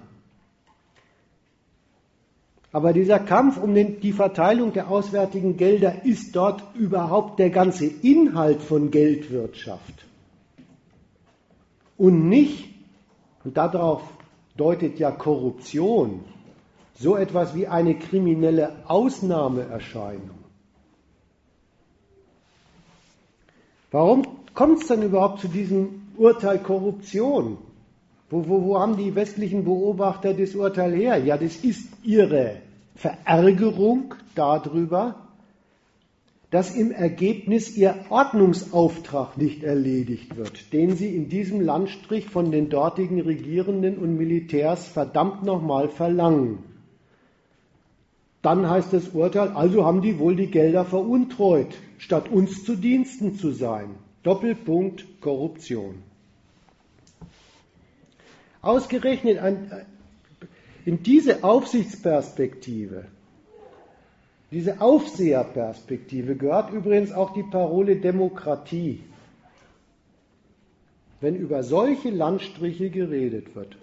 Aber 2.74 2.94
dieser 2.94 3.20
Kampf 3.20 3.58
um 3.58 3.74
den, 3.74 4.02
die 4.02 4.12
Verteilung 4.12 4.74
der 4.74 4.90
auswärtigen 4.90 5.58
Gelder 5.58 6.06
ist 6.06 6.36
dort 6.36 6.64
überhaupt 6.76 7.40
der 7.40 7.50
ganze 7.50 7.86
Inhalt 7.86 8.62
von 8.62 8.92
Geldwirtschaft. 8.92 10.06
Und 11.98 12.28
nicht, 12.28 12.70
und 13.44 13.58
darauf 13.58 14.04
deutet 14.58 15.00
ja 15.00 15.12
Korruption, 15.12 16.26
so 16.94 17.16
etwas 17.16 17.56
wie 17.56 17.68
eine 17.68 17.96
kriminelle 17.96 18.84
Ausnahmeerscheinung. 18.88 20.38
Warum 23.90 24.37
kommt 24.58 24.82
es 24.82 24.88
dann 24.88 25.04
überhaupt 25.04 25.40
zu 25.40 25.48
diesem 25.48 26.02
Urteil 26.18 26.58
Korruption? 26.58 27.60
Wo, 28.32 28.50
wo, 28.50 28.64
wo 28.64 28.80
haben 28.80 28.98
die 28.98 29.14
westlichen 29.14 29.64
Beobachter 29.64 30.34
das 30.34 30.56
Urteil 30.56 30.96
her? 30.96 31.18
Ja, 31.24 31.38
das 31.38 31.58
ist 31.58 31.88
ihre 32.04 32.56
Verärgerung 32.96 34.16
darüber, 34.34 35.28
dass 36.50 36.76
im 36.76 36.92
Ergebnis 36.92 37.78
ihr 37.78 38.06
Ordnungsauftrag 38.10 39.38
nicht 39.38 39.64
erledigt 39.64 40.36
wird, 40.36 40.74
den 40.74 40.96
sie 40.96 41.16
in 41.16 41.30
diesem 41.30 41.62
Landstrich 41.62 42.26
von 42.26 42.50
den 42.50 42.70
dortigen 42.70 43.22
Regierenden 43.22 44.00
und 44.00 44.18
Militärs 44.18 44.88
verdammt 44.88 45.44
nochmal 45.44 45.88
verlangen. 45.88 46.64
dann 48.42 48.68
heißt 48.68 48.92
das 48.92 49.10
Urteil, 49.10 49.50
also 49.50 49.86
haben 49.86 50.02
die 50.02 50.18
wohl 50.18 50.36
die 50.36 50.50
Gelder 50.50 50.84
veruntreut, 50.84 51.76
statt 52.00 52.32
uns 52.32 52.64
zu 52.64 52.76
Diensten 52.76 53.36
zu 53.36 53.52
sein. 53.52 54.07
Doppelpunkt 54.24 55.06
Korruption. 55.22 56.04
Ausgerechnet 58.62 59.38
ein, 59.40 59.86
in 60.86 61.04
diese 61.04 61.44
Aufsichtsperspektive, 61.44 63.06
diese 64.52 64.80
Aufseherperspektive 64.80 66.36
gehört 66.36 66.72
übrigens 66.72 67.12
auch 67.12 67.34
die 67.34 67.44
Parole 67.44 67.98
Demokratie. 67.98 69.04
Wenn 71.20 71.36
über 71.36 71.64
solche 71.64 72.10
Landstriche 72.10 72.90
geredet 72.90 73.56
wird. 73.56 73.78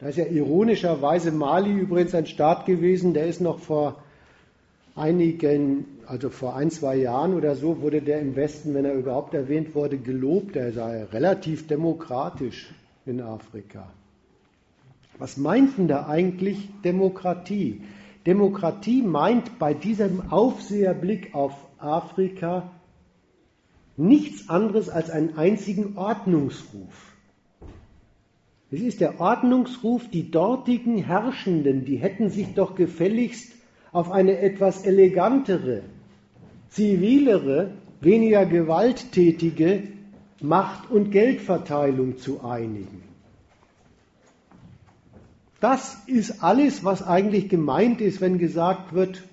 Da 0.00 0.08
ist 0.08 0.16
ja 0.16 0.24
ironischerweise 0.26 1.32
Mali 1.32 1.72
übrigens 1.72 2.14
ein 2.14 2.26
Staat 2.26 2.66
gewesen, 2.66 3.14
der 3.14 3.26
ist 3.26 3.40
noch 3.40 3.58
vor 3.58 4.02
einigen, 4.94 5.97
also 6.08 6.30
vor 6.30 6.56
ein, 6.56 6.70
zwei 6.70 6.96
Jahren 6.96 7.34
oder 7.34 7.54
so, 7.54 7.82
wurde 7.82 8.00
der 8.00 8.20
im 8.20 8.34
Westen, 8.34 8.72
wenn 8.72 8.86
er 8.86 8.94
überhaupt 8.94 9.34
erwähnt 9.34 9.74
wurde, 9.74 9.98
gelobt. 9.98 10.56
Er 10.56 10.72
sei 10.72 11.04
relativ 11.04 11.66
demokratisch 11.66 12.72
in 13.04 13.20
Afrika. 13.20 13.92
Was 15.18 15.36
meint 15.36 15.76
denn 15.76 15.86
da 15.86 16.06
eigentlich 16.06 16.70
Demokratie? 16.82 17.82
Demokratie 18.24 19.02
meint 19.02 19.58
bei 19.58 19.74
diesem 19.74 20.30
Aufseherblick 20.32 21.34
auf 21.34 21.52
Afrika 21.78 22.70
nichts 23.98 24.48
anderes 24.48 24.88
als 24.88 25.10
einen 25.10 25.36
einzigen 25.36 25.98
Ordnungsruf. 25.98 27.16
Es 28.70 28.80
ist 28.80 29.00
der 29.00 29.20
Ordnungsruf, 29.20 30.08
die 30.08 30.30
dortigen 30.30 30.98
Herrschenden, 30.98 31.84
die 31.84 31.96
hätten 31.96 32.30
sich 32.30 32.54
doch 32.54 32.74
gefälligst 32.74 33.52
auf 33.92 34.10
eine 34.10 34.38
etwas 34.38 34.84
elegantere, 34.84 35.82
zivilere, 36.70 37.72
weniger 38.00 38.46
gewalttätige 38.46 39.82
Macht- 40.40 40.90
und 40.90 41.10
Geldverteilung 41.10 42.18
zu 42.18 42.44
einigen. 42.44 43.02
Das 45.60 45.96
ist 46.06 46.42
alles, 46.44 46.84
was 46.84 47.02
eigentlich 47.02 47.48
gemeint 47.48 48.00
ist, 48.00 48.20
wenn 48.20 48.38
gesagt 48.38 48.92
wird, 48.92 49.24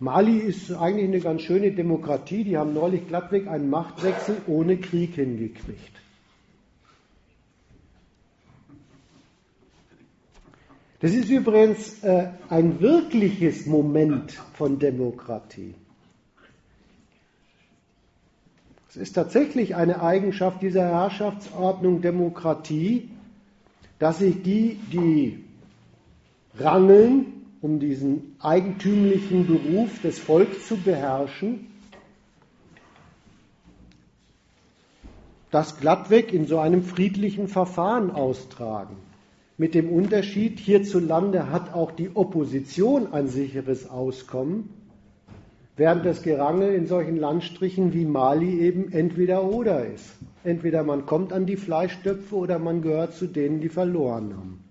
Mali 0.00 0.38
ist 0.38 0.72
eigentlich 0.72 1.06
eine 1.08 1.20
ganz 1.20 1.42
schöne 1.42 1.72
Demokratie, 1.72 2.42
die 2.42 2.56
haben 2.56 2.72
neulich 2.72 3.06
glattweg 3.06 3.46
einen 3.46 3.70
Machtwechsel 3.70 4.38
ohne 4.46 4.78
Krieg 4.78 5.14
hingekriegt. 5.14 6.00
Das 11.00 11.14
ist 11.14 11.30
übrigens 11.30 12.02
äh, 12.02 12.28
ein 12.48 12.80
wirkliches 12.80 13.66
Moment 13.66 14.32
von 14.54 14.78
Demokratie. 14.78 15.74
Es 18.90 18.96
ist 18.96 19.12
tatsächlich 19.12 19.76
eine 19.76 20.02
Eigenschaft 20.02 20.62
dieser 20.62 20.82
Herrschaftsordnung 20.82 22.02
Demokratie, 22.02 23.08
dass 24.00 24.18
sich 24.18 24.42
die, 24.42 24.80
die 24.92 25.44
rangeln, 26.58 27.26
um 27.60 27.78
diesen 27.78 28.34
eigentümlichen 28.40 29.46
Beruf 29.46 30.02
des 30.02 30.18
Volks 30.18 30.66
zu 30.66 30.76
beherrschen, 30.76 31.68
das 35.52 35.78
glattweg 35.78 36.32
in 36.32 36.48
so 36.48 36.58
einem 36.58 36.82
friedlichen 36.82 37.46
Verfahren 37.46 38.10
austragen. 38.10 38.96
Mit 39.56 39.76
dem 39.76 39.88
Unterschied, 39.88 40.58
hierzulande 40.58 41.52
hat 41.52 41.74
auch 41.74 41.92
die 41.92 42.10
Opposition 42.16 43.12
ein 43.12 43.28
sicheres 43.28 43.88
Auskommen, 43.88 44.79
während 45.80 46.04
das 46.04 46.20
Gerangel 46.22 46.74
in 46.74 46.86
solchen 46.86 47.16
Landstrichen 47.16 47.94
wie 47.94 48.04
Mali 48.04 48.60
eben 48.60 48.92
entweder 48.92 49.44
oder 49.44 49.86
ist. 49.86 50.14
Entweder 50.44 50.84
man 50.84 51.06
kommt 51.06 51.32
an 51.32 51.46
die 51.46 51.56
Fleischtöpfe 51.56 52.34
oder 52.34 52.58
man 52.58 52.82
gehört 52.82 53.14
zu 53.14 53.26
denen, 53.26 53.62
die 53.62 53.70
verloren 53.70 54.34
haben. 54.36 54.64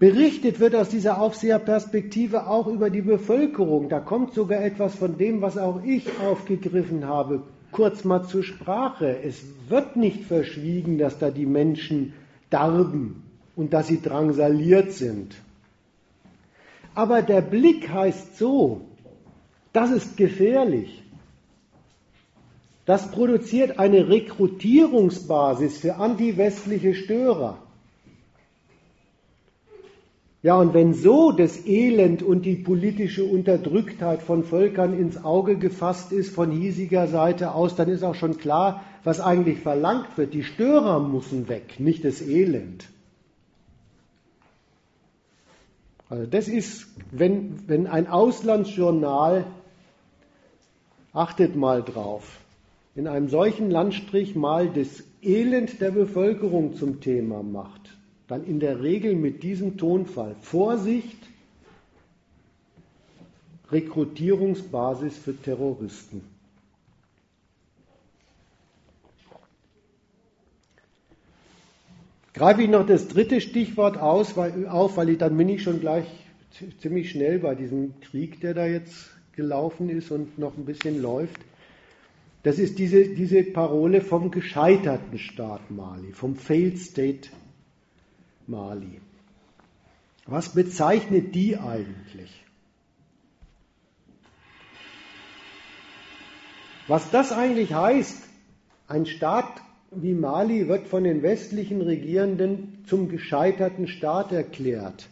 Berichtet 0.00 0.58
wird 0.58 0.74
aus 0.74 0.88
dieser 0.88 1.20
Aufseherperspektive 1.20 2.48
auch 2.48 2.66
über 2.66 2.90
die 2.90 3.02
Bevölkerung. 3.02 3.88
Da 3.88 4.00
kommt 4.00 4.34
sogar 4.34 4.64
etwas 4.64 4.96
von 4.96 5.16
dem, 5.16 5.42
was 5.42 5.58
auch 5.58 5.84
ich 5.84 6.08
aufgegriffen 6.18 7.06
habe, 7.06 7.44
kurz 7.70 8.02
mal 8.02 8.24
zur 8.24 8.42
Sprache. 8.42 9.16
Es 9.22 9.44
wird 9.68 9.94
nicht 9.94 10.24
verschwiegen, 10.24 10.98
dass 10.98 11.20
da 11.20 11.30
die 11.30 11.46
Menschen 11.46 12.14
darben 12.48 13.22
und 13.54 13.72
dass 13.72 13.86
sie 13.86 14.02
drangsaliert 14.02 14.90
sind. 14.90 15.36
Aber 17.00 17.22
der 17.22 17.40
Blick 17.40 17.88
heißt 17.88 18.36
so, 18.36 18.82
das 19.72 19.90
ist 19.90 20.18
gefährlich. 20.18 21.02
Das 22.84 23.10
produziert 23.10 23.78
eine 23.78 24.10
Rekrutierungsbasis 24.10 25.78
für 25.78 25.94
antiwestliche 25.94 26.92
Störer. 26.94 27.56
Ja, 30.42 30.58
und 30.58 30.74
wenn 30.74 30.92
so 30.92 31.32
das 31.32 31.64
Elend 31.64 32.22
und 32.22 32.42
die 32.42 32.56
politische 32.56 33.24
Unterdrücktheit 33.24 34.20
von 34.20 34.44
Völkern 34.44 34.92
ins 34.92 35.24
Auge 35.24 35.56
gefasst 35.56 36.12
ist 36.12 36.34
von 36.34 36.50
hiesiger 36.50 37.06
Seite 37.06 37.54
aus, 37.54 37.76
dann 37.76 37.88
ist 37.88 38.02
auch 38.02 38.14
schon 38.14 38.36
klar, 38.36 38.84
was 39.04 39.20
eigentlich 39.20 39.60
verlangt 39.60 40.18
wird. 40.18 40.34
Die 40.34 40.44
Störer 40.44 41.00
müssen 41.00 41.48
weg, 41.48 41.80
nicht 41.80 42.04
das 42.04 42.20
Elend. 42.20 42.90
Also 46.10 46.26
das 46.26 46.48
ist, 46.48 46.88
wenn, 47.12 47.68
wenn 47.68 47.86
ein 47.86 48.08
Auslandsjournal, 48.08 49.46
achtet 51.12 51.54
mal 51.54 51.82
drauf, 51.82 52.40
in 52.96 53.06
einem 53.06 53.28
solchen 53.28 53.70
Landstrich 53.70 54.34
mal 54.34 54.68
das 54.68 55.04
Elend 55.22 55.80
der 55.80 55.92
Bevölkerung 55.92 56.74
zum 56.74 57.00
Thema 57.00 57.44
macht, 57.44 57.96
dann 58.26 58.44
in 58.44 58.58
der 58.58 58.82
Regel 58.82 59.14
mit 59.14 59.44
diesem 59.44 59.76
Tonfall. 59.76 60.34
Vorsicht, 60.40 61.18
Rekrutierungsbasis 63.70 65.16
für 65.16 65.36
Terroristen. 65.36 66.22
Greife 72.32 72.62
ich 72.62 72.68
noch 72.68 72.86
das 72.86 73.08
dritte 73.08 73.40
Stichwort 73.40 73.96
aus, 73.96 74.36
weil, 74.36 74.68
auf, 74.68 74.96
weil 74.96 75.10
ich, 75.10 75.18
dann 75.18 75.36
bin 75.36 75.48
ich 75.48 75.62
schon 75.62 75.80
gleich 75.80 76.06
ziemlich 76.80 77.10
schnell 77.10 77.38
bei 77.40 77.54
diesem 77.54 78.00
Krieg, 78.00 78.40
der 78.40 78.54
da 78.54 78.66
jetzt 78.66 79.10
gelaufen 79.34 79.88
ist 79.88 80.10
und 80.10 80.38
noch 80.38 80.56
ein 80.56 80.64
bisschen 80.64 81.00
läuft. 81.00 81.40
Das 82.42 82.58
ist 82.58 82.78
diese, 82.78 83.04
diese 83.04 83.42
Parole 83.42 84.00
vom 84.00 84.30
gescheiterten 84.30 85.18
Staat 85.18 85.70
Mali, 85.70 86.12
vom 86.12 86.36
Failed 86.36 86.78
State 86.78 87.28
Mali. 88.46 89.00
Was 90.26 90.50
bezeichnet 90.50 91.34
die 91.34 91.56
eigentlich? 91.56 92.44
Was 96.86 97.10
das 97.10 97.32
eigentlich 97.32 97.74
heißt, 97.74 98.22
ein 98.88 99.06
Staat 99.06 99.60
wie 99.90 100.14
Mali 100.14 100.68
wird 100.68 100.86
von 100.86 101.04
den 101.04 101.22
westlichen 101.22 101.82
Regierenden 101.82 102.84
zum 102.86 103.08
gescheiterten 103.08 103.88
Staat 103.88 104.32
erklärt. 104.32 105.08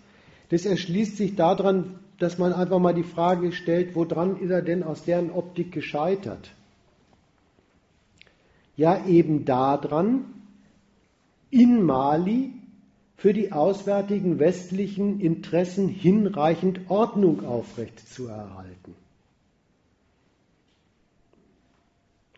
Das 0.50 0.64
erschließt 0.64 1.16
sich 1.16 1.34
daran, 1.34 1.98
dass 2.18 2.38
man 2.38 2.52
einfach 2.52 2.78
mal 2.78 2.94
die 2.94 3.02
Frage 3.02 3.52
stellt, 3.52 3.94
woran 3.94 4.40
ist 4.40 4.50
er 4.50 4.62
denn 4.62 4.82
aus 4.82 5.04
deren 5.04 5.30
Optik 5.30 5.72
gescheitert? 5.72 6.50
Ja, 8.76 9.06
eben 9.06 9.44
daran, 9.44 10.24
in 11.50 11.82
Mali 11.82 12.52
für 13.16 13.32
die 13.32 13.50
auswärtigen 13.50 14.38
westlichen 14.38 15.20
Interessen 15.20 15.88
hinreichend 15.88 16.88
Ordnung 16.88 17.44
aufrechtzuerhalten. 17.44 18.94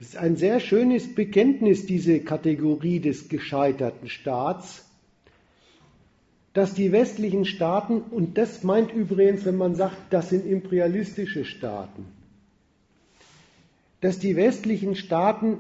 Das 0.00 0.08
ist 0.08 0.16
ein 0.16 0.36
sehr 0.36 0.60
schönes 0.60 1.14
Bekenntnis, 1.14 1.84
diese 1.84 2.20
Kategorie 2.20 3.00
des 3.00 3.28
gescheiterten 3.28 4.08
Staats, 4.08 4.86
dass 6.54 6.72
die 6.72 6.90
westlichen 6.90 7.44
Staaten, 7.44 8.00
und 8.00 8.38
das 8.38 8.64
meint 8.64 8.94
übrigens, 8.94 9.44
wenn 9.44 9.58
man 9.58 9.74
sagt, 9.74 9.96
das 10.08 10.30
sind 10.30 10.46
imperialistische 10.46 11.44
Staaten, 11.44 12.06
dass 14.00 14.18
die 14.18 14.36
westlichen 14.36 14.94
Staaten 14.96 15.58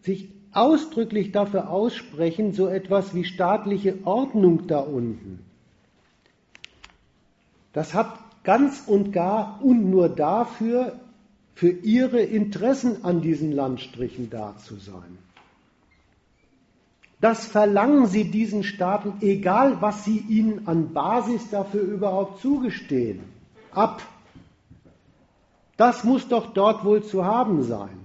sich 0.00 0.30
ausdrücklich 0.52 1.30
dafür 1.30 1.68
aussprechen, 1.68 2.54
so 2.54 2.68
etwas 2.68 3.14
wie 3.14 3.24
staatliche 3.24 3.98
Ordnung 4.04 4.66
da 4.68 4.78
unten. 4.78 5.40
Das 7.74 7.92
hat 7.92 8.18
ganz 8.42 8.84
und 8.86 9.12
gar 9.12 9.60
und 9.62 9.90
nur 9.90 10.08
dafür, 10.08 10.98
für 11.54 11.70
ihre 11.70 12.20
Interessen 12.20 13.04
an 13.04 13.20
diesen 13.20 13.52
Landstrichen 13.52 14.30
da 14.30 14.56
zu 14.56 14.76
sein. 14.76 15.18
Das 17.20 17.46
verlangen 17.46 18.06
sie 18.06 18.30
diesen 18.30 18.64
Staaten, 18.64 19.14
egal 19.20 19.80
was 19.80 20.04
sie 20.04 20.18
ihnen 20.28 20.66
an 20.66 20.92
Basis 20.92 21.50
dafür 21.50 21.82
überhaupt 21.82 22.40
zugestehen, 22.40 23.20
ab. 23.70 24.02
Das 25.76 26.02
muss 26.02 26.26
doch 26.26 26.52
dort 26.52 26.84
wohl 26.84 27.04
zu 27.04 27.24
haben 27.24 27.62
sein. 27.62 28.01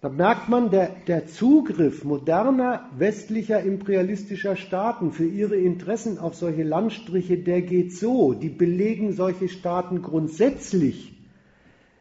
Da 0.00 0.08
merkt 0.08 0.48
man, 0.48 0.70
der, 0.70 0.96
der, 1.06 1.26
Zugriff 1.26 2.04
moderner 2.04 2.88
westlicher 2.96 3.60
imperialistischer 3.60 4.56
Staaten 4.56 5.12
für 5.12 5.26
ihre 5.26 5.56
Interessen 5.56 6.18
auf 6.18 6.34
solche 6.34 6.62
Landstriche, 6.62 7.36
der 7.36 7.60
geht 7.60 7.94
so. 7.94 8.32
Die 8.32 8.48
belegen 8.48 9.12
solche 9.12 9.50
Staaten 9.50 10.00
grundsätzlich 10.00 11.12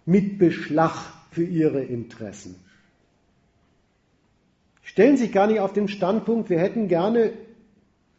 mit 0.05 0.39
Beschlag 0.39 0.95
für 1.31 1.43
ihre 1.43 1.83
Interessen. 1.83 2.55
Stellen 4.81 5.17
sich 5.17 5.33
gar 5.33 5.47
nicht 5.47 5.59
auf 5.59 5.73
den 5.73 5.89
Standpunkt, 5.89 6.49
wir 6.49 6.59
hätten 6.59 6.87
gerne 6.87 7.33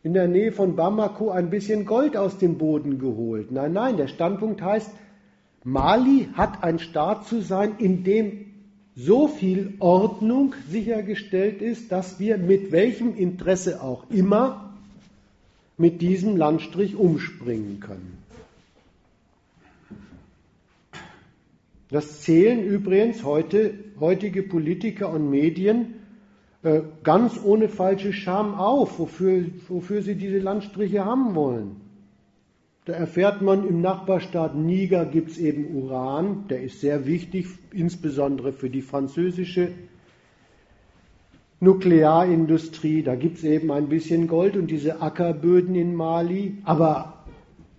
in 0.03 0.13
der 0.13 0.29
Nähe 0.29 0.53
von 0.53 0.77
Bamako 0.77 1.31
ein 1.31 1.49
bisschen 1.49 1.87
Gold 1.87 2.19
aus 2.19 2.37
dem 2.37 2.59
Boden 2.59 2.99
geholt. 2.99 3.51
Nein, 3.51 3.73
nein, 3.73 3.97
der 3.97 4.09
Standpunkt 4.09 4.61
heißt, 4.61 4.91
Mali 5.65 6.29
hat 6.35 6.63
ein 6.63 6.79
Staat 6.79 7.27
zu 7.27 7.41
sein, 7.41 7.77
in 7.79 8.05
dem 8.05 8.50
so 8.97 9.29
viel 9.29 9.75
Ordnung 9.79 10.55
sichergestellt 10.69 11.63
ist, 11.63 11.93
dass 11.93 12.19
wir 12.19 12.39
mit 12.39 12.73
welchem 12.73 13.17
Interesse 13.17 13.83
auch 13.83 14.05
immer 14.11 14.75
mit 15.77 16.03
diesem 16.03 16.37
Landstrich 16.37 16.97
umspringen 16.97 17.81
können. 17.81 18.19
Das 21.91 22.21
zählen 22.21 22.63
übrigens 22.63 23.25
heute, 23.25 23.75
heutige 23.99 24.43
Politiker 24.43 25.11
und 25.11 25.31
Medien 25.31 25.95
äh, 26.63 26.83
ganz 27.03 27.41
ohne 27.43 27.69
falsche 27.69 28.13
Scham 28.13 28.55
auf, 28.55 28.99
wofür, 28.99 29.47
wofür 29.69 30.03
sie 30.03 30.15
diese 30.15 30.39
Landstriche 30.39 31.05
haben 31.05 31.35
wollen. 31.35 31.77
Da 32.91 32.97
erfährt 32.97 33.41
man, 33.41 33.69
im 33.69 33.81
Nachbarstaat 33.81 34.57
Niger 34.57 35.07
gibt 35.07 35.31
es 35.31 35.39
eben 35.39 35.77
Uran, 35.77 36.49
der 36.49 36.61
ist 36.61 36.81
sehr 36.81 37.07
wichtig, 37.07 37.47
insbesondere 37.73 38.53
für 38.53 38.69
die 38.69 38.83
französische 38.83 39.69
Nuklearindustrie. 41.61 43.05
Da 43.05 43.15
gibt 43.15 43.39
es 43.39 43.45
eben 43.45 43.71
ein 43.71 43.89
bisschen 43.89 44.27
Gold 44.27 44.57
und 44.57 44.73
diese 44.73 45.01
Ackerböden 45.01 45.77
in 45.77 45.95
Mali. 45.95 46.57
Aber 46.65 47.23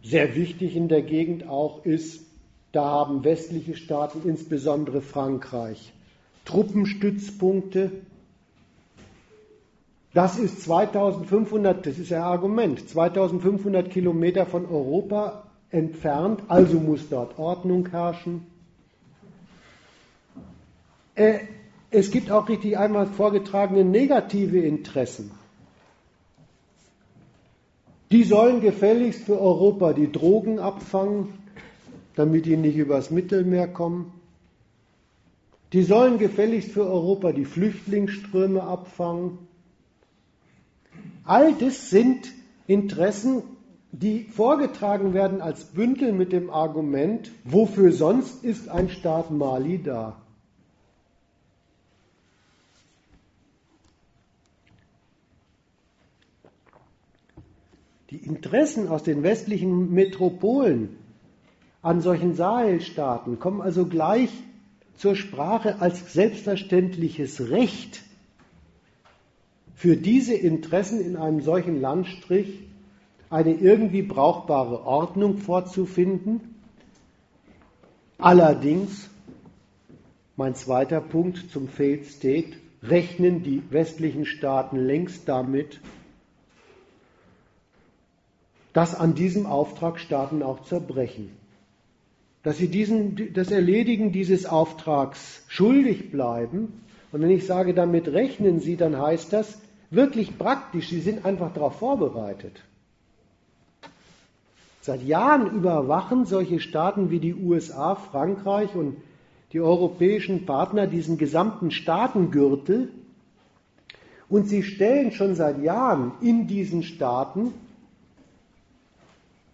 sehr 0.02 0.34
wichtig 0.38 0.78
in 0.78 0.88
der 0.88 1.02
Gegend 1.02 1.46
auch 1.46 1.84
ist, 1.84 2.26
da 2.72 2.86
haben 2.86 3.26
westliche 3.26 3.76
Staaten, 3.76 4.22
insbesondere 4.24 5.02
Frankreich, 5.02 5.92
Truppenstützpunkte, 6.46 7.92
das 10.14 10.38
ist 10.38 10.62
2500, 10.64 11.86
das 11.86 11.98
ist 11.98 12.12
ein 12.12 12.22
Argument, 12.22 12.90
2500 12.90 13.90
Kilometer 13.90 14.46
von 14.46 14.66
Europa 14.66 15.44
entfernt, 15.70 16.44
also 16.50 16.80
muss 16.80 17.08
dort 17.10 17.40
Ordnung 17.40 17.88
herrschen. 17.90 18.46
Äh, 21.16 21.40
es 21.92 22.12
gibt 22.12 22.32
auch 22.32 22.48
richtig 22.48 22.78
einmal 22.78 23.06
vorgetragene 23.06 23.84
negative 23.84 24.60
Interessen. 24.60 25.32
Die 28.12 28.24
sollen 28.24 28.60
gefälligst 28.60 29.24
für 29.24 29.40
Europa 29.40 29.94
die 29.94 30.12
Drogen 30.12 30.60
abfangen, 30.60 31.34
damit 32.16 32.46
die 32.46 32.58
nicht 32.58 32.76
übers 32.76 33.10
Mittelmeer 33.10 33.68
kommen. 33.68 34.12
Die 35.72 35.84
sollen 35.84 36.18
gefälligst 36.18 36.72
für 36.72 36.86
Europa 36.86 37.32
die 37.32 37.46
Flüchtlingsströme 37.46 38.62
abfangen. 38.64 39.38
All 41.24 41.54
das 41.54 41.90
sind 41.90 42.32
Interessen, 42.68 43.44
die 43.92 44.24
vorgetragen 44.24 45.14
werden 45.14 45.42
als 45.42 45.66
Bündel 45.66 46.14
mit 46.14 46.32
dem 46.32 46.50
Argument, 46.50 47.32
wofür 47.44 47.92
sonst 47.92 48.44
ist 48.44 48.70
ein 48.70 48.90
Staat 48.90 49.32
Mali 49.32 49.82
da? 49.84 50.22
Die 58.10 58.18
Interessen 58.18 58.90
aus 58.90 59.04
den 59.04 59.24
westlichen 59.24 59.94
Metropolen 59.94 60.98
an 61.82 62.02
solchen 62.02 62.36
Sahelstaaten 62.36 63.40
kommen 63.40 63.62
also 63.62 63.86
gleich 63.86 64.30
zur 64.98 65.16
Sprache 65.16 65.82
als 65.82 66.14
selbstverständliches 66.14 67.50
Recht 67.50 68.04
für 69.82 69.98
diese 69.98 70.36
Interessen 70.36 71.02
in 71.02 71.18
einem 71.18 71.42
solchen 71.42 71.82
Landstrich 71.82 72.60
eine 73.32 73.56
irgendwie 73.56 74.04
brauchbare 74.04 74.86
Ordnung 74.86 75.40
vorzufinden. 75.40 76.54
Allerdings, 78.20 79.10
mein 80.36 80.54
zweiter 80.54 81.02
Punkt 81.02 81.50
zum 81.50 81.68
Failed 81.68 82.06
State, 82.06 82.52
rechnen 82.84 83.42
die 83.42 83.64
westlichen 83.72 84.28
Staaten 84.28 84.78
längst 84.78 85.28
damit, 85.28 85.82
dass 88.74 88.94
an 88.94 89.16
diesem 89.16 89.48
Auftrag 89.48 90.00
Staaten 90.00 90.44
auch 90.44 90.62
zerbrechen. 90.62 91.32
Dass 92.44 92.60
sie 92.60 92.68
diesen, 92.68 93.34
das 93.34 93.50
Erledigen 93.50 94.12
dieses 94.12 94.46
Auftrags 94.46 95.44
schuldig 95.48 96.12
bleiben. 96.12 96.84
Und 97.12 97.24
wenn 97.24 97.32
ich 97.32 97.48
sage, 97.48 97.74
damit 97.74 98.08
rechnen 98.10 98.60
sie, 98.60 98.78
dann 98.78 98.96
heißt 98.96 99.34
das, 99.34 99.60
wirklich 99.92 100.38
praktisch, 100.38 100.90
sie 100.90 101.02
sind 101.02 101.26
einfach 101.26 101.54
darauf 101.54 101.76
vorbereitet. 101.76 102.64
Seit 104.82 105.04
Jahren 105.04 105.52
überwachen 105.52 106.26
solche 106.26 106.60
Staaten 106.60 107.12
wie 107.12 107.20
die 107.20 107.36
USA, 107.36 107.94
Frankreich 107.94 108.74
und 108.74 108.98
die 109.54 109.60
europäischen 109.60 110.46
Partner 110.46 110.88
diesen 110.88 111.18
gesamten 111.18 111.70
Staatengürtel 111.70 112.90
und 114.30 114.48
sie 114.48 114.64
stellen 114.64 115.12
schon 115.12 115.36
seit 115.36 115.62
Jahren 115.62 116.14
in 116.22 116.48
diesen 116.48 116.84
Staaten 116.84 117.54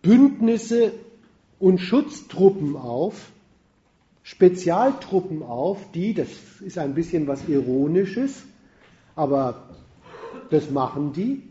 Bündnisse 0.03 0.93
und 1.59 1.79
Schutztruppen 1.79 2.77
auf, 2.77 3.31
Spezialtruppen 4.23 5.41
auf, 5.41 5.79
die, 5.93 6.13
das 6.13 6.29
ist 6.61 6.77
ein 6.77 6.93
bisschen 6.93 7.27
was 7.27 7.49
Ironisches, 7.49 8.43
aber 9.15 9.63
das 10.49 10.69
machen 10.69 11.13
die. 11.13 11.43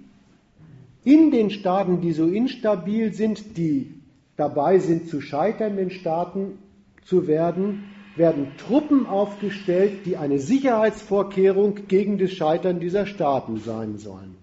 In 1.04 1.30
den 1.30 1.50
Staaten, 1.50 2.00
die 2.00 2.12
so 2.12 2.26
instabil 2.26 3.12
sind, 3.12 3.56
die 3.56 3.94
dabei 4.36 4.78
sind 4.78 5.08
zu 5.08 5.20
scheitern, 5.20 5.76
den 5.76 5.90
Staaten 5.90 6.58
zu 7.04 7.26
werden, 7.26 7.84
werden 8.16 8.48
Truppen 8.56 9.06
aufgestellt, 9.06 10.04
die 10.04 10.16
eine 10.16 10.38
Sicherheitsvorkehrung 10.38 11.86
gegen 11.86 12.18
das 12.18 12.32
Scheitern 12.32 12.80
dieser 12.80 13.06
Staaten 13.06 13.58
sein 13.58 13.98
sollen. 13.98 14.34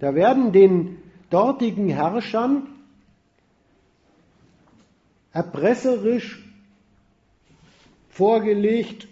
Da 0.00 0.14
werden 0.14 0.52
den 0.52 0.96
dortigen 1.30 1.88
Herrschern 1.88 2.66
erpresserisch 5.32 6.42
vorgelegt, 8.08 9.06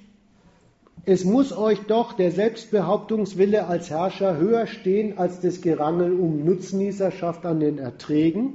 es 1.06 1.24
muss 1.24 1.56
euch 1.56 1.80
doch 1.86 2.12
der 2.12 2.30
Selbstbehauptungswille 2.30 3.66
als 3.66 3.90
Herrscher 3.90 4.36
höher 4.36 4.66
stehen 4.66 5.18
als 5.18 5.40
das 5.40 5.60
Gerangel 5.60 6.12
um 6.12 6.44
Nutznießerschaft 6.44 7.46
an 7.46 7.60
den 7.60 7.78
Erträgen. 7.78 8.54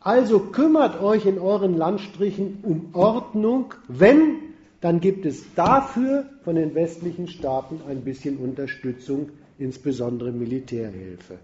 Also 0.00 0.40
kümmert 0.40 1.00
euch 1.00 1.26
in 1.26 1.38
euren 1.38 1.76
Landstrichen 1.76 2.58
um 2.62 2.90
Ordnung. 2.92 3.74
Wenn, 3.88 4.36
dann 4.80 5.00
gibt 5.00 5.26
es 5.26 5.54
dafür 5.54 6.26
von 6.44 6.56
den 6.56 6.74
westlichen 6.74 7.28
Staaten 7.28 7.80
ein 7.88 8.02
bisschen 8.02 8.38
Unterstützung, 8.38 9.30
insbesondere 9.58 10.32
Militärhilfe. 10.32 11.38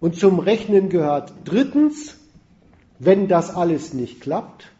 Und 0.00 0.16
zum 0.16 0.38
Rechnen 0.38 0.90
gehört 0.90 1.32
drittens, 1.44 2.18
wenn 2.98 3.28
das 3.28 3.54
alles 3.54 3.94
nicht 3.94 4.20
klappt, 4.20 4.70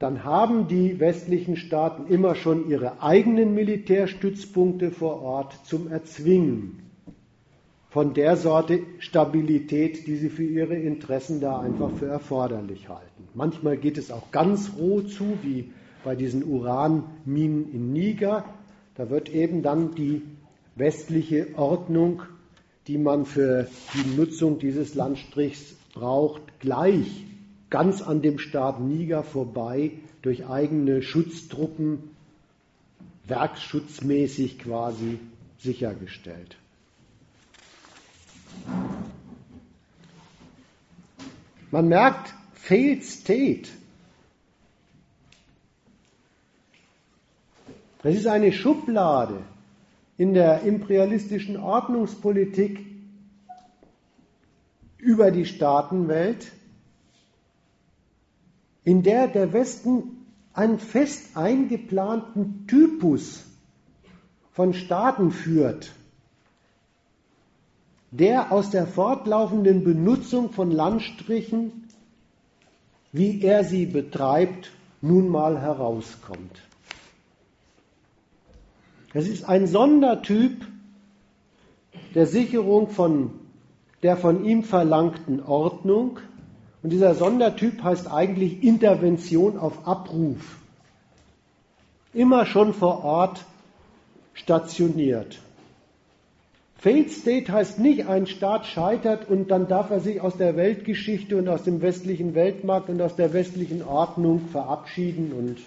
dann 0.00 0.24
haben 0.24 0.66
die 0.66 0.98
westlichen 0.98 1.56
Staaten 1.56 2.10
immer 2.10 2.34
schon 2.34 2.70
ihre 2.70 3.02
eigenen 3.02 3.54
Militärstützpunkte 3.54 4.90
vor 4.90 5.20
Ort 5.20 5.60
zum 5.64 5.88
Erzwingen 5.88 6.80
von 7.90 8.14
der 8.14 8.38
Sorte 8.38 8.80
Stabilität, 8.98 10.06
die 10.06 10.16
sie 10.16 10.30
für 10.30 10.44
ihre 10.44 10.74
Interessen 10.74 11.40
da 11.40 11.60
einfach 11.60 11.90
für 11.92 12.06
erforderlich 12.06 12.88
halten. 12.88 13.28
Manchmal 13.34 13.76
geht 13.76 13.98
es 13.98 14.10
auch 14.10 14.30
ganz 14.30 14.72
roh 14.78 15.02
zu, 15.02 15.36
wie 15.42 15.70
bei 16.02 16.16
diesen 16.16 16.44
Uranminen 16.44 17.70
in 17.70 17.92
Niger. 17.92 18.46
Da 18.94 19.10
wird 19.10 19.28
eben 19.28 19.62
dann 19.62 19.94
die 19.94 20.22
westliche 20.76 21.48
Ordnung, 21.56 22.22
die 22.86 22.96
man 22.96 23.26
für 23.26 23.66
die 23.92 24.16
Nutzung 24.16 24.58
dieses 24.58 24.94
Landstrichs 24.94 25.76
braucht, 25.92 26.40
gleich 26.58 27.26
ganz 27.70 28.02
an 28.02 28.20
dem 28.20 28.38
Staat 28.38 28.80
Niger 28.80 29.22
vorbei 29.22 29.92
durch 30.22 30.46
eigene 30.46 31.02
Schutztruppen, 31.02 32.10
werkschutzmäßig 33.26 34.58
quasi 34.58 35.18
sichergestellt. 35.58 36.56
Man 41.70 41.88
merkt, 41.88 42.34
failed 42.54 43.04
state. 43.04 43.68
Das 48.02 48.14
ist 48.14 48.26
eine 48.26 48.52
Schublade 48.52 49.42
in 50.16 50.34
der 50.34 50.62
imperialistischen 50.62 51.56
Ordnungspolitik 51.56 52.84
über 54.98 55.30
die 55.30 55.46
Staatenwelt, 55.46 56.50
in 58.84 59.02
der 59.02 59.28
der 59.28 59.52
Westen 59.52 60.26
einen 60.52 60.78
fest 60.78 61.36
eingeplanten 61.36 62.66
Typus 62.66 63.44
von 64.52 64.74
Staaten 64.74 65.30
führt, 65.30 65.92
der 68.10 68.50
aus 68.50 68.70
der 68.70 68.86
fortlaufenden 68.86 69.84
Benutzung 69.84 70.50
von 70.50 70.70
Landstrichen, 70.70 71.88
wie 73.12 73.42
er 73.42 73.64
sie 73.64 73.86
betreibt, 73.86 74.72
nun 75.00 75.28
mal 75.28 75.60
herauskommt. 75.60 76.60
Es 79.12 79.28
ist 79.28 79.44
ein 79.44 79.66
Sondertyp 79.66 80.66
der 82.14 82.26
Sicherung 82.26 82.88
von 82.90 83.32
der 84.02 84.16
von 84.16 84.44
ihm 84.44 84.62
verlangten 84.62 85.42
Ordnung. 85.42 86.20
Und 86.82 86.90
dieser 86.90 87.14
Sondertyp 87.14 87.82
heißt 87.82 88.10
eigentlich 88.10 88.62
Intervention 88.62 89.58
auf 89.58 89.86
Abruf. 89.86 90.56
Immer 92.14 92.46
schon 92.46 92.72
vor 92.72 93.04
Ort 93.04 93.44
stationiert. 94.32 95.38
Failed 96.78 97.10
State 97.10 97.52
heißt 97.52 97.78
nicht, 97.78 98.06
ein 98.06 98.26
Staat 98.26 98.64
scheitert 98.64 99.28
und 99.28 99.50
dann 99.50 99.68
darf 99.68 99.90
er 99.90 100.00
sich 100.00 100.22
aus 100.22 100.38
der 100.38 100.56
Weltgeschichte 100.56 101.36
und 101.36 101.46
aus 101.46 101.62
dem 101.64 101.82
westlichen 101.82 102.34
Weltmarkt 102.34 102.88
und 102.88 103.02
aus 103.02 103.16
der 103.16 103.34
westlichen 103.34 103.82
Ordnung 103.82 104.48
verabschieden 104.50 105.32
und 105.32 105.58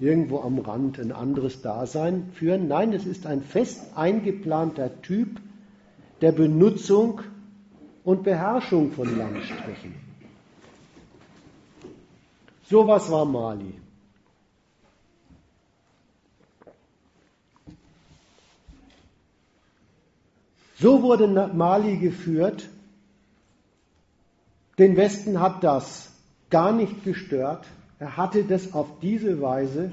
irgendwo 0.00 0.40
am 0.40 0.58
Rand 0.58 0.98
ein 0.98 1.12
anderes 1.12 1.62
Dasein 1.62 2.30
führen. 2.34 2.66
Nein, 2.66 2.92
es 2.92 3.06
ist 3.06 3.24
ein 3.24 3.42
fest 3.42 3.80
eingeplanter 3.94 5.00
Typ 5.02 5.40
der 6.20 6.32
Benutzung 6.32 7.20
und 8.02 8.24
Beherrschung 8.24 8.90
von 8.90 9.16
Landstrichen. 9.16 10.07
Sowas 12.68 13.10
war 13.10 13.24
Mali. 13.24 13.72
So 20.76 21.02
wurde 21.02 21.26
Mali 21.26 21.96
geführt. 21.96 22.68
Den 24.76 24.96
Westen 24.96 25.40
hat 25.40 25.64
das 25.64 26.10
gar 26.50 26.72
nicht 26.72 27.04
gestört. 27.04 27.66
Er 27.98 28.18
hatte 28.18 28.44
das 28.44 28.74
auf 28.74 29.00
diese 29.00 29.40
Weise 29.40 29.90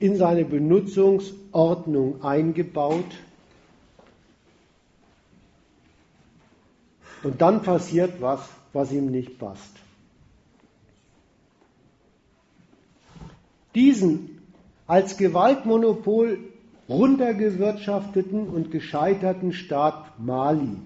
in 0.00 0.16
seine 0.16 0.44
Benutzungsordnung 0.44 2.22
eingebaut. 2.24 3.14
Und 7.22 7.40
dann 7.40 7.62
passiert 7.62 8.20
was, 8.20 8.46
was 8.72 8.90
ihm 8.90 9.06
nicht 9.06 9.38
passt. 9.38 9.83
Diesen 13.74 14.38
als 14.86 15.16
Gewaltmonopol 15.16 16.38
runtergewirtschafteten 16.88 18.48
und 18.48 18.70
gescheiterten 18.70 19.52
Staat 19.52 20.18
Mali 20.18 20.76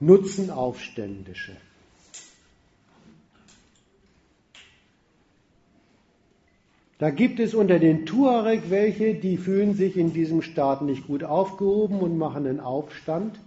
nutzen 0.00 0.50
Aufständische. 0.50 1.56
Da 6.98 7.10
gibt 7.10 7.40
es 7.40 7.54
unter 7.54 7.78
den 7.78 8.06
Tuareg 8.06 8.70
welche, 8.70 9.14
die 9.14 9.36
fühlen 9.36 9.74
sich 9.74 9.96
in 9.96 10.12
diesem 10.12 10.42
Staat 10.42 10.82
nicht 10.82 11.06
gut 11.06 11.24
aufgehoben 11.24 11.98
und 11.98 12.16
machen 12.16 12.46
einen 12.46 12.60
Aufstand. 12.60 13.38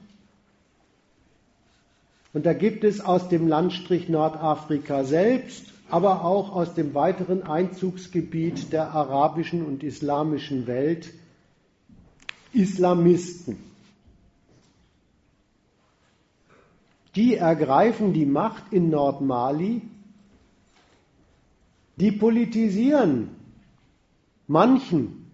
Und 2.33 2.45
da 2.45 2.53
gibt 2.53 2.83
es 2.83 2.99
aus 2.99 3.29
dem 3.29 3.47
Landstrich 3.47 4.09
Nordafrika 4.09 5.05
selbst 5.05 5.73
aber 5.89 6.25
auch 6.25 6.51
aus 6.51 6.73
dem 6.73 6.93
weiteren 6.93 7.43
Einzugsgebiet 7.43 8.73
der 8.73 8.91
arabischen 8.91 9.65
und 9.65 9.83
islamischen 9.83 10.67
Welt 10.67 11.13
Islamisten. 12.53 13.57
Die 17.15 17.35
ergreifen 17.35 18.13
die 18.13 18.25
Macht 18.25 18.71
in 18.71 18.89
Nordmali, 18.89 19.81
die 21.95 22.11
politisieren 22.11 23.29
manchen 24.45 25.25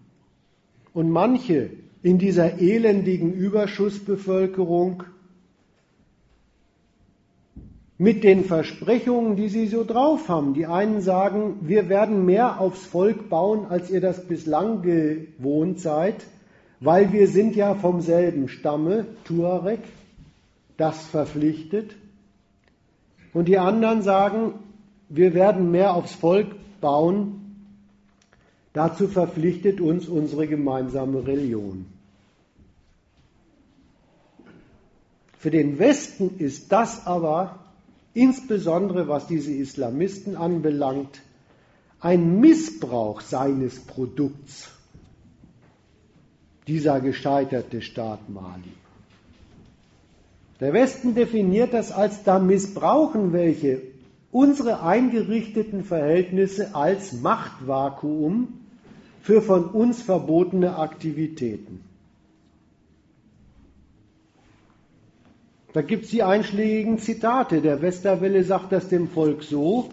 und 0.92 1.10
manche 1.10 1.70
in 2.02 2.18
dieser 2.18 2.58
elendigen 2.60 3.32
Überschussbevölkerung 3.32 5.04
mit 7.96 8.24
den 8.24 8.44
Versprechungen, 8.44 9.36
die 9.36 9.48
sie 9.48 9.68
so 9.68 9.84
drauf 9.84 10.28
haben. 10.28 10.54
Die 10.54 10.66
einen 10.66 11.00
sagen, 11.00 11.58
wir 11.62 11.88
werden 11.88 12.24
mehr 12.24 12.60
aufs 12.60 12.84
Volk 12.84 13.28
bauen, 13.28 13.66
als 13.68 13.90
ihr 13.90 14.00
das 14.00 14.26
bislang 14.26 14.82
gewohnt 14.82 15.80
seid, 15.80 16.26
weil 16.80 17.12
wir 17.12 17.28
sind 17.28 17.54
ja 17.54 17.74
vom 17.74 18.00
selben 18.00 18.48
Stamme, 18.48 19.06
Tuareg, 19.24 19.80
das 20.76 21.06
verpflichtet. 21.06 21.94
Und 23.32 23.46
die 23.46 23.58
anderen 23.58 24.02
sagen, 24.02 24.54
wir 25.08 25.34
werden 25.34 25.70
mehr 25.70 25.94
aufs 25.94 26.14
Volk 26.14 26.48
bauen, 26.80 27.40
dazu 28.72 29.06
verpflichtet 29.06 29.80
uns 29.80 30.08
unsere 30.08 30.48
gemeinsame 30.48 31.24
Religion. 31.26 31.86
Für 35.38 35.50
den 35.50 35.78
Westen 35.78 36.38
ist 36.38 36.72
das 36.72 37.06
aber 37.06 37.63
insbesondere 38.14 39.08
was 39.08 39.26
diese 39.26 39.52
Islamisten 39.52 40.36
anbelangt, 40.36 41.20
ein 42.00 42.40
Missbrauch 42.40 43.20
seines 43.20 43.80
Produkts, 43.80 44.70
dieser 46.66 47.00
gescheiterte 47.00 47.82
Staat 47.82 48.28
Mali. 48.30 48.72
Der 50.60 50.72
Westen 50.72 51.14
definiert 51.14 51.74
das 51.74 51.92
als 51.92 52.22
da 52.22 52.38
missbrauchen 52.38 53.32
welche 53.32 53.82
unsere 54.30 54.82
eingerichteten 54.82 55.84
Verhältnisse 55.84 56.74
als 56.74 57.12
Machtvakuum 57.12 58.48
für 59.22 59.42
von 59.42 59.66
uns 59.66 60.02
verbotene 60.02 60.76
Aktivitäten. 60.76 61.80
Da 65.74 65.82
gibt 65.82 66.04
es 66.04 66.10
die 66.10 66.22
einschlägigen 66.22 66.98
Zitate. 66.98 67.60
Der 67.60 67.82
Westerwelle 67.82 68.44
sagt 68.44 68.70
das 68.70 68.88
dem 68.88 69.08
Volk 69.08 69.42
so, 69.42 69.88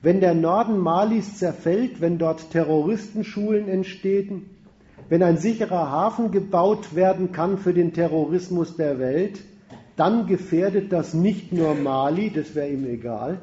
wenn 0.00 0.20
der 0.20 0.32
Norden 0.32 0.78
Malis 0.78 1.38
zerfällt, 1.38 2.00
wenn 2.00 2.18
dort 2.18 2.50
Terroristenschulen 2.52 3.68
entstehen, 3.68 4.48
wenn 5.08 5.24
ein 5.24 5.38
sicherer 5.38 5.90
Hafen 5.90 6.30
gebaut 6.30 6.94
werden 6.94 7.32
kann 7.32 7.58
für 7.58 7.74
den 7.74 7.92
Terrorismus 7.92 8.76
der 8.76 9.00
Welt, 9.00 9.40
dann 9.96 10.28
gefährdet 10.28 10.92
das 10.92 11.14
nicht 11.14 11.52
nur 11.52 11.74
Mali, 11.74 12.30
das 12.30 12.54
wäre 12.54 12.68
ihm 12.68 12.86
egal, 12.86 13.40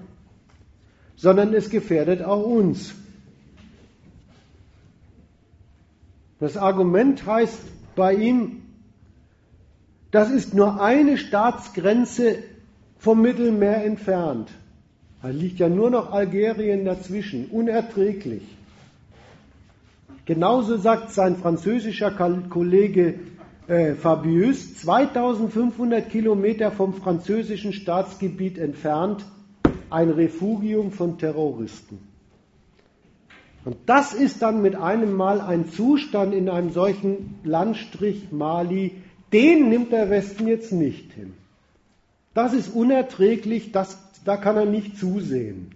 sondern 1.18 1.54
es 1.54 1.70
gefährdet 1.70 2.24
auch 2.24 2.44
uns. 2.44 2.96
Das 6.40 6.56
Argument 6.56 7.26
heißt 7.26 7.60
bei 7.98 8.16
ihm, 8.16 8.62
das 10.12 10.32
ist 10.32 10.54
nur 10.54 10.82
eine 10.82 11.18
Staatsgrenze 11.18 12.38
vom 12.98 13.22
Mittelmeer 13.22 13.86
entfernt. 13.86 14.50
Da 15.22 15.30
liegt 15.30 15.60
ja 15.60 15.70
nur 15.70 15.90
noch 15.90 16.12
Algerien 16.12 16.86
dazwischen. 16.86 17.48
Unerträglich. 17.48 18.44
Genauso 20.26 20.78
sagt 20.78 21.12
sein 21.12 21.36
französischer 21.36 22.12
Kollege 22.12 23.16
äh, 23.68 23.96
Fabius, 23.96 24.76
2500 24.76 26.10
Kilometer 26.10 26.72
vom 26.72 26.94
französischen 26.94 27.74
Staatsgebiet 27.74 28.58
entfernt, 28.58 29.26
ein 29.90 30.10
Refugium 30.10 30.92
von 30.92 31.18
Terroristen. 31.18 32.00
Und 33.66 33.78
das 33.86 34.14
ist 34.14 34.42
dann 34.42 34.62
mit 34.62 34.76
einem 34.76 35.14
Mal 35.14 35.42
ein 35.42 35.68
Zustand 35.70 36.34
in 36.34 36.50
einem 36.50 36.72
solchen 36.72 37.36
Landstrich 37.44 38.32
Mali, 38.32 38.94
den 39.32 39.70
nimmt 39.70 39.92
der 39.92 40.10
Westen 40.10 40.48
jetzt 40.48 40.72
nicht 40.72 41.14
hin. 41.14 41.34
Das 42.34 42.54
ist 42.54 42.70
unerträglich, 42.70 43.72
das, 43.72 43.98
da 44.26 44.38
kann 44.38 44.58
er 44.58 44.66
nicht 44.66 44.98
zusehen. 44.98 45.72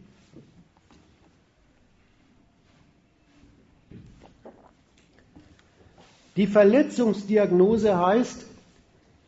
Die 6.36 6.48
Verletzungsdiagnose 6.48 7.98
heißt, 7.98 8.46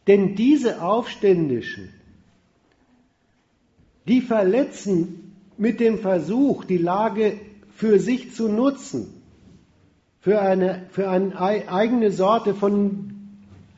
denn 0.07 0.36
diese 0.36 0.82
Aufständischen, 0.82 1.89
die 4.07 4.21
verletzen 4.21 5.36
mit 5.57 5.80
dem 5.80 5.99
Versuch, 5.99 6.63
die 6.63 6.78
Lage 6.78 7.39
für 7.76 7.99
sich 7.99 8.34
zu 8.34 8.47
nutzen, 8.47 9.21
für 10.19 10.41
eine, 10.41 10.88
für 10.91 11.09
eine 11.09 11.39
eigene 11.39 12.11
Sorte 12.11 12.55
von 12.55 13.14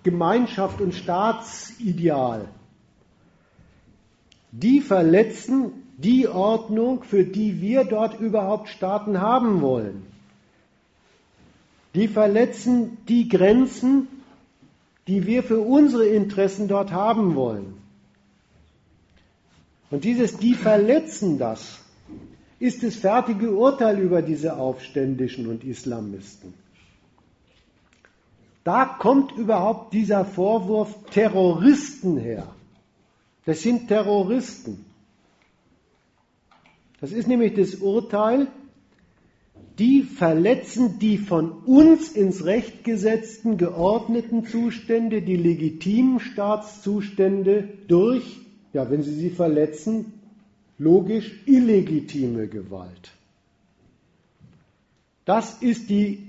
Gemeinschaft 0.08 0.80
und 0.80 0.94
Staatsideal, 0.96 2.48
die 4.54 4.80
verletzen 4.80 5.74
die 5.98 6.30
Ordnung, 6.30 7.04
für 7.04 7.26
die 7.26 7.60
wir 7.60 7.84
dort 7.84 8.18
überhaupt 8.22 8.70
Staaten 8.70 9.20
haben 9.20 9.60
wollen. 9.60 10.06
Die 11.94 12.08
verletzen 12.08 13.00
die 13.10 13.28
Grenzen, 13.28 14.08
die 15.08 15.26
wir 15.26 15.44
für 15.44 15.60
unsere 15.60 16.06
Interessen 16.06 16.70
dort 16.70 16.94
haben 16.94 17.36
wollen. 17.36 17.74
Und 19.92 20.06
dieses, 20.06 20.38
die 20.38 20.54
verletzen 20.54 21.38
das, 21.38 21.84
ist 22.60 22.82
das 22.82 22.96
fertige 22.96 23.52
Urteil 23.52 24.00
über 24.00 24.22
diese 24.22 24.56
Aufständischen 24.56 25.48
und 25.48 25.66
Islamisten. 25.66 26.54
Da 28.68 28.84
kommt 28.84 29.32
überhaupt 29.38 29.94
dieser 29.94 30.26
Vorwurf 30.26 30.94
Terroristen 31.12 32.18
her. 32.18 32.54
Das 33.46 33.62
sind 33.62 33.88
Terroristen. 33.88 34.84
Das 37.00 37.14
ist 37.14 37.30
nämlich 37.30 37.54
das 37.54 37.76
Urteil, 37.76 38.48
die 39.80 40.04
verletzen 40.04 41.00
die 41.00 41.18
von 41.18 41.50
uns 41.64 42.12
ins 42.12 42.44
Recht 42.44 42.84
gesetzten 42.84 43.56
geordneten 43.56 44.46
Zustände, 44.46 45.22
die 45.22 45.38
legitimen 45.38 46.20
Staatszustände 46.20 47.70
durch, 47.88 48.42
ja, 48.74 48.92
wenn 48.92 49.02
sie 49.02 49.14
sie 49.14 49.30
verletzen, 49.30 50.12
logisch 50.78 51.42
illegitime 51.46 52.50
Gewalt. 52.50 53.14
Das 55.24 55.62
ist 55.62 55.90
die 55.90 56.27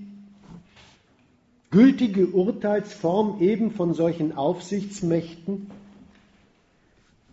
gültige 1.70 2.28
Urteilsform 2.28 3.40
eben 3.40 3.70
von 3.70 3.94
solchen 3.94 4.36
Aufsichtsmächten, 4.36 5.70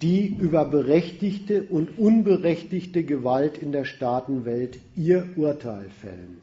die 0.02 0.28
über 0.28 0.66
berechtigte 0.66 1.64
und 1.64 1.98
unberechtigte 1.98 3.04
Gewalt 3.04 3.58
in 3.58 3.72
der 3.72 3.86
Staatenwelt 3.86 4.80
ihr 4.96 5.28
Urteil 5.38 5.90
fällen. 6.02 6.42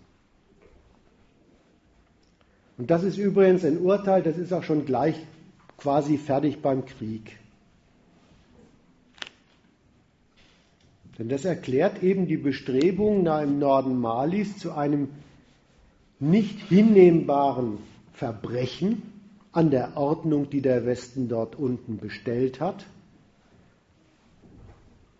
Und 2.79 2.91
das 2.91 3.03
ist 3.03 3.19
übrigens 3.19 3.65
ein 3.65 3.79
Urteil, 3.79 4.23
das 4.23 4.39
ist 4.39 4.53
auch 4.53 4.63
schon 4.63 4.87
gleich 4.87 5.15
quasi 5.77 6.17
fertig 6.17 6.63
beim 6.63 6.87
Krieg. 6.87 7.39
Denn 11.19 11.29
das 11.29 11.45
erklärt 11.45 12.03
eben 12.03 12.27
die 12.27 12.39
Bestrebungen 12.39 13.25
da 13.25 13.43
im 13.43 13.59
Norden 13.59 14.01
Malis 14.01 14.57
zu 14.57 14.73
einem 14.73 15.11
nicht 16.23 16.61
hinnehmbaren 16.69 17.79
Verbrechen 18.13 19.03
an 19.51 19.71
der 19.71 19.97
Ordnung, 19.97 20.49
die 20.51 20.61
der 20.63 20.87
Westen 20.87 21.29
dort 21.29 21.57
unten 21.57 21.99
bestellt 21.99 22.61
hat. 22.61 22.87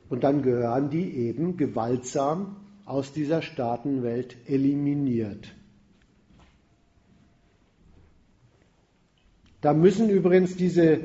Und 0.09 0.23
dann 0.23 0.43
gehören 0.43 0.91
die 0.91 1.11
eben 1.11 1.57
gewaltsam 1.57 2.57
aus 2.85 3.13
dieser 3.13 3.43
Staatenwelt 3.43 4.37
eliminiert. 4.47 5.53
Da 9.61 9.75
müssen 9.75 10.09
übrigens 10.09 10.57
diese 10.57 11.01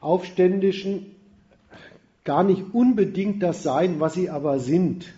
Aufständischen 0.00 1.14
gar 2.24 2.44
nicht 2.44 2.74
unbedingt 2.74 3.42
das 3.42 3.62
sein, 3.62 4.00
was 4.00 4.14
sie 4.14 4.28
aber 4.28 4.58
sind. 4.58 5.14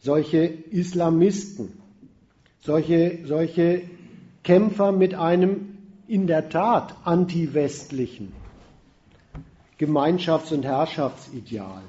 Solche 0.00 0.44
Islamisten, 0.44 1.72
solche, 2.60 3.18
solche 3.26 3.82
Kämpfer 4.44 4.92
mit 4.92 5.14
einem 5.14 5.76
in 6.06 6.26
der 6.26 6.48
Tat 6.48 6.94
antiwestlichen 7.04 8.32
Gemeinschafts- 9.78 10.52
und 10.52 10.64
Herrschaftsideal. 10.64 11.82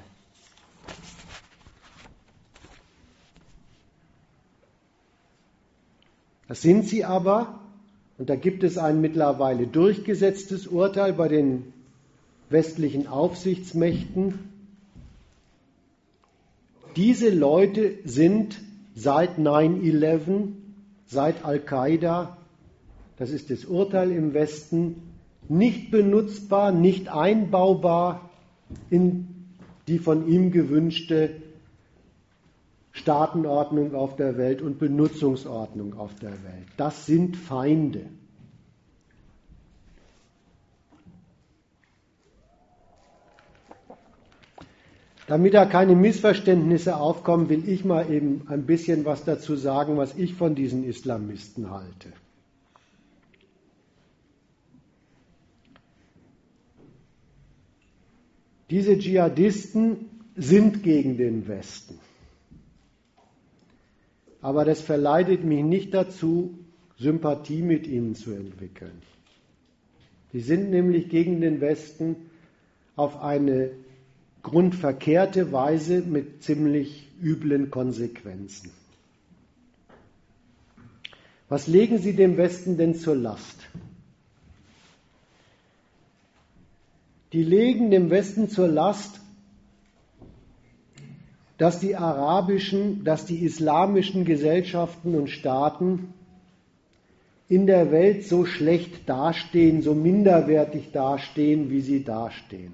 Das 6.50 6.62
sind 6.62 6.88
sie 6.88 7.04
aber, 7.04 7.60
und 8.18 8.28
da 8.28 8.34
gibt 8.34 8.64
es 8.64 8.76
ein 8.76 9.00
mittlerweile 9.00 9.68
durchgesetztes 9.68 10.66
Urteil 10.66 11.12
bei 11.12 11.28
den 11.28 11.72
westlichen 12.48 13.06
Aufsichtsmächten. 13.06 14.49
Diese 16.96 17.30
Leute 17.30 17.98
sind 18.04 18.60
seit 18.94 19.38
9-11, 19.38 20.48
seit 21.06 21.44
Al-Qaida, 21.44 22.36
das 23.16 23.30
ist 23.30 23.50
das 23.50 23.64
Urteil 23.64 24.10
im 24.12 24.34
Westen, 24.34 25.02
nicht 25.48 25.90
benutzbar, 25.90 26.72
nicht 26.72 27.08
einbaubar 27.08 28.30
in 28.88 29.28
die 29.88 29.98
von 29.98 30.28
ihm 30.28 30.52
gewünschte 30.52 31.30
Staatenordnung 32.92 33.94
auf 33.94 34.16
der 34.16 34.36
Welt 34.36 34.62
und 34.62 34.78
Benutzungsordnung 34.78 35.98
auf 35.98 36.14
der 36.16 36.30
Welt. 36.30 36.66
Das 36.76 37.06
sind 37.06 37.36
Feinde. 37.36 38.02
Damit 45.30 45.54
da 45.54 45.64
keine 45.64 45.94
Missverständnisse 45.94 46.96
aufkommen, 46.96 47.48
will 47.48 47.68
ich 47.68 47.84
mal 47.84 48.10
eben 48.10 48.48
ein 48.48 48.66
bisschen 48.66 49.04
was 49.04 49.22
dazu 49.24 49.54
sagen, 49.54 49.96
was 49.96 50.16
ich 50.18 50.34
von 50.34 50.56
diesen 50.56 50.82
Islamisten 50.82 51.70
halte. 51.70 52.12
Diese 58.70 58.98
Dschihadisten 58.98 60.06
sind 60.34 60.82
gegen 60.82 61.16
den 61.16 61.46
Westen. 61.46 62.00
Aber 64.40 64.64
das 64.64 64.80
verleitet 64.80 65.44
mich 65.44 65.62
nicht 65.62 65.94
dazu, 65.94 66.58
Sympathie 66.98 67.62
mit 67.62 67.86
ihnen 67.86 68.16
zu 68.16 68.32
entwickeln. 68.32 69.00
Sie 70.32 70.40
sind 70.40 70.70
nämlich 70.70 71.08
gegen 71.08 71.40
den 71.40 71.60
Westen 71.60 72.16
auf 72.96 73.22
eine 73.22 73.70
grundverkehrte 74.42 75.52
Weise 75.52 76.00
mit 76.00 76.42
ziemlich 76.42 77.08
üblen 77.22 77.70
Konsequenzen. 77.70 78.70
Was 81.48 81.66
legen 81.66 81.98
Sie 81.98 82.14
dem 82.14 82.36
Westen 82.36 82.76
denn 82.78 82.94
zur 82.94 83.16
Last? 83.16 83.58
Die 87.32 87.42
legen 87.42 87.90
dem 87.90 88.10
Westen 88.10 88.48
zur 88.48 88.68
Last, 88.68 89.20
dass 91.58 91.78
die 91.78 91.94
arabischen, 91.94 93.04
dass 93.04 93.26
die 93.26 93.44
islamischen 93.44 94.24
Gesellschaften 94.24 95.14
und 95.14 95.28
Staaten 95.28 96.14
in 97.48 97.66
der 97.66 97.90
Welt 97.90 98.24
so 98.24 98.46
schlecht 98.46 99.08
dastehen, 99.08 99.82
so 99.82 99.94
minderwertig 99.94 100.92
dastehen, 100.92 101.68
wie 101.68 101.80
sie 101.80 102.04
dastehen. 102.04 102.72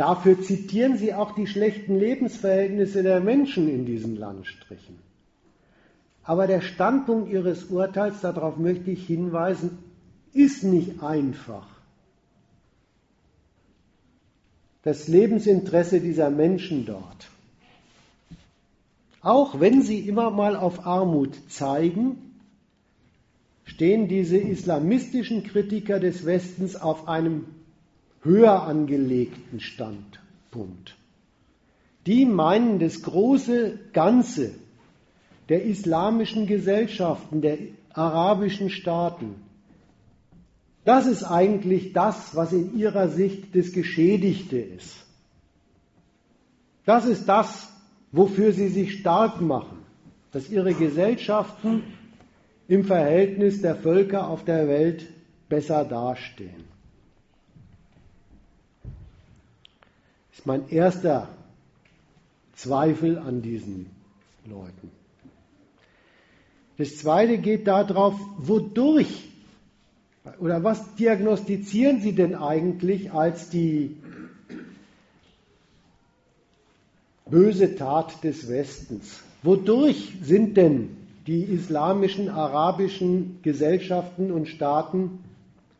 Dafür 0.00 0.40
zitieren 0.40 0.96
sie 0.96 1.12
auch 1.12 1.34
die 1.34 1.46
schlechten 1.46 1.98
Lebensverhältnisse 1.98 3.02
der 3.02 3.20
Menschen 3.20 3.68
in 3.68 3.84
diesen 3.84 4.16
Landstrichen. 4.16 4.96
Aber 6.22 6.46
der 6.46 6.62
Standpunkt 6.62 7.30
ihres 7.30 7.64
Urteils, 7.64 8.22
darauf 8.22 8.56
möchte 8.56 8.90
ich 8.90 9.06
hinweisen, 9.06 9.76
ist 10.32 10.64
nicht 10.64 11.02
einfach. 11.02 11.66
Das 14.84 15.06
Lebensinteresse 15.06 16.00
dieser 16.00 16.30
Menschen 16.30 16.86
dort. 16.86 17.28
Auch 19.20 19.60
wenn 19.60 19.82
sie 19.82 19.98
immer 19.98 20.30
mal 20.30 20.56
auf 20.56 20.86
Armut 20.86 21.36
zeigen, 21.50 22.40
stehen 23.66 24.08
diese 24.08 24.38
islamistischen 24.38 25.42
Kritiker 25.42 26.00
des 26.00 26.24
Westens 26.24 26.74
auf 26.74 27.06
einem 27.06 27.44
höher 28.22 28.62
angelegten 28.62 29.60
Standpunkt. 29.60 30.96
Die 32.06 32.24
meinen, 32.24 32.78
das 32.78 33.02
große 33.02 33.78
Ganze 33.92 34.52
der 35.48 35.64
islamischen 35.64 36.46
Gesellschaften, 36.46 37.40
der 37.40 37.58
arabischen 37.92 38.70
Staaten, 38.70 39.34
das 40.84 41.06
ist 41.06 41.24
eigentlich 41.24 41.92
das, 41.92 42.34
was 42.34 42.52
in 42.52 42.76
ihrer 42.78 43.08
Sicht 43.08 43.54
das 43.54 43.72
Geschädigte 43.72 44.58
ist. 44.58 44.96
Das 46.86 47.04
ist 47.04 47.26
das, 47.26 47.70
wofür 48.12 48.52
sie 48.52 48.68
sich 48.68 48.98
stark 49.00 49.40
machen, 49.40 49.78
dass 50.32 50.48
ihre 50.48 50.74
Gesellschaften 50.74 51.82
im 52.66 52.84
Verhältnis 52.84 53.60
der 53.60 53.76
Völker 53.76 54.28
auf 54.28 54.44
der 54.44 54.68
Welt 54.68 55.06
besser 55.48 55.84
dastehen. 55.84 56.69
Ist 60.40 60.46
mein 60.46 60.70
erster 60.70 61.28
Zweifel 62.54 63.18
an 63.18 63.42
diesen 63.42 63.90
Leuten. 64.46 64.90
Das 66.78 66.96
zweite 66.96 67.36
geht 67.36 67.66
darauf, 67.66 68.18
wodurch 68.38 69.28
oder 70.38 70.64
was 70.64 70.94
diagnostizieren 70.94 72.00
Sie 72.00 72.14
denn 72.14 72.34
eigentlich 72.34 73.12
als 73.12 73.50
die 73.50 73.98
böse 77.26 77.74
Tat 77.74 78.24
des 78.24 78.48
Westens? 78.48 79.22
Wodurch 79.42 80.14
sind 80.22 80.56
denn 80.56 80.96
die 81.26 81.42
islamischen, 81.42 82.30
arabischen 82.30 83.40
Gesellschaften 83.42 84.32
und 84.32 84.48
Staaten 84.48 85.18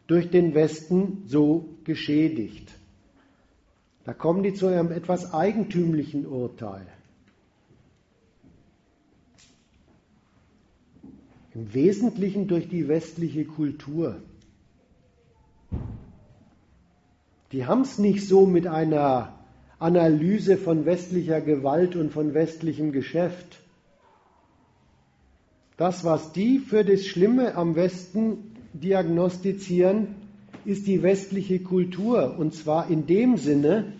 durch 0.07 0.31
den 0.31 0.53
Westen 0.53 1.23
so 1.25 1.65
geschädigt? 1.85 2.75
Da 4.11 4.15
kommen 4.15 4.43
die 4.43 4.55
zu 4.55 4.67
einem 4.67 4.91
etwas 4.91 5.33
eigentümlichen 5.33 6.27
Urteil. 6.27 6.85
Im 11.55 11.73
Wesentlichen 11.73 12.49
durch 12.49 12.69
die 12.69 12.89
westliche 12.89 13.45
Kultur. 13.45 14.17
Die 17.53 17.67
haben 17.67 17.83
es 17.83 18.01
nicht 18.01 18.27
so 18.27 18.47
mit 18.47 18.67
einer 18.67 19.33
Analyse 19.79 20.57
von 20.57 20.87
westlicher 20.87 21.41
Gewalt 21.41 21.95
und 21.95 22.11
von 22.11 22.35
westlichem 22.35 22.91
Geschäft. 22.91 23.61
Das, 25.77 26.03
was 26.03 26.33
die 26.33 26.59
für 26.59 26.85
das 26.85 27.07
Schlimme 27.07 27.55
am 27.55 27.77
Westen 27.77 28.57
diagnostizieren, 28.73 30.17
ist 30.65 30.89
die 30.89 31.05
westliche 31.05 31.61
Kultur. 31.61 32.37
Und 32.37 32.57
zwar 32.57 32.91
in 32.91 33.07
dem 33.07 33.37
Sinne, 33.37 34.00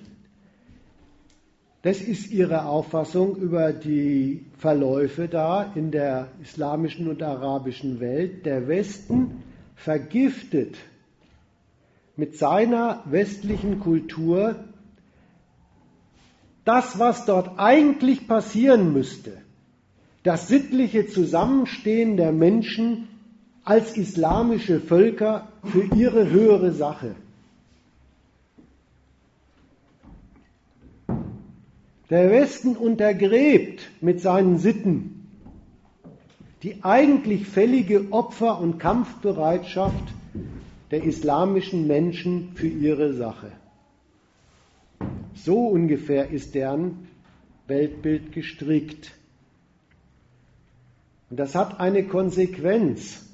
das 1.83 2.03
ist 2.03 2.31
ihre 2.31 2.67
Auffassung 2.67 3.37
über 3.37 3.73
die 3.73 4.45
Verläufe 4.59 5.29
da 5.29 5.73
in 5.75 5.91
der 5.91 6.29
islamischen 6.43 7.09
und 7.09 7.23
arabischen 7.23 8.01
Welt. 8.01 8.45
Der 8.45 8.69
Westen 8.69 9.43
vergiftet 9.77 10.77
mit 12.17 12.37
seiner 12.37 13.03
westlichen 13.07 13.81
Kultur 13.81 14.57
das, 16.67 16.99
was 16.99 17.25
dort 17.25 17.59
eigentlich 17.59 18.29
passieren 18.29 18.93
müsste, 18.93 19.33
das 20.23 20.49
sittliche 20.49 21.07
Zusammenstehen 21.07 22.19
der 22.19 22.33
Menschen 22.33 23.09
als 23.65 23.97
islamische 23.97 24.81
Völker 24.81 25.49
für 25.65 25.85
ihre 25.97 26.29
höhere 26.29 26.73
Sache. 26.73 27.15
Der 32.11 32.31
Westen 32.31 32.77
untergräbt 32.77 33.91
mit 34.01 34.21
seinen 34.21 34.59
Sitten 34.59 35.21
die 36.63 36.85
eigentlich 36.85 37.47
fällige 37.47 38.13
Opfer- 38.13 38.61
und 38.61 38.79
Kampfbereitschaft 38.79 40.13
der 40.91 41.05
islamischen 41.05 41.87
Menschen 41.87 42.53
für 42.55 42.67
ihre 42.67 43.15
Sache. 43.15 43.53
So 45.35 45.69
ungefähr 45.69 46.31
ist 46.31 46.55
deren 46.55 47.09
Weltbild 47.67 48.33
gestrickt. 48.33 49.13
Und 51.31 51.39
das 51.39 51.55
hat 51.55 51.81
eine 51.81 52.05
Konsequenz, 52.05 53.25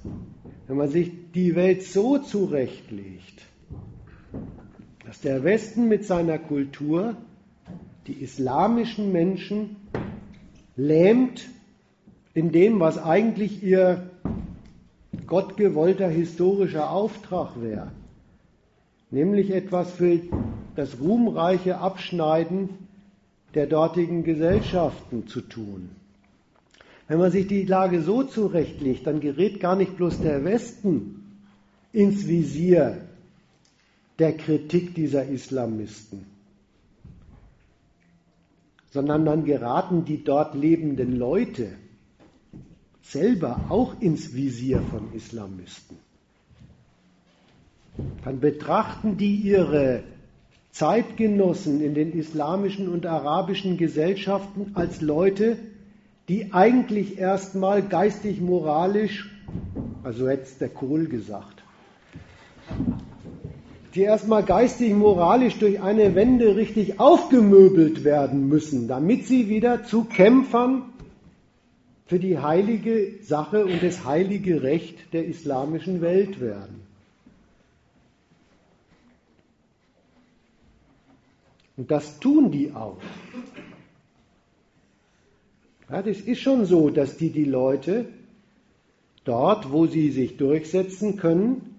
wenn 0.69 0.77
man 0.77 0.89
sich 0.89 1.11
die 1.35 1.57
Welt 1.57 1.83
so 1.83 2.19
zurechtlegt, 2.19 3.43
dass 5.05 5.21
der 5.21 5.43
Westen 5.43 5.89
mit 5.89 6.05
seiner 6.05 6.39
Kultur 6.39 7.17
die 8.07 8.23
islamischen 8.23 9.13
Menschen 9.13 9.77
lähmt 10.77 11.49
in 12.35 12.53
dem, 12.53 12.81
was 12.81 12.99
eigentlich 12.99 13.63
ihr 13.63 14.11
gottgewollter 15.27 16.09
historischer 16.09 16.91
Auftrag 16.91 17.61
wäre, 17.61 17.91
nämlich 19.11 19.51
etwas 19.51 19.93
für 19.93 20.21
das 20.77 21.01
ruhmreiche 21.01 21.79
Abschneiden 21.79 22.71
der 23.55 23.67
dortigen 23.67 24.23
Gesellschaften 24.23 25.27
zu 25.27 25.41
tun. 25.41 25.91
Wenn 27.09 27.19
man 27.19 27.31
sich 27.31 27.47
die 27.47 27.65
Lage 27.65 28.03
so 28.03 28.23
zurechtlegt, 28.23 29.07
dann 29.07 29.21
gerät 29.21 29.61
gar 29.61 29.77
nicht 29.77 29.97
bloß 29.97 30.21
der 30.21 30.45
Westen 30.45 31.39
ins 31.93 32.27
Visier 32.27 32.99
der 34.19 34.37
Kritik 34.37 34.95
dieser 34.95 35.25
Islamisten, 35.27 36.27
sondern 38.97 39.27
dann 39.27 39.45
geraten 39.45 40.07
die 40.07 40.25
dort 40.25 40.55
lebenden 40.55 41.15
Leute 41.17 41.69
selber 43.03 43.61
auch 43.69 44.01
ins 44.01 44.35
Visier 44.35 44.81
von 44.91 45.13
Islamisten. 45.13 45.99
Dann 48.25 48.41
betrachten 48.41 49.19
die 49.19 49.35
ihre 49.35 50.03
Zeitgenossen 50.71 51.83
in 51.83 51.93
den 51.93 52.15
islamischen 52.19 52.89
und 52.89 53.05
arabischen 53.05 53.77
Gesellschaften 53.77 54.71
als 54.73 55.03
Leute, 55.03 55.59
die 56.31 56.55
eigentlich 56.55 57.19
erstmal 57.19 57.83
geistig, 57.83 58.41
moralisch, 58.41 59.31
also 60.05 60.27
jetzt 60.27 60.63
der 60.63 60.71
Kohl 60.71 61.05
gesagt, 61.07 61.63
die 63.97 64.03
erstmal 64.03 64.45
geistig, 64.45 64.93
moralisch 64.93 65.59
durch 65.59 65.81
eine 65.81 66.15
Wende 66.15 66.55
richtig 66.57 67.01
aufgemöbelt 67.01 68.05
werden 68.05 68.49
müssen, 68.49 68.89
damit 68.89 69.27
sie 69.27 69.49
wieder 69.49 69.85
zu 69.85 70.05
Kämpfern 70.05 70.93
für 72.07 72.19
die 72.19 72.39
heilige 72.39 73.23
Sache 73.23 73.65
und 73.65 73.83
das 73.83 74.05
heilige 74.05 74.63
Recht 74.63 75.13
der 75.13 75.27
islamischen 75.27 76.01
Welt 76.03 76.41
werden. 76.41 76.83
Und 81.77 81.91
das 81.91 82.21
tun 82.21 82.51
die 82.51 82.73
auch. 82.73 82.99
Ja, 85.91 86.03
das 86.03 86.21
ist 86.21 86.41
schon 86.41 86.65
so, 86.65 86.91
dass 86.91 87.17
die 87.17 87.31
die 87.31 87.45
Leute 87.45 88.09
dort, 89.25 89.73
wo 89.73 89.87
sie 89.87 90.11
sich 90.11 90.37
durchsetzen 90.37 91.17
können, 91.17 91.76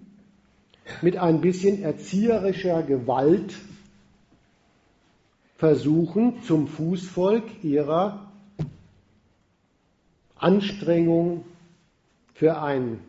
mit 1.02 1.16
ein 1.16 1.40
bisschen 1.40 1.82
erzieherischer 1.82 2.82
Gewalt 2.82 3.54
versuchen, 5.56 6.42
zum 6.42 6.68
Fußvolk 6.68 7.64
ihrer 7.64 8.30
Anstrengung 10.36 11.44
für 12.34 12.62
ein 12.62 13.00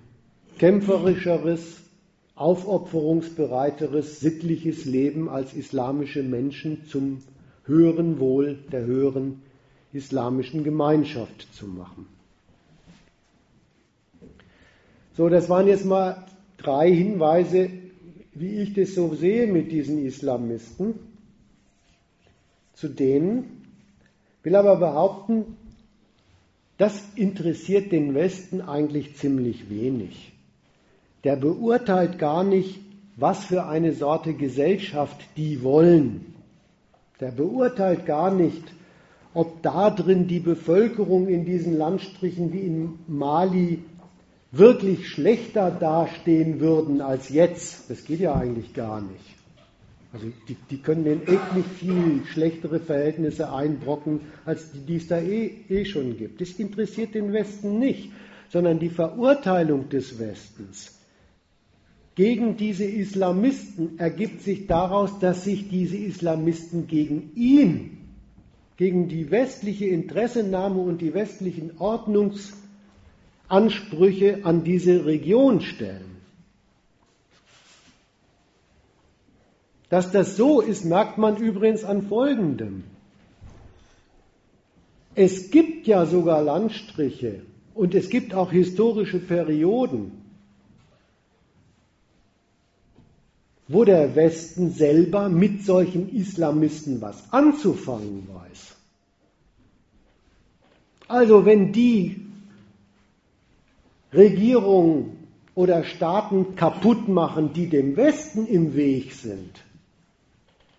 kämpferischeres, 0.58 1.78
aufopferungsbereiteres, 2.36 4.20
sittliches 4.20 4.86
Leben 4.86 5.30
als 5.30 5.54
islamische 5.54 6.24
Menschen 6.24 6.86
zum 6.88 7.20
höheren 7.66 8.20
Wohl 8.20 8.58
der 8.72 8.86
höheren 8.86 9.42
islamischen 9.94 10.64
Gemeinschaft 10.64 11.54
zu 11.54 11.68
machen. 11.68 12.08
So, 15.16 15.30
das 15.30 15.50
waren 15.50 15.68
jetzt 15.68 15.86
mal 15.86 16.26
drei 16.62 16.92
Hinweise, 16.92 17.70
wie 18.34 18.62
ich 18.62 18.74
das 18.74 18.96
so 18.96 19.14
sehe 19.16 19.48
mit 19.48 19.72
diesen 19.72 20.06
Islamisten. 20.06 20.96
Zu 22.74 22.90
denen 22.90 23.64
will 24.44 24.56
aber 24.56 24.78
behaupten, 24.78 25.58
das 26.78 27.04
interessiert 27.16 27.92
den 27.92 28.16
Westen 28.16 28.62
eigentlich 28.62 29.16
ziemlich 29.18 29.70
wenig. 29.70 30.32
Der 31.26 31.36
beurteilt 31.36 32.18
gar 32.20 32.44
nicht, 32.46 32.80
was 33.18 33.44
für 33.44 33.66
eine 33.66 33.92
Sorte 33.92 34.34
Gesellschaft 34.34 35.18
die 35.36 35.62
wollen. 35.62 36.34
Der 37.20 37.32
beurteilt 37.32 38.06
gar 38.06 38.34
nicht, 38.34 38.64
ob 39.34 39.62
da 39.62 39.90
drin 39.90 40.28
die 40.28 40.40
Bevölkerung 40.40 41.28
in 41.28 41.44
diesen 41.44 41.78
Landstrichen 41.78 42.54
wie 42.54 42.62
in 42.62 43.00
Mali 43.08 43.80
wirklich 44.52 45.08
schlechter 45.08 45.72
dastehen 45.72 46.60
würden 46.60 47.02
als 47.02 47.30
jetzt. 47.30 47.90
Das 47.90 48.06
geht 48.06 48.20
ja 48.20 48.34
eigentlich 48.36 48.74
gar 48.74 49.02
nicht. 49.02 49.36
Also 50.12 50.28
die, 50.48 50.58
die 50.72 50.82
können 50.82 51.04
denen 51.04 51.22
echt 51.28 51.56
nicht 51.56 51.70
viel 51.78 52.22
schlechtere 52.26 52.80
Verhältnisse 52.80 53.54
einbrocken, 53.54 54.22
als 54.46 54.72
die, 54.72 54.80
die 54.80 54.96
es 54.96 55.08
da 55.08 55.20
eh, 55.20 55.52
eh 55.70 55.86
schon 55.86 56.18
gibt. 56.18 56.42
Das 56.42 56.52
interessiert 56.54 57.14
den 57.14 57.32
Westen 57.32 57.78
nicht, 57.78 58.12
sondern 58.50 58.80
die 58.80 58.90
Verurteilung 58.90 59.90
des 59.90 60.18
Westens 60.18 61.00
gegen 62.20 62.58
diese 62.58 62.84
Islamisten 62.84 63.98
ergibt 63.98 64.42
sich 64.42 64.68
daraus, 64.68 65.20
dass 65.20 65.46
sich 65.46 65.70
diese 65.70 65.96
Islamisten 65.96 66.86
gegen 66.86 67.32
ihn, 67.34 67.98
gegen 68.76 69.08
die 69.08 69.32
westliche 69.32 69.86
Interessennahme 69.86 70.82
und 70.82 71.00
die 71.00 71.14
westlichen 71.14 71.78
Ordnungsansprüche 73.50 74.40
an 74.44 74.64
diese 74.64 75.06
Region 75.06 75.62
stellen. 75.62 76.18
Dass 79.90 80.12
das 80.12 80.38
so 80.38 80.62
ist, 80.62 80.86
merkt 80.86 81.18
man 81.18 81.38
übrigens 81.38 81.84
an 81.84 82.04
Folgendem. 82.04 82.84
Es 85.16 85.50
gibt 85.50 85.88
ja 85.88 86.06
sogar 86.06 86.44
Landstriche 86.44 87.42
und 87.74 87.96
es 87.96 88.10
gibt 88.10 88.36
auch 88.36 88.52
historische 88.52 89.20
Perioden, 89.20 90.12
wo 93.68 93.84
der 93.84 94.16
Westen 94.16 94.72
selber 94.72 95.28
mit 95.28 95.66
solchen 95.66 96.16
Islamisten 96.16 97.02
was 97.02 97.34
anzufangen 97.34 98.28
weiß. 98.32 98.76
Also 101.08 101.46
wenn 101.46 101.74
die 101.74 102.29
Regierungen 104.14 105.18
oder 105.56 105.84
Staaten 105.84 106.56
kaputt 106.56 107.08
machen, 107.08 107.54
die 107.54 107.68
dem 107.68 107.96
Westen 107.96 108.48
im 108.48 108.76
Weg 108.76 109.14
sind, 109.14 109.64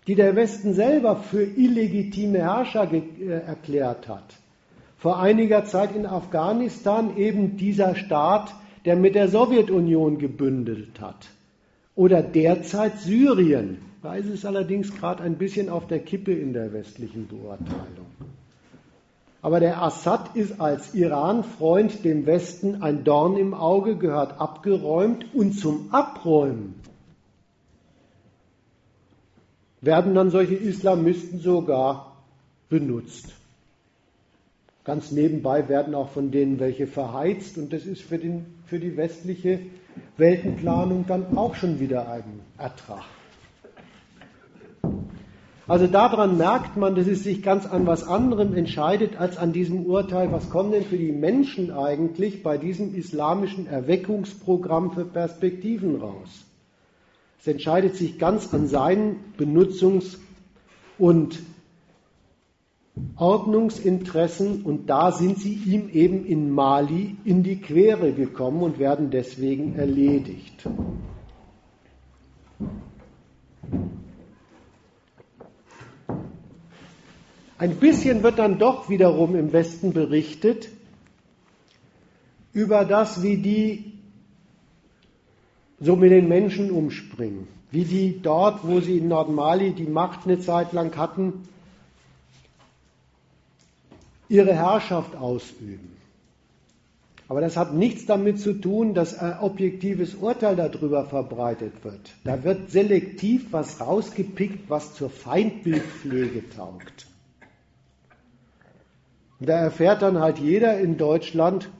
die 0.06 0.14
der 0.14 0.34
Westen 0.36 0.74
selber 0.74 1.16
für 1.16 1.44
illegitime 1.44 2.38
Herrscher 2.38 2.90
äh, 2.92 3.26
erklärt 3.26 4.08
hat. 4.08 4.36
Vor 4.96 5.18
einiger 5.18 5.64
Zeit 5.64 5.94
in 5.94 6.06
Afghanistan 6.06 7.16
eben 7.16 7.56
dieser 7.56 7.94
Staat, 7.94 8.54
der 8.84 8.96
mit 8.96 9.14
der 9.14 9.28
Sowjetunion 9.28 10.18
gebündelt 10.18 11.00
hat. 11.00 11.28
Oder 11.94 12.22
derzeit 12.22 12.98
Syrien. 12.98 13.78
Da 14.02 14.14
ist 14.14 14.28
es 14.28 14.44
allerdings 14.44 14.94
gerade 14.94 15.22
ein 15.22 15.36
bisschen 15.36 15.68
auf 15.68 15.86
der 15.86 16.00
Kippe 16.00 16.32
in 16.32 16.52
der 16.52 16.72
westlichen 16.72 17.28
Beurteilung. 17.28 18.06
Aber 19.42 19.60
der 19.60 19.82
Assad 19.82 20.36
ist 20.36 20.60
als 20.60 20.94
Iran-Freund 20.94 22.04
dem 22.04 22.26
Westen 22.26 22.82
ein 22.82 23.04
Dorn 23.04 23.36
im 23.36 23.54
Auge, 23.54 23.96
gehört 23.96 24.38
abgeräumt 24.38 25.34
und 25.34 25.58
zum 25.58 25.92
Abräumen 25.92 26.74
werden 29.80 30.14
dann 30.14 30.30
solche 30.30 30.54
Islamisten 30.54 31.40
sogar 31.40 32.16
benutzt. 32.68 33.32
Ganz 34.84 35.10
nebenbei 35.10 35.68
werden 35.68 35.94
auch 35.94 36.10
von 36.10 36.30
denen 36.30 36.58
welche 36.58 36.86
verheizt 36.86 37.58
und 37.58 37.72
das 37.72 37.86
ist 37.86 38.02
für, 38.02 38.18
den, 38.18 38.46
für 38.66 38.78
die 38.78 38.96
westliche 38.96 39.60
Weltenplanung 40.16 41.06
dann 41.06 41.36
auch 41.36 41.54
schon 41.54 41.80
wieder 41.80 42.10
ein 42.10 42.40
Ertrag. 42.58 43.04
Also 45.70 45.86
daran 45.86 46.36
merkt 46.36 46.76
man, 46.76 46.96
dass 46.96 47.06
es 47.06 47.22
sich 47.22 47.44
ganz 47.44 47.64
an 47.64 47.86
was 47.86 48.02
anderem 48.02 48.56
entscheidet 48.56 49.20
als 49.20 49.38
an 49.38 49.52
diesem 49.52 49.86
Urteil, 49.86 50.32
was 50.32 50.50
kommen 50.50 50.72
denn 50.72 50.82
für 50.82 50.98
die 50.98 51.12
Menschen 51.12 51.70
eigentlich 51.70 52.42
bei 52.42 52.58
diesem 52.58 52.92
islamischen 52.92 53.68
Erweckungsprogramm 53.68 54.90
für 54.90 55.04
Perspektiven 55.04 56.00
raus. 56.00 56.44
Es 57.38 57.46
entscheidet 57.46 57.94
sich 57.94 58.18
ganz 58.18 58.52
an 58.52 58.66
seinen 58.66 59.20
Benutzungs- 59.38 60.18
und 60.98 61.38
Ordnungsinteressen 63.14 64.62
und 64.62 64.90
da 64.90 65.12
sind 65.12 65.38
sie 65.38 65.54
ihm 65.54 65.88
eben 65.90 66.26
in 66.26 66.50
Mali 66.50 67.14
in 67.24 67.44
die 67.44 67.60
Quere 67.60 68.12
gekommen 68.12 68.62
und 68.62 68.80
werden 68.80 69.12
deswegen 69.12 69.76
erledigt. 69.76 70.66
Ein 77.60 77.76
bisschen 77.76 78.22
wird 78.22 78.38
dann 78.38 78.58
doch 78.58 78.88
wiederum 78.88 79.36
im 79.36 79.52
Westen 79.52 79.92
berichtet 79.92 80.70
über 82.54 82.86
das, 82.86 83.22
wie 83.22 83.36
die 83.36 83.92
so 85.78 85.94
mit 85.94 86.10
den 86.10 86.26
Menschen 86.26 86.70
umspringen. 86.70 87.48
Wie 87.70 87.84
die 87.84 88.22
dort, 88.22 88.66
wo 88.66 88.80
sie 88.80 88.96
in 88.96 89.08
Nordmali 89.08 89.72
die 89.72 89.84
Macht 89.84 90.20
eine 90.24 90.40
Zeit 90.40 90.72
lang 90.72 90.96
hatten, 90.96 91.46
ihre 94.30 94.54
Herrschaft 94.54 95.14
ausüben. 95.14 95.94
Aber 97.28 97.42
das 97.42 97.58
hat 97.58 97.74
nichts 97.74 98.06
damit 98.06 98.40
zu 98.40 98.54
tun, 98.54 98.94
dass 98.94 99.18
ein 99.18 99.38
objektives 99.40 100.14
Urteil 100.14 100.56
darüber 100.56 101.04
verbreitet 101.04 101.84
wird. 101.84 102.14
Da 102.24 102.42
wird 102.42 102.70
selektiv 102.70 103.48
was 103.50 103.82
rausgepickt, 103.82 104.70
was 104.70 104.94
zur 104.94 105.10
Feindbildpflege 105.10 106.48
taugt. 106.56 107.09
Und 109.40 109.48
da 109.48 109.54
erfährt 109.54 110.02
dann 110.02 110.18
halt 110.18 110.38
jeder 110.38 110.78
in 110.78 110.98
Deutschland, 110.98 111.70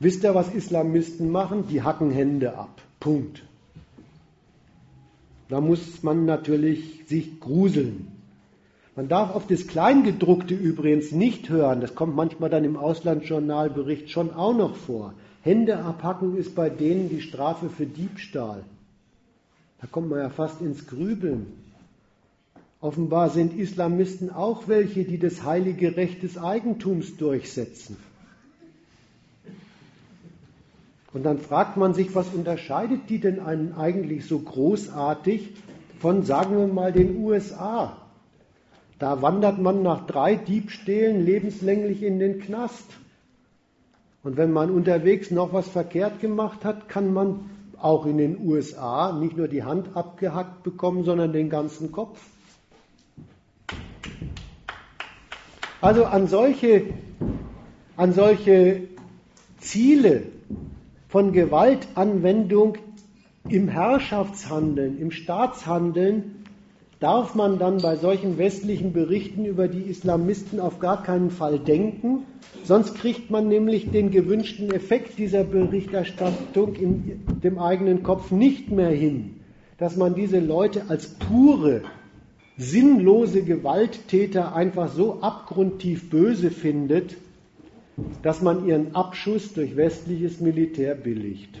wisst 0.00 0.24
ihr, 0.24 0.34
was 0.34 0.52
Islamisten 0.52 1.30
machen? 1.30 1.68
Die 1.68 1.82
hacken 1.82 2.10
Hände 2.10 2.58
ab. 2.58 2.82
Punkt. 2.98 3.42
Da 5.48 5.60
muss 5.60 6.02
man 6.02 6.24
natürlich 6.24 7.04
sich 7.06 7.38
gruseln. 7.38 8.08
Man 8.96 9.08
darf 9.08 9.34
auf 9.34 9.46
das 9.46 9.66
Kleingedruckte 9.66 10.54
übrigens 10.54 11.12
nicht 11.12 11.48
hören. 11.48 11.80
Das 11.80 11.94
kommt 11.94 12.16
manchmal 12.16 12.50
dann 12.50 12.64
im 12.64 12.76
Auslandsjournalbericht 12.76 14.10
schon 14.10 14.32
auch 14.32 14.54
noch 14.54 14.76
vor. 14.76 15.14
Hände 15.42 15.78
abhacken 15.78 16.36
ist 16.36 16.54
bei 16.54 16.68
denen 16.68 17.08
die 17.08 17.22
Strafe 17.22 17.68
für 17.68 17.86
Diebstahl. 17.86 18.64
Da 19.80 19.86
kommt 19.86 20.10
man 20.10 20.18
ja 20.18 20.30
fast 20.30 20.60
ins 20.60 20.86
Grübeln. 20.86 21.46
Offenbar 22.82 23.30
sind 23.30 23.56
Islamisten 23.56 24.28
auch 24.28 24.66
welche, 24.66 25.04
die 25.04 25.18
das 25.18 25.44
heilige 25.44 25.96
Recht 25.96 26.24
des 26.24 26.36
Eigentums 26.36 27.16
durchsetzen. 27.16 27.96
Und 31.12 31.22
dann 31.22 31.38
fragt 31.38 31.76
man 31.76 31.94
sich, 31.94 32.12
was 32.16 32.34
unterscheidet 32.34 33.08
die 33.08 33.20
denn 33.20 33.38
einen 33.38 33.74
eigentlich 33.74 34.26
so 34.26 34.40
großartig 34.40 35.50
von, 36.00 36.24
sagen 36.24 36.58
wir 36.58 36.66
mal, 36.66 36.92
den 36.92 37.18
USA? 37.18 37.96
Da 38.98 39.22
wandert 39.22 39.60
man 39.60 39.84
nach 39.84 40.04
drei 40.08 40.34
Diebstählen 40.34 41.24
lebenslänglich 41.24 42.02
in 42.02 42.18
den 42.18 42.40
Knast. 42.40 42.86
Und 44.24 44.36
wenn 44.36 44.50
man 44.50 44.72
unterwegs 44.72 45.30
noch 45.30 45.52
was 45.52 45.68
verkehrt 45.68 46.20
gemacht 46.20 46.64
hat, 46.64 46.88
kann 46.88 47.12
man 47.12 47.48
auch 47.78 48.06
in 48.06 48.18
den 48.18 48.44
USA 48.44 49.12
nicht 49.12 49.36
nur 49.36 49.46
die 49.46 49.62
Hand 49.62 49.96
abgehackt 49.96 50.64
bekommen, 50.64 51.04
sondern 51.04 51.32
den 51.32 51.48
ganzen 51.48 51.92
Kopf. 51.92 52.20
Also 55.82 56.04
an 56.04 56.28
solche, 56.28 56.84
an 57.96 58.12
solche 58.12 58.82
Ziele 59.58 60.22
von 61.08 61.32
Gewaltanwendung 61.32 62.78
im 63.48 63.66
Herrschaftshandeln, 63.66 65.00
im 65.00 65.10
Staatshandeln 65.10 66.44
darf 67.00 67.34
man 67.34 67.58
dann 67.58 67.78
bei 67.78 67.96
solchen 67.96 68.38
westlichen 68.38 68.92
Berichten 68.92 69.44
über 69.44 69.66
die 69.66 69.82
Islamisten 69.82 70.60
auf 70.60 70.78
gar 70.78 71.02
keinen 71.02 71.32
Fall 71.32 71.58
denken, 71.58 72.26
sonst 72.62 72.94
kriegt 72.94 73.32
man 73.32 73.48
nämlich 73.48 73.90
den 73.90 74.12
gewünschten 74.12 74.72
Effekt 74.72 75.18
dieser 75.18 75.42
Berichterstattung 75.42 76.76
in 76.76 77.22
dem 77.42 77.58
eigenen 77.58 78.04
Kopf 78.04 78.30
nicht 78.30 78.70
mehr 78.70 78.90
hin, 78.90 79.40
dass 79.78 79.96
man 79.96 80.14
diese 80.14 80.38
Leute 80.38 80.82
als 80.86 81.08
pure, 81.08 81.82
sinnlose 82.58 83.42
Gewalttäter 83.42 84.54
einfach 84.54 84.92
so 84.92 85.20
abgrundtief 85.22 86.10
böse 86.10 86.50
findet, 86.50 87.16
dass 88.22 88.42
man 88.42 88.66
ihren 88.66 88.94
Abschuss 88.94 89.52
durch 89.52 89.76
westliches 89.76 90.40
Militär 90.40 90.94
billigt. 90.94 91.60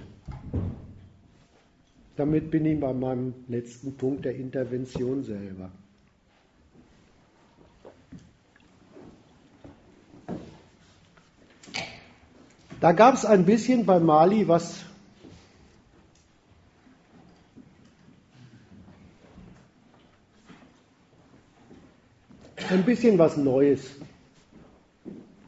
Damit 2.16 2.50
bin 2.50 2.66
ich 2.66 2.78
bei 2.78 2.92
meinem 2.92 3.34
letzten 3.48 3.94
Punkt 3.96 4.24
der 4.24 4.36
Intervention 4.36 5.22
selber. 5.22 5.70
Da 12.80 12.92
gab 12.92 13.14
es 13.14 13.24
ein 13.24 13.46
bisschen 13.46 13.86
bei 13.86 14.00
Mali 14.00 14.48
was 14.48 14.84
ein 22.72 22.84
bisschen 22.84 23.18
was 23.18 23.36
Neues 23.36 23.82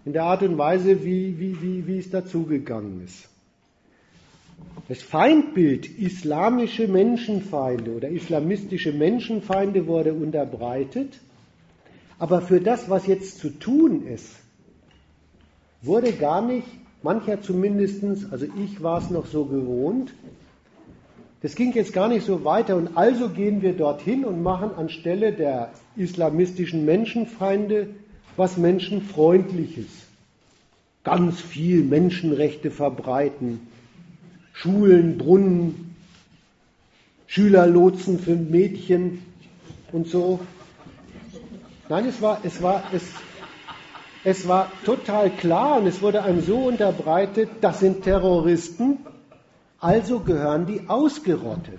in 0.05 0.13
der 0.13 0.25
Art 0.25 0.43
und 0.43 0.59
Weise, 0.59 1.05
wie, 1.05 1.39
wie, 1.39 1.61
wie, 1.63 1.87
wie 1.87 1.99
es 1.99 2.11
dazugegangen 2.11 3.03
ist. 3.05 3.29
Das 4.89 5.03
Feindbild 5.03 5.99
islamische 5.99 6.87
Menschenfeinde 6.87 7.93
oder 7.93 8.09
islamistische 8.11 8.93
Menschenfeinde 8.93 9.87
wurde 9.87 10.13
unterbreitet, 10.13 11.21
aber 12.19 12.43
für 12.43 12.61
das, 12.61 12.91
was 12.91 13.07
jetzt 13.07 13.39
zu 13.39 13.49
tun 13.49 14.07
ist, 14.07 14.31
wurde 15.81 16.13
gar 16.13 16.43
nicht 16.43 16.69
mancher 17.03 17.41
zumindest, 17.41 18.03
also 18.31 18.47
ich 18.63 18.83
war 18.83 18.99
es 18.99 19.11
noch 19.11 19.27
so 19.27 19.47
gewohnt. 19.47 20.13
Das 21.45 21.57
ging 21.57 21.75
jetzt 21.75 21.93
gar 21.93 22.09
nicht 22.09 22.25
so 22.25 22.43
weiter 22.47 22.75
und 22.75 22.97
also 22.97 23.29
gehen 23.29 23.61
wir 23.61 23.75
dorthin 23.75 24.25
und 24.25 24.43
machen 24.43 24.71
anstelle 24.79 25.31
der 25.31 25.73
islamistischen 25.95 26.87
Menschenfeinde 26.87 27.89
was 28.39 28.57
Menschenfreundliches. 28.57 29.85
Ganz 31.05 31.43
viel 31.43 31.85
Menschenrechte 31.85 32.71
verbreiten, 32.71 33.61
Schulen, 34.55 35.19
Brunnen, 35.19 35.95
Schülerlotsen 37.27 38.21
für 38.21 38.37
Mädchen 38.37 39.21
und 39.93 40.09
so. 40.09 40.41
Nein, 41.91 42.07
es 42.09 42.23
war, 42.23 42.41
es 42.43 42.63
war, 42.63 42.85
es, 42.95 43.03
es 44.25 44.49
war 44.49 44.73
total 44.87 45.29
klar 45.29 45.83
und 45.83 45.89
es 45.89 46.01
wurde 46.01 46.23
einem 46.23 46.41
so 46.41 46.57
unterbreitet, 46.57 47.51
das 47.61 47.81
sind 47.81 48.03
Terroristen, 48.03 48.97
also 49.85 50.21
gehören 50.21 50.65
die 50.65 50.89
ausgerottet. 50.89 51.79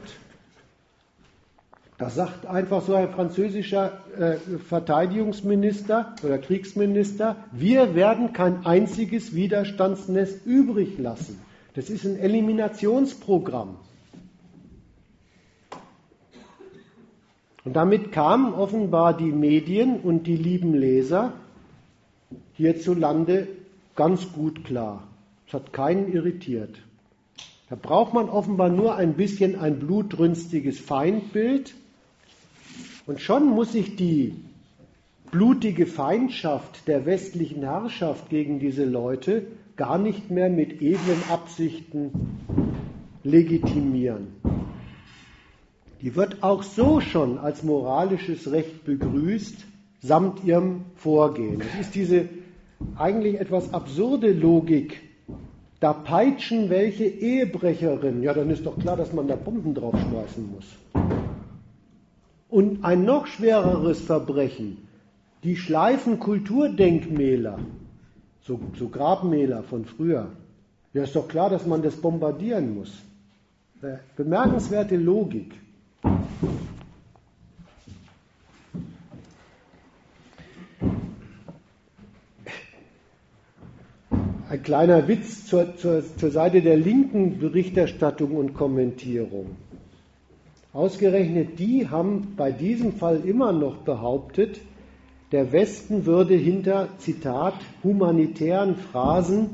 Da 1.97 2.09
sagt 2.09 2.45
einfach 2.45 2.83
so 2.83 2.93
ein 2.93 3.09
französischer 3.09 3.99
äh, 4.19 4.57
Verteidigungsminister 4.59 6.13
oder 6.23 6.37
Kriegsminister, 6.37 7.37
wir 7.51 7.95
werden 7.95 8.31
kein 8.33 8.65
einziges 8.65 9.33
Widerstandsnest 9.33 10.45
übrig 10.45 10.99
lassen. 10.99 11.39
Das 11.73 11.89
ist 11.89 12.05
ein 12.05 12.19
Eliminationsprogramm. 12.19 13.77
Und 17.63 17.75
damit 17.75 18.11
kamen 18.11 18.53
offenbar 18.53 19.17
die 19.17 19.31
Medien 19.31 19.99
und 20.01 20.27
die 20.27 20.37
lieben 20.37 20.75
Leser 20.75 21.33
hierzulande 22.53 23.47
ganz 23.95 24.31
gut 24.31 24.63
klar. 24.63 25.07
Es 25.47 25.53
hat 25.53 25.73
keinen 25.73 26.13
irritiert. 26.13 26.77
Da 27.69 27.75
braucht 27.75 28.13
man 28.13 28.29
offenbar 28.29 28.69
nur 28.69 28.95
ein 28.95 29.13
bisschen 29.13 29.57
ein 29.57 29.79
blutrünstiges 29.79 30.79
Feindbild 30.79 31.73
und 33.07 33.19
schon 33.21 33.47
muss 33.47 33.71
sich 33.71 33.95
die 33.95 34.35
blutige 35.31 35.87
Feindschaft 35.87 36.87
der 36.87 37.05
westlichen 37.05 37.63
Herrschaft 37.63 38.29
gegen 38.29 38.59
diese 38.59 38.85
Leute 38.85 39.47
gar 39.75 39.97
nicht 39.97 40.29
mehr 40.31 40.49
mit 40.49 40.81
edlen 40.81 41.23
Absichten 41.29 42.11
legitimieren. 43.23 44.27
Die 46.01 46.15
wird 46.15 46.43
auch 46.43 46.61
so 46.61 47.01
schon 47.01 47.39
als 47.39 47.63
moralisches 47.63 48.51
Recht 48.51 48.85
begrüßt, 48.85 49.65
samt 50.01 50.43
ihrem 50.43 50.85
Vorgehen. 50.95 51.61
Es 51.61 51.87
ist 51.87 51.95
diese 51.95 52.29
eigentlich 52.95 53.39
etwas 53.39 53.73
absurde 53.73 54.31
Logik. 54.31 55.01
Da 55.85 55.93
peitschen 55.93 56.71
welche 56.71 57.05
Ehebrecherin, 57.05 58.23
ja, 58.23 58.33
dann 58.33 58.49
ist 58.49 58.65
doch 58.65 58.75
klar, 58.79 58.97
dass 58.97 59.13
man 59.13 59.27
da 59.27 59.35
Bomben 59.35 59.75
draufschmeißen 59.75 60.49
muss. 60.51 60.65
Und 62.49 62.83
ein 62.83 63.05
noch 63.05 63.27
schwereres 63.27 64.01
Verbrechen, 64.01 64.79
die 65.43 65.55
schleifen 65.55 66.17
Kulturdenkmäler, 66.19 67.59
so, 68.41 68.59
so 68.79 68.89
Grabmäler 68.89 69.61
von 69.61 69.85
früher. 69.85 70.31
Ja, 70.93 71.03
ist 71.03 71.15
doch 71.15 71.27
klar, 71.27 71.51
dass 71.51 71.67
man 71.67 71.83
das 71.83 71.97
bombardieren 71.97 72.73
muss. 72.73 73.03
Bemerkenswerte 74.15 74.97
Logik. 74.97 75.53
Ein 84.55 84.63
kleiner 84.63 85.09
Witz 85.09 85.47
zur, 85.47 85.75
zur, 85.75 86.01
zur 86.15 86.31
Seite 86.31 86.61
der 86.61 86.77
linken 86.77 87.39
Berichterstattung 87.39 88.37
und 88.37 88.53
Kommentierung. 88.53 89.57
Ausgerechnet 90.71 91.59
die 91.59 91.89
haben 91.89 92.35
bei 92.37 92.53
diesem 92.53 92.93
Fall 92.93 93.25
immer 93.25 93.51
noch 93.51 93.79
behauptet, 93.79 94.61
der 95.33 95.51
Westen 95.51 96.05
würde 96.05 96.35
hinter, 96.35 96.87
Zitat, 96.99 97.55
humanitären 97.83 98.77
Phrasen 98.77 99.49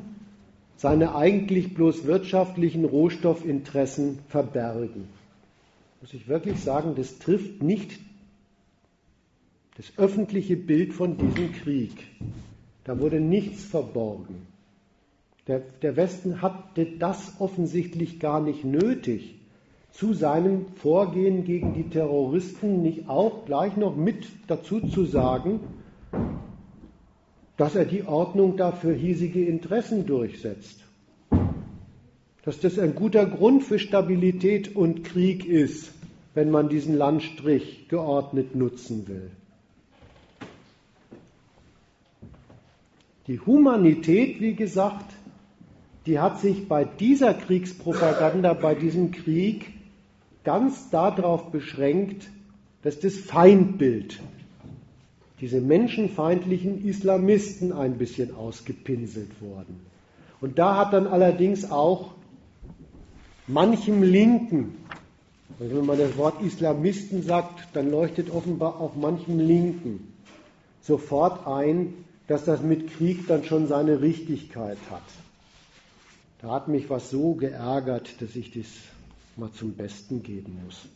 seine 0.77 1.15
eigentlich 1.15 1.73
bloß 1.73 2.05
wirtschaftlichen 2.05 2.85
Rohstoffinteressen 2.85 4.19
verbergen. 4.27 5.07
Muss 5.99 6.13
ich 6.13 6.27
wirklich 6.27 6.59
sagen, 6.59 6.93
das 6.95 7.17
trifft 7.17 7.63
nicht 7.63 7.99
das 9.77 9.93
öffentliche 9.97 10.57
Bild 10.57 10.93
von 10.93 11.17
diesem 11.17 11.53
Krieg. 11.53 12.05
Da 12.83 12.99
wurde 12.99 13.19
nichts 13.19 13.63
verborgen. 13.63 14.50
Der, 15.51 15.59
der 15.81 15.97
Westen 15.97 16.41
hatte 16.41 16.85
das 16.97 17.33
offensichtlich 17.39 18.21
gar 18.21 18.39
nicht 18.39 18.63
nötig, 18.63 19.35
zu 19.91 20.13
seinem 20.13 20.67
Vorgehen 20.77 21.43
gegen 21.43 21.73
die 21.73 21.89
Terroristen 21.89 22.81
nicht 22.81 23.09
auch 23.09 23.43
gleich 23.43 23.75
noch 23.75 23.97
mit 23.97 24.29
dazu 24.47 24.79
zu 24.79 25.03
sagen, 25.03 25.59
dass 27.57 27.75
er 27.75 27.83
die 27.83 28.03
Ordnung 28.03 28.55
dafür 28.55 28.93
hiesige 28.93 29.43
Interessen 29.43 30.05
durchsetzt. 30.05 30.85
Dass 32.45 32.61
das 32.61 32.79
ein 32.79 32.95
guter 32.95 33.25
Grund 33.25 33.63
für 33.63 33.77
Stabilität 33.77 34.73
und 34.73 35.03
Krieg 35.03 35.45
ist, 35.45 35.91
wenn 36.33 36.49
man 36.49 36.69
diesen 36.69 36.97
Landstrich 36.97 37.89
geordnet 37.89 38.55
nutzen 38.55 39.05
will. 39.09 39.31
Die 43.27 43.41
Humanität, 43.41 44.39
wie 44.39 44.53
gesagt, 44.53 45.11
die 46.05 46.19
hat 46.19 46.39
sich 46.39 46.67
bei 46.67 46.83
dieser 46.85 47.33
Kriegspropaganda, 47.33 48.53
bei 48.53 48.75
diesem 48.75 49.11
Krieg 49.11 49.67
ganz 50.43 50.89
darauf 50.89 51.51
beschränkt, 51.51 52.29
dass 52.81 52.99
das 52.99 53.15
Feindbild, 53.15 54.19
diese 55.39 55.61
menschenfeindlichen 55.61 56.85
Islamisten 56.85 57.71
ein 57.73 57.97
bisschen 57.97 58.35
ausgepinselt 58.35 59.41
worden. 59.41 59.79
Und 60.39 60.57
da 60.57 60.77
hat 60.77 60.93
dann 60.93 61.05
allerdings 61.07 61.69
auch 61.69 62.13
manchem 63.47 64.01
Linken, 64.01 64.77
also 65.59 65.77
wenn 65.77 65.85
man 65.85 65.99
das 65.99 66.17
Wort 66.17 66.41
Islamisten 66.41 67.21
sagt, 67.21 67.67
dann 67.73 67.91
leuchtet 67.91 68.31
offenbar 68.31 68.81
auch 68.81 68.95
manchem 68.95 69.39
Linken 69.39 70.11
sofort 70.81 71.45
ein, 71.45 71.93
dass 72.27 72.45
das 72.45 72.63
mit 72.63 72.91
Krieg 72.97 73.27
dann 73.27 73.43
schon 73.43 73.67
seine 73.67 74.01
Richtigkeit 74.01 74.77
hat. 74.89 75.03
Da 76.41 76.49
hat 76.49 76.67
mich 76.67 76.89
was 76.89 77.11
so 77.11 77.35
geärgert, 77.35 78.19
dass 78.21 78.35
ich 78.35 78.51
das 78.51 78.65
mal 79.35 79.51
zum 79.51 79.73
Besten 79.73 80.23
geben 80.23 80.59
muss. 80.65 80.87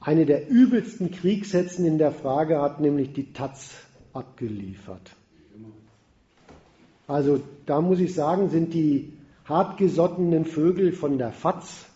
Eine 0.00 0.24
der 0.24 0.48
übelsten 0.48 1.10
Kriegshetzen 1.10 1.84
in 1.84 1.98
der 1.98 2.12
Frage 2.12 2.60
hat 2.60 2.80
nämlich 2.80 3.12
die 3.12 3.32
Taz 3.32 3.74
abgeliefert. 4.12 5.10
Also 7.06 7.40
da 7.66 7.80
muss 7.80 8.00
ich 8.00 8.14
sagen, 8.14 8.48
sind 8.50 8.72
die 8.72 9.12
hartgesottenen 9.44 10.44
Vögel 10.44 10.92
von 10.92 11.18
der 11.18 11.32
Fatz 11.32 11.86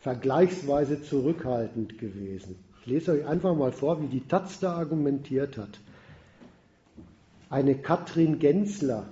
vergleichsweise 0.00 1.02
zurückhaltend 1.02 1.98
gewesen. 1.98 2.56
Ich 2.80 2.86
lese 2.86 3.12
euch 3.12 3.26
einfach 3.26 3.54
mal 3.54 3.72
vor, 3.72 4.00
wie 4.00 4.06
die 4.06 4.26
Taz 4.26 4.60
da 4.60 4.74
argumentiert 4.74 5.58
hat. 5.58 5.78
Eine 7.50 7.74
Katrin 7.76 8.38
Gensler 8.38 9.06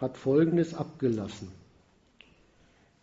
hat 0.00 0.16
Folgendes 0.16 0.74
abgelassen. 0.74 1.48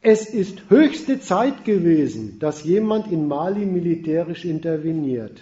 Es 0.01 0.29
ist 0.29 0.69
höchste 0.69 1.19
Zeit 1.19 1.65
gewesen, 1.65 2.39
dass 2.39 2.63
jemand 2.63 3.11
in 3.11 3.27
Mali 3.27 3.65
militärisch 3.65 4.45
interveniert. 4.45 5.41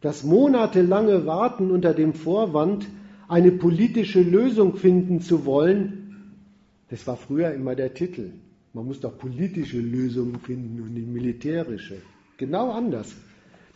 Das 0.00 0.24
monatelange 0.24 1.26
Warten 1.26 1.70
unter 1.70 1.94
dem 1.94 2.14
Vorwand, 2.14 2.86
eine 3.28 3.52
politische 3.52 4.22
Lösung 4.22 4.76
finden 4.76 5.20
zu 5.20 5.44
wollen, 5.44 6.34
das 6.88 7.06
war 7.06 7.16
früher 7.16 7.52
immer 7.52 7.74
der 7.74 7.92
Titel. 7.92 8.30
Man 8.72 8.86
muss 8.86 9.00
doch 9.00 9.18
politische 9.18 9.80
Lösungen 9.80 10.40
finden 10.40 10.80
und 10.80 10.94
nicht 10.94 11.08
militärische. 11.08 12.00
Genau 12.36 12.70
anders. 12.70 13.14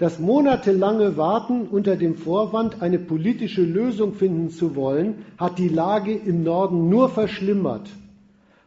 Das 0.02 0.18
monatelange 0.18 1.16
Warten 1.16 1.68
unter 1.68 1.94
dem 1.94 2.16
Vorwand, 2.16 2.82
eine 2.82 2.98
politische 2.98 3.62
Lösung 3.62 4.14
finden 4.14 4.50
zu 4.50 4.74
wollen, 4.74 5.26
hat 5.38 5.60
die 5.60 5.68
Lage 5.68 6.12
im 6.12 6.42
Norden 6.42 6.88
nur 6.88 7.08
verschlimmert. 7.08 7.88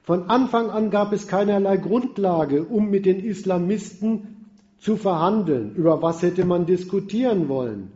Von 0.04 0.30
Anfang 0.30 0.70
an 0.70 0.92
gab 0.92 1.12
es 1.12 1.28
keinerlei 1.28 1.76
Grundlage, 1.76 2.64
um 2.64 2.90
mit 2.90 3.06
den 3.06 3.20
Islamisten 3.20 4.46
zu 4.80 4.96
verhandeln. 4.96 5.76
Über 5.76 6.02
was 6.02 6.22
hätte 6.22 6.46
man 6.46 6.66
diskutieren 6.66 7.50
wollen? 7.50 7.92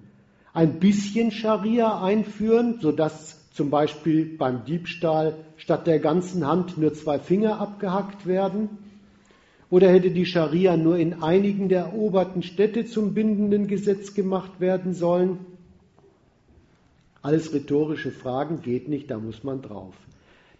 Ein 0.52 0.82
bisschen 0.82 1.32
Scharia 1.32 2.02
einführen, 2.02 2.80
sodass 2.82 3.50
zum 3.54 3.70
Beispiel 3.70 4.36
beim 4.38 4.66
Diebstahl 4.66 5.38
statt 5.56 5.88
der 5.88 6.00
ganzen 6.00 6.46
Hand 6.46 6.78
nur 6.78 6.94
zwei 6.94 7.20
Finger 7.20 7.62
abgehackt 7.62 8.26
werden? 8.26 8.89
Oder 9.70 9.92
hätte 9.92 10.10
die 10.10 10.26
Scharia 10.26 10.78
nur 10.78 10.98
in 10.98 11.22
einigen 11.22 11.70
der 11.70 11.82
eroberten 11.82 12.42
Städte 12.42 12.86
zum 12.86 13.14
bindenden 13.14 13.68
Gesetz 13.68 14.16
gemacht 14.16 14.60
werden 14.60 14.94
sollen? 14.94 15.40
Alles 17.22 17.54
rhetorische 17.54 18.12
Fragen 18.12 18.62
geht 18.62 18.88
nicht, 18.88 19.12
da 19.12 19.20
muss 19.20 19.44
man 19.44 19.62
drauf. 19.62 19.94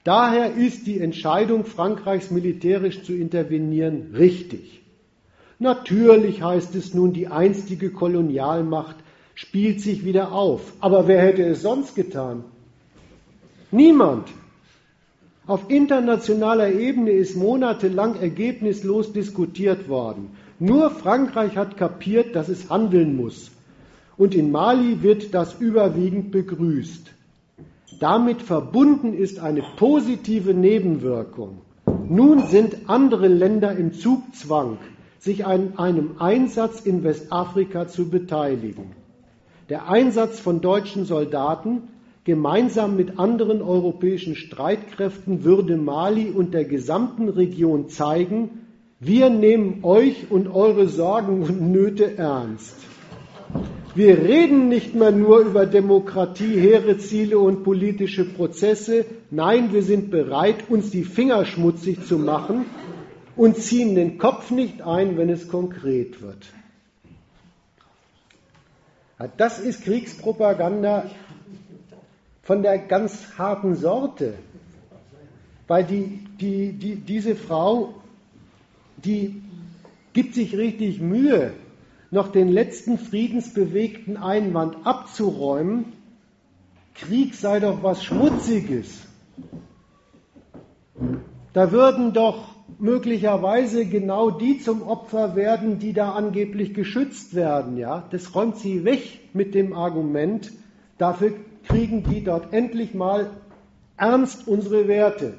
Daher 0.04 0.56
ist 0.56 0.88
die 0.88 1.00
Entscheidung 1.00 1.66
Frankreichs 1.66 2.32
militärisch 2.32 3.02
zu 3.04 3.14
intervenieren 3.14 4.14
richtig. 4.16 4.82
Natürlich 5.58 6.42
heißt 6.42 6.76
es 6.76 6.94
nun, 6.94 7.12
die 7.12 7.28
einstige 7.28 7.92
Kolonialmacht 7.92 8.98
spielt 9.36 9.82
sich 9.82 10.06
wieder 10.06 10.32
auf. 10.32 10.74
Aber 10.80 11.08
wer 11.08 11.22
hätte 11.22 11.44
es 11.44 11.62
sonst 11.62 11.96
getan? 11.96 12.44
Niemand. 13.72 14.30
Auf 15.50 15.72
internationaler 15.72 16.72
Ebene 16.74 17.10
ist 17.10 17.36
monatelang 17.36 18.18
ergebnislos 18.18 19.14
diskutiert 19.14 19.90
worden. 19.90 20.30
Nur 20.60 20.92
Frankreich 20.92 21.58
hat 21.58 21.76
kapiert, 21.76 22.36
dass 22.36 22.50
es 22.50 22.70
handeln 22.70 23.16
muss. 23.16 23.50
Und 24.16 24.36
in 24.36 24.52
Mali 24.52 25.02
wird 25.02 25.34
das 25.34 25.56
überwiegend 25.60 26.30
begrüßt. 26.30 27.12
Damit 28.00 28.44
verbunden 28.44 29.16
ist 29.16 29.40
eine 29.40 29.64
positive 29.76 30.54
Nebenwirkung. 30.54 31.62
Nun 32.08 32.46
sind 32.46 32.88
andere 32.88 33.28
Länder 33.28 33.76
im 33.76 33.94
Zugzwang, 33.94 34.78
sich 35.18 35.48
an 35.48 35.80
einem 35.80 36.18
Einsatz 36.20 36.80
in 36.82 37.04
Westafrika 37.04 37.88
zu 37.88 38.12
beteiligen. 38.12 38.92
Der 39.70 39.90
Einsatz 39.90 40.40
von 40.40 40.62
deutschen 40.62 41.06
Soldaten 41.06 41.88
gemeinsam 42.30 42.96
mit 42.96 43.18
anderen 43.18 43.60
europäischen 43.64 44.36
Streitkräften 44.36 45.44
würde 45.44 45.78
Mali 45.78 46.30
und 46.30 46.54
der 46.54 46.64
gesamten 46.64 47.28
Region 47.28 47.90
zeigen, 47.90 48.68
wir 49.00 49.32
nehmen 49.32 49.80
euch 49.82 50.30
und 50.30 50.48
eure 50.48 50.88
Sorgen 50.88 51.42
und 51.42 51.60
Nöte 51.72 52.18
ernst. 52.20 52.76
Wir 53.96 54.20
reden 54.20 54.70
nicht 54.70 54.94
mehr 54.94 55.10
nur 55.12 55.40
über 55.40 55.66
Demokratie, 55.66 56.54
hehre 56.60 57.00
Ziele 57.00 57.40
und 57.40 57.64
politische 57.64 58.26
Prozesse. 58.26 59.06
Nein, 59.32 59.74
wir 59.74 59.82
sind 59.82 60.12
bereit, 60.12 60.70
uns 60.70 60.92
die 60.92 61.06
Finger 61.06 61.46
schmutzig 61.46 62.06
zu 62.06 62.20
machen 62.20 62.66
und 63.36 63.58
ziehen 63.58 63.96
den 63.96 64.20
Kopf 64.20 64.52
nicht 64.52 64.84
ein, 64.84 65.18
wenn 65.18 65.30
es 65.32 65.48
konkret 65.48 66.22
wird. 66.22 66.46
Das 69.38 69.58
ist 69.60 69.84
Kriegspropaganda 69.84 71.10
von 72.50 72.64
der 72.64 72.80
ganz 72.80 73.38
harten 73.38 73.76
Sorte, 73.76 74.34
weil 75.68 75.84
die, 75.84 76.26
die, 76.42 76.74
die, 76.74 76.96
diese 76.96 77.36
Frau, 77.36 77.94
die 78.98 79.44
gibt 80.14 80.34
sich 80.34 80.58
richtig 80.58 81.00
Mühe, 81.00 81.54
noch 82.10 82.32
den 82.32 82.48
letzten 82.48 82.98
friedensbewegten 82.98 84.18
Einwand 84.18 84.78
abzuräumen, 84.84 85.94
Krieg 86.96 87.36
sei 87.36 87.60
doch 87.60 87.84
was 87.84 88.04
Schmutziges. 88.04 88.98
Da 91.54 91.72
würden 91.72 92.14
doch 92.14 92.48
möglicherweise 92.80 93.86
genau 93.86 94.32
die 94.32 94.58
zum 94.58 94.82
Opfer 94.82 95.36
werden, 95.36 95.78
die 95.78 95.94
da 95.94 96.14
angeblich 96.14 96.74
geschützt 96.74 97.36
werden. 97.36 97.78
Ja? 97.78 98.08
Das 98.10 98.34
räumt 98.34 98.58
sie 98.58 98.86
weg 98.86 99.20
mit 99.36 99.54
dem 99.54 99.74
Argument, 99.74 100.52
dafür 100.98 101.34
kriegen 101.70 102.04
die 102.04 102.24
dort 102.24 102.52
endlich 102.52 102.94
mal 102.94 103.30
ernst 103.96 104.48
unsere 104.48 104.88
Werte. 104.88 105.36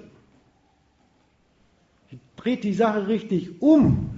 Dreht 2.36 2.64
die 2.64 2.72
Sache 2.72 3.08
richtig 3.08 3.60
um. 3.60 4.10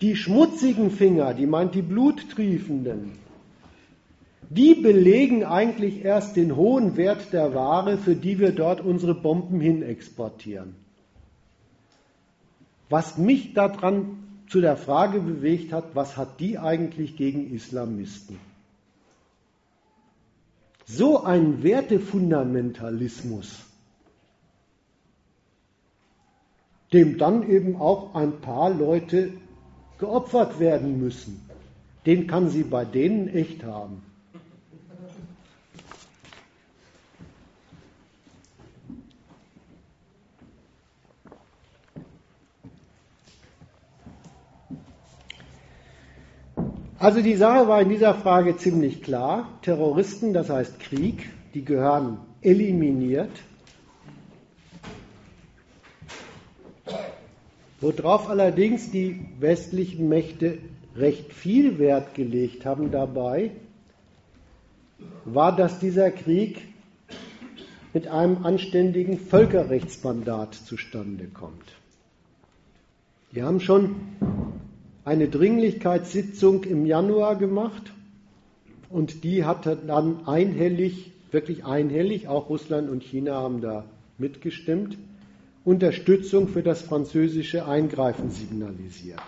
Die 0.00 0.14
schmutzigen 0.14 0.90
Finger, 0.90 1.34
die 1.34 1.46
meint 1.46 1.74
die 1.74 1.82
bluttriefenden, 1.82 3.10
die 4.48 4.74
belegen 4.74 5.44
eigentlich 5.44 6.04
erst 6.04 6.36
den 6.36 6.54
hohen 6.54 6.96
Wert 6.96 7.32
der 7.32 7.52
Ware, 7.52 7.98
für 7.98 8.14
die 8.14 8.38
wir 8.38 8.52
dort 8.52 8.80
unsere 8.80 9.14
Bomben 9.14 9.60
hin 9.60 9.82
exportieren. 9.82 10.76
Was 12.88 13.18
mich 13.18 13.52
daran 13.54 14.18
zu 14.48 14.60
der 14.60 14.76
Frage 14.76 15.20
bewegt 15.20 15.72
hat, 15.72 15.94
was 15.94 16.16
hat 16.16 16.40
die 16.40 16.58
eigentlich 16.58 17.16
gegen 17.16 17.52
Islamisten? 17.52 18.38
So 20.90 21.22
ein 21.22 21.62
Wertefundamentalismus, 21.62 23.62
dem 26.94 27.18
dann 27.18 27.46
eben 27.46 27.76
auch 27.76 28.14
ein 28.14 28.40
paar 28.40 28.70
Leute 28.70 29.34
geopfert 29.98 30.60
werden 30.60 30.98
müssen, 30.98 31.46
den 32.06 32.26
kann 32.26 32.48
sie 32.48 32.62
bei 32.62 32.86
denen 32.86 33.28
echt 33.28 33.64
haben. 33.64 34.02
Also 47.00 47.22
die 47.22 47.36
Sache 47.36 47.68
war 47.68 47.80
in 47.80 47.90
dieser 47.90 48.14
Frage 48.14 48.56
ziemlich 48.56 49.02
klar. 49.02 49.48
Terroristen, 49.62 50.32
das 50.32 50.50
heißt 50.50 50.80
Krieg, 50.80 51.30
die 51.54 51.64
gehören 51.64 52.18
eliminiert. 52.42 53.30
Worauf 57.80 58.28
allerdings 58.28 58.90
die 58.90 59.20
westlichen 59.38 60.08
Mächte 60.08 60.58
recht 60.96 61.32
viel 61.32 61.78
Wert 61.78 62.16
gelegt 62.16 62.66
haben 62.66 62.90
dabei, 62.90 63.52
war, 65.24 65.54
dass 65.54 65.78
dieser 65.78 66.10
Krieg 66.10 66.62
mit 67.92 68.08
einem 68.08 68.44
anständigen 68.44 69.18
Völkerrechtsmandat 69.18 70.54
zustande 70.54 71.26
kommt. 71.26 71.72
Die 73.32 73.44
haben 73.44 73.60
schon 73.60 73.94
eine 75.08 75.28
Dringlichkeitssitzung 75.28 76.64
im 76.64 76.84
Januar 76.84 77.36
gemacht 77.36 77.94
und 78.90 79.24
die 79.24 79.46
hat 79.46 79.64
dann 79.64 80.26
einhellig, 80.26 81.12
wirklich 81.30 81.64
einhellig, 81.64 82.28
auch 82.28 82.50
Russland 82.50 82.90
und 82.90 83.02
China 83.02 83.36
haben 83.36 83.62
da 83.62 83.86
mitgestimmt, 84.18 84.98
Unterstützung 85.64 86.48
für 86.48 86.62
das 86.62 86.82
französische 86.82 87.66
Eingreifen 87.66 88.30
signalisiert. 88.30 89.22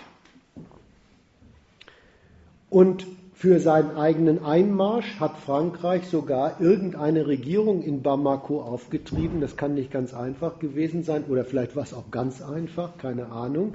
Und 2.68 3.06
für 3.32 3.58
seinen 3.58 3.96
eigenen 3.96 4.44
Einmarsch 4.44 5.18
hat 5.18 5.38
Frankreich 5.38 6.06
sogar 6.08 6.60
irgendeine 6.60 7.26
Regierung 7.26 7.82
in 7.82 8.02
Bamako 8.02 8.60
aufgetrieben. 8.60 9.40
Das 9.40 9.56
kann 9.56 9.74
nicht 9.74 9.90
ganz 9.90 10.12
einfach 10.12 10.58
gewesen 10.58 11.04
sein 11.04 11.24
oder 11.24 11.46
vielleicht 11.46 11.74
war 11.74 11.84
es 11.84 11.94
auch 11.94 12.10
ganz 12.10 12.42
einfach, 12.42 12.98
keine 12.98 13.32
Ahnung. 13.32 13.72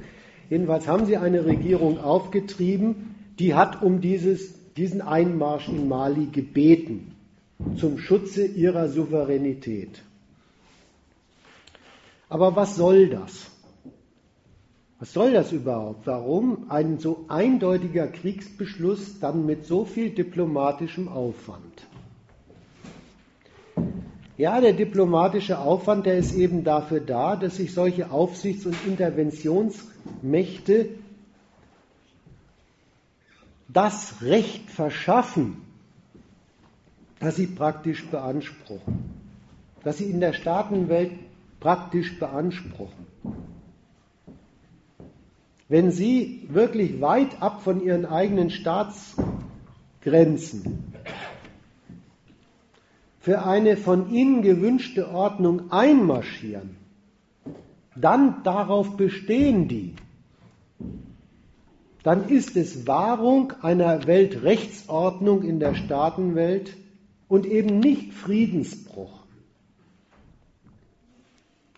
Jedenfalls 0.50 0.88
haben 0.88 1.06
sie 1.06 1.18
eine 1.18 1.46
Regierung 1.46 2.00
aufgetrieben, 2.00 3.16
die 3.40 3.56
hat 3.56 3.82
um 3.82 4.02
dieses, 4.02 4.74
diesen 4.76 5.02
Einmarsch 5.02 5.68
in 5.68 5.88
Mali 5.88 6.28
gebeten 6.28 7.16
zum 7.78 7.98
Schutze 7.98 8.46
ihrer 8.46 8.90
Souveränität. 8.90 10.04
Aber 12.30 12.56
was 12.56 12.76
soll 12.76 13.10
das? 13.10 13.52
Was 15.00 15.14
soll 15.14 15.34
das 15.34 15.52
überhaupt? 15.52 16.08
Warum 16.08 16.70
ein 16.70 17.00
so 17.00 17.26
eindeutiger 17.28 18.08
Kriegsbeschluss 18.08 19.20
dann 19.20 19.46
mit 19.46 19.66
so 19.66 19.86
viel 19.86 20.10
diplomatischem 20.10 21.08
Aufwand? 21.08 21.75
Ja, 24.38 24.60
der 24.60 24.74
diplomatische 24.74 25.60
Aufwand, 25.60 26.06
der 26.06 26.18
ist 26.18 26.34
eben 26.34 26.66
dafür 26.66 27.00
da, 27.00 27.38
dass 27.38 27.56
sich 27.56 27.74
solche 27.74 28.12
Aufsichts- 28.12 28.66
und 28.66 28.76
Interventionsmächte 28.86 30.90
das 33.70 34.22
Recht 34.22 34.70
verschaffen, 34.70 35.62
das 37.20 37.38
sie 37.38 37.48
praktisch 37.48 38.06
beanspruchen, 38.08 39.06
dass 39.84 40.00
sie 40.00 40.10
in 40.10 40.20
der 40.20 40.34
Staatenwelt 40.34 41.14
praktisch 41.62 42.20
beanspruchen. 42.20 43.06
Wenn 45.68 45.90
Sie 45.90 46.46
wirklich 46.50 47.02
weit 47.02 47.42
ab 47.42 47.64
von 47.64 47.84
Ihren 47.84 48.06
eigenen 48.06 48.52
Staatsgrenzen 48.52 50.94
für 53.26 53.44
eine 53.44 53.76
von 53.76 54.12
Ihnen 54.12 54.44
gewünschte 54.44 55.10
Ordnung 55.10 55.72
einmarschieren, 55.72 56.78
dann 57.96 58.44
darauf 58.44 58.98
bestehen 58.98 59.68
die, 59.68 59.96
dann 62.04 62.30
ist 62.30 62.56
es 62.56 62.86
Wahrung 62.86 63.54
einer 63.64 64.06
Weltrechtsordnung 64.06 65.42
in 65.42 65.60
der 65.60 65.74
Staatenwelt 65.74 66.78
und 67.28 67.48
eben 67.48 67.80
nicht 67.80 68.14
Friedensbruch. 68.14 69.24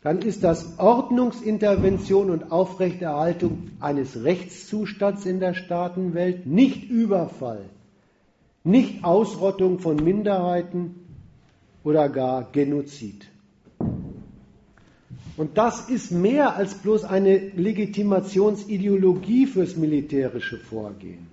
Dann 0.03 0.19
ist 0.19 0.43
das 0.43 0.77
Ordnungsintervention 0.79 2.29
und 2.29 2.51
Aufrechterhaltung 2.51 3.71
eines 3.79 4.21
Rechtszustands 4.21 5.25
in 5.25 5.39
der 5.39 5.53
Staatenwelt, 5.53 6.45
nicht 6.45 6.89
Überfall, 6.89 7.63
nicht 8.65 9.05
Ausrottung 9.05 9.79
von 9.79 9.95
Minderheiten 9.95 11.06
oder 11.87 12.09
gar 12.09 12.51
Genozid. 12.51 13.25
Und 15.37 15.57
das 15.57 15.89
ist 15.89 16.11
mehr 16.11 16.57
als 16.57 16.75
bloß 16.75 17.05
eine 17.05 17.37
Legitimationsideologie 17.37 19.45
fürs 19.45 19.77
militärische 19.77 20.57
Vorgehen. 20.57 21.27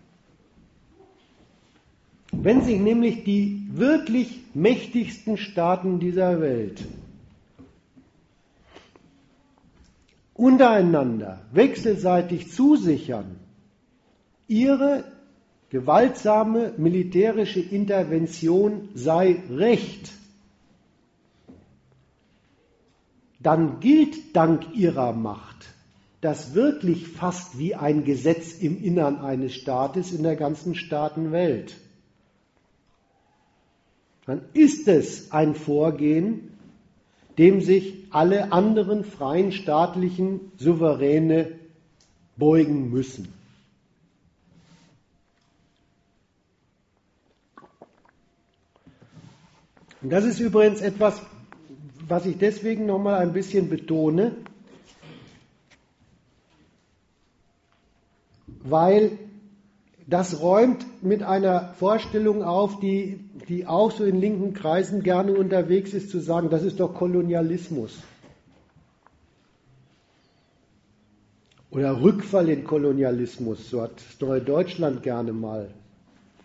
Wenn 2.30 2.62
sich 2.62 2.78
nämlich 2.78 3.24
die 3.24 3.66
wirklich 3.72 4.42
mächtigsten 4.54 5.38
Staaten 5.38 5.98
dieser 5.98 6.40
Welt 6.40 6.84
untereinander 10.34 11.40
wechselseitig 11.52 12.52
zusichern, 12.52 13.40
ihre 14.46 15.02
gewaltsame 15.70 16.74
militärische 16.76 17.60
Intervention 17.60 18.90
sei 18.94 19.42
Recht, 19.50 20.12
dann 23.44 23.78
gilt 23.78 24.34
dank 24.34 24.74
ihrer 24.74 25.12
Macht 25.12 25.74
das 26.24 26.54
wirklich 26.54 27.06
fast 27.06 27.58
wie 27.58 27.74
ein 27.74 28.02
Gesetz 28.02 28.54
im 28.54 28.82
Innern 28.82 29.18
eines 29.18 29.54
Staates 29.54 30.10
in 30.10 30.22
der 30.22 30.36
ganzen 30.36 30.74
Staatenwelt. 30.74 31.76
Dann 34.24 34.40
ist 34.54 34.88
es 34.88 35.32
ein 35.32 35.54
Vorgehen, 35.54 36.56
dem 37.36 37.60
sich 37.60 38.06
alle 38.08 38.52
anderen 38.52 39.04
freien 39.04 39.52
staatlichen 39.52 40.50
Souveräne 40.56 41.52
beugen 42.38 42.90
müssen. 42.90 43.28
Und 50.00 50.08
das 50.08 50.24
ist 50.24 50.40
übrigens 50.40 50.80
etwas, 50.80 51.20
was 52.08 52.26
ich 52.26 52.38
deswegen 52.38 52.86
noch 52.86 52.98
mal 52.98 53.16
ein 53.18 53.32
bisschen 53.32 53.68
betone, 53.68 54.32
weil 58.62 59.12
das 60.06 60.40
räumt 60.40 60.84
mit 61.02 61.22
einer 61.22 61.72
Vorstellung 61.74 62.42
auf, 62.42 62.78
die, 62.80 63.20
die 63.48 63.66
auch 63.66 63.90
so 63.90 64.04
in 64.04 64.20
linken 64.20 64.52
Kreisen 64.52 65.02
gerne 65.02 65.32
unterwegs 65.32 65.94
ist, 65.94 66.10
zu 66.10 66.20
sagen, 66.20 66.50
das 66.50 66.62
ist 66.62 66.80
doch 66.80 66.94
Kolonialismus. 66.94 67.98
Oder 71.70 72.00
Rückfall 72.00 72.50
in 72.50 72.64
Kolonialismus, 72.64 73.68
so 73.70 73.82
hat 73.82 74.00
Neue 74.20 74.40
Deutschland 74.40 75.02
gerne 75.02 75.32
mal 75.32 75.70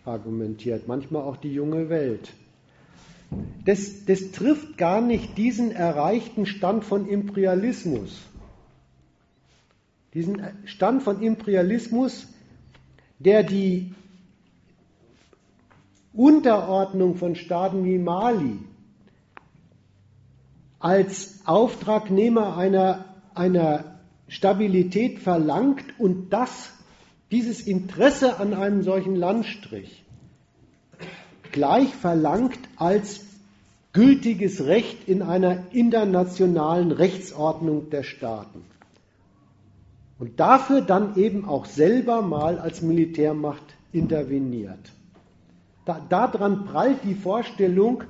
argumentiert, 0.04 0.88
manchmal 0.88 1.22
auch 1.22 1.36
die 1.36 1.52
junge 1.52 1.88
Welt 1.88 2.32
das, 3.64 4.04
das 4.06 4.32
trifft 4.32 4.78
gar 4.78 5.00
nicht 5.00 5.36
diesen 5.38 5.70
erreichten 5.70 6.46
Stand 6.46 6.84
von 6.84 7.08
Imperialismus. 7.08 8.20
Diesen 10.14 10.42
Stand 10.64 11.02
von 11.02 11.22
Imperialismus, 11.22 12.26
der 13.18 13.42
die 13.44 13.94
Unterordnung 16.12 17.14
von 17.14 17.36
Staaten 17.36 17.84
wie 17.84 17.98
Mali 17.98 18.58
als 20.80 21.40
Auftragnehmer 21.44 22.56
einer, 22.56 23.04
einer 23.34 24.00
Stabilität 24.26 25.20
verlangt 25.20 25.84
und 25.98 26.30
das, 26.30 26.72
dieses 27.30 27.60
Interesse 27.60 28.40
an 28.40 28.54
einem 28.54 28.82
solchen 28.82 29.14
Landstrich 29.14 30.04
gleich 31.52 31.94
verlangt 31.94 32.58
als 32.76 33.24
gültiges 33.92 34.64
Recht 34.66 35.08
in 35.08 35.22
einer 35.22 35.64
internationalen 35.72 36.92
Rechtsordnung 36.92 37.90
der 37.90 38.02
Staaten. 38.02 38.64
Und 40.18 40.38
dafür 40.38 40.82
dann 40.82 41.16
eben 41.16 41.44
auch 41.46 41.64
selber 41.64 42.22
mal 42.22 42.58
als 42.58 42.82
Militärmacht 42.82 43.64
interveniert. 43.92 44.92
Da, 45.86 46.00
daran 46.08 46.66
prallt 46.66 47.02
die 47.04 47.14
Vorstellung, 47.14 48.04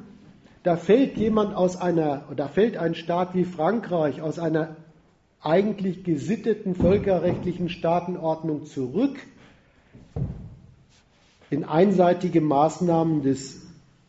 da 0.63 0.77
fällt 0.77 1.17
jemand 1.17 1.55
aus 1.55 1.81
einer, 1.81 2.25
da 2.37 2.49
fällt 2.49 2.77
ein 2.77 2.95
Staat 2.95 3.35
wie 3.35 3.45
Frankreich 3.45 4.21
aus 4.21 4.39
einer 4.39 4.77
eigentlich 5.41 6.05
gesitteten 6.05 6.75
völkerrechtlichen 6.75 7.71
Staatenordnung 7.71 8.67
zurück 8.67 9.17
in 11.51 11.65
einseitige 11.65 12.41
Maßnahmen 12.41 13.23
des 13.23 13.61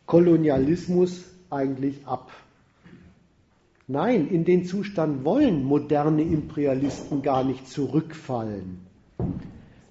Kolonialismus 0.06 1.24
eigentlich 1.50 2.06
ab. 2.06 2.32
Nein, 3.88 4.28
in 4.30 4.46
den 4.46 4.64
Zustand 4.64 5.26
wollen 5.26 5.66
moderne 5.66 6.22
Imperialisten 6.22 7.24
gar 7.24 7.44
nicht 7.44 7.68
zurückfallen. 7.68 8.80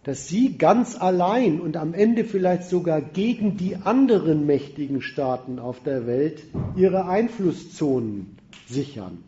Dass 0.04 0.28
sie 0.28 0.56
ganz 0.56 0.98
allein 0.98 1.60
und 1.60 1.76
am 1.76 1.92
Ende 1.92 2.24
vielleicht 2.24 2.64
sogar 2.64 3.02
gegen 3.02 3.58
die 3.58 3.76
anderen 3.76 4.46
mächtigen 4.46 5.02
Staaten 5.02 5.58
auf 5.58 5.82
der 5.82 6.06
Welt 6.06 6.44
ihre 6.76 7.06
Einflusszonen 7.06 8.38
sichern. 8.66 9.18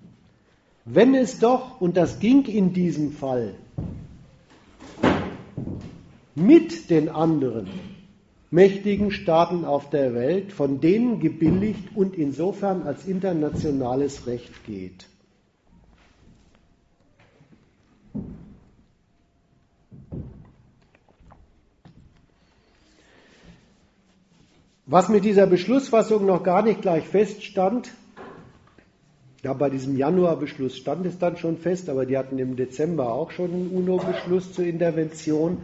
Wenn 0.85 1.15
es 1.15 1.39
doch, 1.39 1.81
und 1.81 1.97
das 1.97 2.20
ging 2.20 2.44
in 2.47 2.73
diesem 2.73 3.12
Fall, 3.12 3.55
mit 6.35 6.89
den 6.89 7.11
anderen 7.11 7.69
mächtigen 8.53 9.11
Staaten 9.11 9.65
auf 9.65 9.91
der 9.91 10.15
Welt, 10.15 10.53
von 10.53 10.81
denen 10.81 11.20
gebilligt 11.20 11.97
und 11.97 12.15
insofern 12.16 12.83
als 12.83 13.07
internationales 13.07 14.27
Recht 14.27 14.65
geht. 14.65 15.09
Was 24.85 25.09
mit 25.09 25.24
dieser 25.24 25.47
Beschlussfassung 25.47 26.27
noch 26.27 26.43
gar 26.43 26.62
nicht 26.62 26.83
gleich 26.83 27.09
feststand, 27.09 27.91
ja, 29.43 29.55
bei 29.55 29.70
diesem 29.70 29.97
Januarbeschluss 29.97 30.77
stand 30.77 31.07
es 31.07 31.19
dann 31.19 31.39
schon 31.39 31.57
fest, 31.57 31.89
aber 31.89 32.05
die 32.05 32.19
hatten 32.19 32.39
im 32.39 32.55
Dezember 32.57 33.15
auch 33.15 33.31
schon 33.31 33.53
einen 33.53 33.70
UNO-Beschluss 33.70 34.53
zur 34.53 34.66
Intervention. 34.66 35.62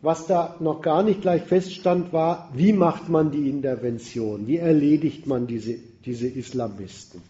Was 0.00 0.26
da 0.26 0.54
noch 0.60 0.80
gar 0.80 1.02
nicht 1.02 1.22
gleich 1.22 1.42
feststand, 1.42 2.12
war, 2.12 2.50
wie 2.54 2.72
macht 2.72 3.08
man 3.08 3.32
die 3.32 3.48
Intervention? 3.48 4.46
Wie 4.46 4.58
erledigt 4.58 5.26
man 5.26 5.46
diese, 5.46 5.74
diese 6.04 6.28
Islamisten? 6.28 7.20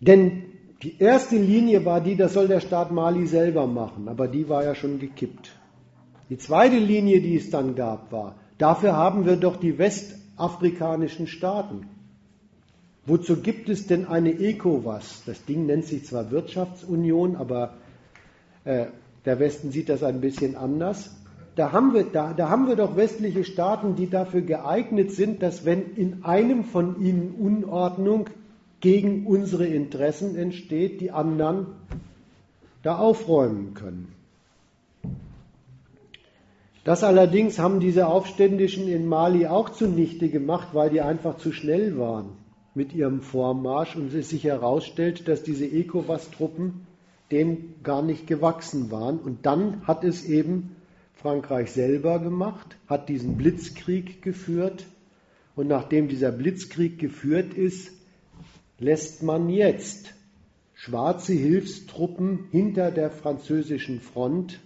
Denn 0.00 0.44
die 0.82 0.98
erste 0.98 1.36
Linie 1.36 1.84
war 1.84 2.00
die, 2.00 2.16
das 2.16 2.32
soll 2.32 2.48
der 2.48 2.60
Staat 2.60 2.90
Mali 2.90 3.26
selber 3.26 3.66
machen, 3.66 4.08
aber 4.08 4.28
die 4.28 4.48
war 4.48 4.64
ja 4.64 4.74
schon 4.74 4.98
gekippt. 4.98 5.50
Die 6.30 6.38
zweite 6.38 6.78
Linie, 6.78 7.20
die 7.20 7.36
es 7.36 7.50
dann 7.50 7.74
gab, 7.74 8.12
war, 8.12 8.36
dafür 8.56 8.96
haben 8.96 9.26
wir 9.26 9.36
doch 9.36 9.56
die 9.56 9.76
westafrikanischen 9.76 11.26
Staaten. 11.26 11.86
Wozu 13.10 13.38
gibt 13.38 13.68
es 13.68 13.88
denn 13.88 14.06
eine 14.06 14.38
ECOWAS? 14.38 15.24
Das 15.26 15.44
Ding 15.44 15.66
nennt 15.66 15.84
sich 15.84 16.04
zwar 16.04 16.30
Wirtschaftsunion, 16.30 17.34
aber 17.34 17.74
äh, 18.64 18.86
der 19.24 19.40
Westen 19.40 19.72
sieht 19.72 19.88
das 19.88 20.04
ein 20.04 20.20
bisschen 20.20 20.54
anders. 20.54 21.16
Da 21.56 21.72
haben, 21.72 21.92
wir, 21.92 22.04
da, 22.04 22.32
da 22.32 22.48
haben 22.50 22.68
wir 22.68 22.76
doch 22.76 22.94
westliche 22.94 23.42
Staaten, 23.42 23.96
die 23.96 24.08
dafür 24.08 24.42
geeignet 24.42 25.10
sind, 25.10 25.42
dass 25.42 25.64
wenn 25.64 25.96
in 25.96 26.22
einem 26.22 26.62
von 26.62 27.02
ihnen 27.02 27.32
Unordnung 27.32 28.30
gegen 28.78 29.26
unsere 29.26 29.66
Interessen 29.66 30.36
entsteht, 30.36 31.00
die 31.00 31.10
anderen 31.10 31.66
da 32.84 32.96
aufräumen 32.96 33.74
können. 33.74 34.14
Das 36.84 37.02
allerdings 37.02 37.58
haben 37.58 37.80
diese 37.80 38.06
Aufständischen 38.06 38.86
in 38.86 39.08
Mali 39.08 39.48
auch 39.48 39.70
zunichte 39.70 40.28
gemacht, 40.28 40.68
weil 40.74 40.90
die 40.90 41.00
einfach 41.00 41.38
zu 41.38 41.50
schnell 41.50 41.98
waren 41.98 42.38
mit 42.80 42.94
ihrem 42.94 43.20
Vormarsch 43.20 43.94
und 43.94 44.14
es 44.14 44.30
sich 44.30 44.44
herausstellt, 44.44 45.28
dass 45.28 45.42
diese 45.42 45.66
ECOWAS-Truppen 45.66 46.86
dem 47.30 47.74
gar 47.82 48.00
nicht 48.00 48.26
gewachsen 48.26 48.90
waren. 48.90 49.18
Und 49.18 49.44
dann 49.44 49.86
hat 49.86 50.02
es 50.02 50.24
eben 50.24 50.76
Frankreich 51.12 51.72
selber 51.72 52.20
gemacht, 52.20 52.78
hat 52.86 53.10
diesen 53.10 53.36
Blitzkrieg 53.36 54.22
geführt. 54.22 54.86
Und 55.54 55.68
nachdem 55.68 56.08
dieser 56.08 56.32
Blitzkrieg 56.32 56.98
geführt 56.98 57.52
ist, 57.52 57.92
lässt 58.78 59.22
man 59.22 59.50
jetzt 59.50 60.14
schwarze 60.72 61.34
Hilfstruppen 61.34 62.46
hinter 62.50 62.90
der 62.90 63.10
französischen 63.10 64.00
Front 64.00 64.58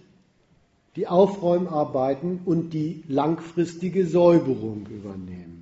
die 0.95 1.07
Aufräumarbeiten 1.07 2.39
und 2.45 2.69
die 2.69 3.03
langfristige 3.09 4.07
Säuberung 4.07 4.87
übernehmen. 4.87 5.54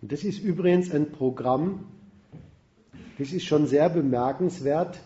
Und 0.00 0.12
das 0.12 0.24
ist 0.24 0.38
übrigens 0.38 0.92
ein 0.92 1.10
Programm, 1.10 1.86
das 3.18 3.32
ist 3.32 3.44
schon 3.44 3.66
sehr 3.66 3.88
bemerkenswert, 3.88 5.00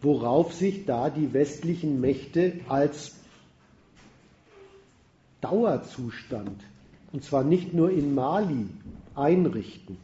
worauf 0.00 0.52
sich 0.52 0.84
da 0.86 1.10
die 1.10 1.32
westlichen 1.32 2.00
Mächte 2.00 2.60
als 2.68 3.16
Dauerzustand, 5.40 6.62
und 7.12 7.24
zwar 7.24 7.44
nicht 7.44 7.74
nur 7.74 7.90
in 7.90 8.14
Mali, 8.14 8.66
einrichten. 9.14 9.96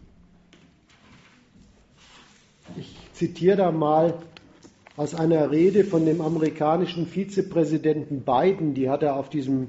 Ich 2.77 2.97
zitiere 3.13 3.57
da 3.57 3.73
mal 3.73 4.15
aus 4.97 5.15
einer 5.15 5.51
Rede 5.51 5.85
von 5.85 6.07
dem 6.07 6.21
amerikanischen 6.21 7.07
Vizepräsidenten 7.07 8.23
Biden, 8.23 8.75
die 8.75 8.89
hat 8.89 9.03
er 9.03 9.17
auf 9.17 9.29
diesem, 9.29 9.69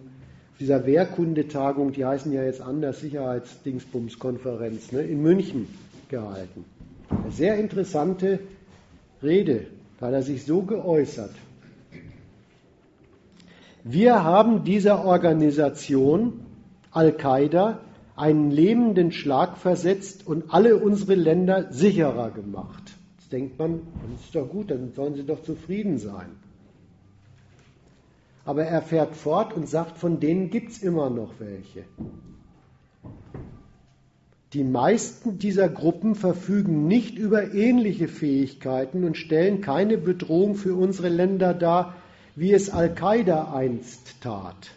dieser 0.59 0.85
Wehrkundetagung, 0.85 1.91
die 1.91 2.05
heißen 2.05 2.31
ja 2.31 2.43
jetzt 2.43 2.61
anders, 2.61 3.01
Sicherheitsdingsbumskonferenz, 3.01 4.91
ne, 4.91 5.01
in 5.01 5.21
München 5.21 5.67
gehalten. 6.09 6.65
Eine 7.09 7.31
sehr 7.31 7.57
interessante 7.57 8.39
Rede, 9.21 9.67
da 9.99 10.07
hat 10.07 10.13
er 10.13 10.23
sich 10.23 10.45
so 10.45 10.61
geäußert. 10.61 11.31
Wir 13.83 14.23
haben 14.23 14.63
dieser 14.63 15.05
Organisation 15.05 16.41
Al-Qaida 16.91 17.79
einen 18.15 18.49
lähmenden 18.49 19.11
Schlag 19.11 19.57
versetzt 19.57 20.25
und 20.25 20.53
alle 20.53 20.77
unsere 20.77 21.15
Länder 21.15 21.71
sicherer 21.71 22.31
gemacht. 22.31 22.93
Jetzt 23.19 23.31
denkt 23.31 23.59
man, 23.59 23.81
das 24.11 24.25
ist 24.25 24.35
doch 24.35 24.49
gut, 24.49 24.71
dann 24.71 24.93
sollen 24.93 25.15
sie 25.15 25.23
doch 25.25 25.43
zufrieden 25.43 25.97
sein. 25.97 26.29
Aber 28.45 28.63
er 28.63 28.81
fährt 28.81 29.15
fort 29.15 29.53
und 29.53 29.67
sagt, 29.67 29.97
von 29.97 30.19
denen 30.19 30.51
gibt 30.51 30.71
es 30.71 30.83
immer 30.83 31.09
noch 31.09 31.33
welche. 31.39 31.83
Die 34.53 34.63
meisten 34.63 35.37
dieser 35.39 35.67
Gruppen 35.67 36.15
verfügen 36.15 36.87
nicht 36.87 37.17
über 37.17 37.53
ähnliche 37.53 38.07
Fähigkeiten 38.07 39.03
und 39.03 39.17
stellen 39.17 39.59
keine 39.59 39.97
Bedrohung 39.97 40.55
für 40.55 40.75
unsere 40.75 41.09
Länder 41.09 41.53
dar, 41.53 41.95
wie 42.35 42.53
es 42.53 42.69
Al-Qaida 42.69 43.53
einst 43.53 44.21
tat. 44.21 44.71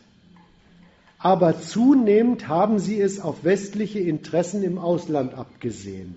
Aber 1.19 1.61
zunehmend 1.61 2.49
haben 2.49 2.79
sie 2.79 3.01
es 3.01 3.21
auf 3.21 3.45
westliche 3.45 4.01
Interessen 4.01 4.63
im 4.63 4.79
Ausland 4.79 5.35
abgesehen. 5.35 6.17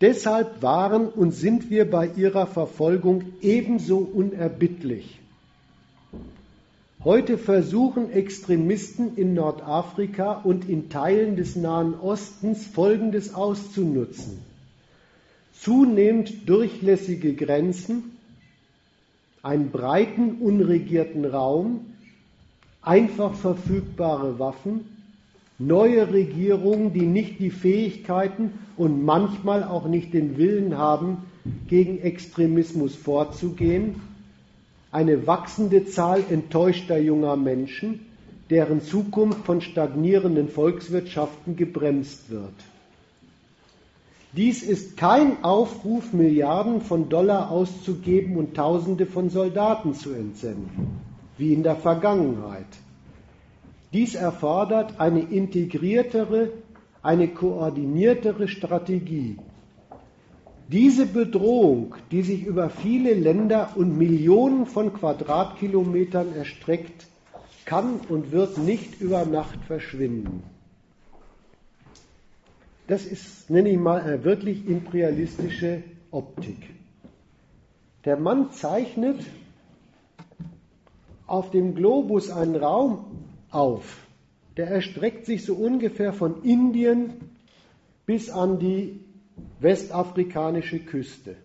Deshalb 0.00 0.62
waren 0.62 1.06
und 1.08 1.32
sind 1.32 1.70
wir 1.70 1.88
bei 1.90 2.08
ihrer 2.16 2.46
Verfolgung 2.46 3.22
ebenso 3.40 3.98
unerbittlich. 3.98 5.20
Heute 7.04 7.36
versuchen 7.36 8.10
Extremisten 8.12 9.18
in 9.18 9.34
Nordafrika 9.34 10.40
und 10.42 10.70
in 10.70 10.88
Teilen 10.88 11.36
des 11.36 11.54
Nahen 11.54 12.00
Ostens 12.00 12.66
Folgendes 12.66 13.34
auszunutzen. 13.34 14.38
Zunehmend 15.60 16.48
durchlässige 16.48 17.34
Grenzen, 17.34 18.16
einen 19.42 19.70
breiten, 19.70 20.38
unregierten 20.40 21.26
Raum, 21.26 21.80
einfach 22.80 23.34
verfügbare 23.34 24.38
Waffen, 24.38 24.86
neue 25.58 26.10
Regierungen, 26.10 26.94
die 26.94 27.04
nicht 27.04 27.38
die 27.38 27.50
Fähigkeiten 27.50 28.52
und 28.78 29.04
manchmal 29.04 29.62
auch 29.62 29.88
nicht 29.88 30.14
den 30.14 30.38
Willen 30.38 30.78
haben, 30.78 31.18
gegen 31.68 31.98
Extremismus 31.98 32.94
vorzugehen, 32.94 33.96
eine 34.94 35.26
wachsende 35.26 35.86
Zahl 35.86 36.22
enttäuschter 36.30 36.96
junger 36.96 37.34
Menschen, 37.34 38.06
deren 38.48 38.80
Zukunft 38.80 39.44
von 39.44 39.60
stagnierenden 39.60 40.48
Volkswirtschaften 40.48 41.56
gebremst 41.56 42.30
wird. 42.30 42.54
Dies 44.36 44.62
ist 44.62 44.96
kein 44.96 45.42
Aufruf, 45.42 46.12
Milliarden 46.12 46.80
von 46.80 47.08
Dollar 47.08 47.50
auszugeben 47.50 48.36
und 48.36 48.54
Tausende 48.54 49.06
von 49.06 49.30
Soldaten 49.30 49.94
zu 49.94 50.12
entsenden, 50.12 51.00
wie 51.38 51.52
in 51.52 51.64
der 51.64 51.76
Vergangenheit. 51.76 52.66
Dies 53.92 54.14
erfordert 54.14 55.00
eine 55.00 55.22
integriertere, 55.22 56.50
eine 57.02 57.26
koordiniertere 57.26 58.46
Strategie, 58.46 59.38
diese 60.68 61.06
Bedrohung, 61.06 61.94
die 62.10 62.22
sich 62.22 62.44
über 62.44 62.70
viele 62.70 63.14
Länder 63.14 63.72
und 63.74 63.98
Millionen 63.98 64.66
von 64.66 64.92
Quadratkilometern 64.92 66.34
erstreckt, 66.34 67.06
kann 67.64 68.00
und 68.08 68.32
wird 68.32 68.58
nicht 68.58 69.00
über 69.00 69.24
Nacht 69.24 69.58
verschwinden. 69.66 70.42
Das 72.86 73.04
ist, 73.06 73.48
nenne 73.48 73.70
ich 73.70 73.78
mal, 73.78 74.00
eine 74.00 74.24
wirklich 74.24 74.66
imperialistische 74.66 75.82
Optik. 76.10 76.58
Der 78.04 78.18
Mann 78.18 78.50
zeichnet 78.52 79.20
auf 81.26 81.50
dem 81.50 81.74
Globus 81.74 82.30
einen 82.30 82.56
Raum 82.56 83.06
auf, 83.50 84.06
der 84.58 84.68
erstreckt 84.68 85.24
sich 85.24 85.44
so 85.44 85.54
ungefähr 85.54 86.12
von 86.12 86.42
Indien 86.42 87.14
bis 88.04 88.28
an 88.28 88.58
die 88.58 89.00
westafrikanische 89.60 90.78
Küste. 90.80 91.36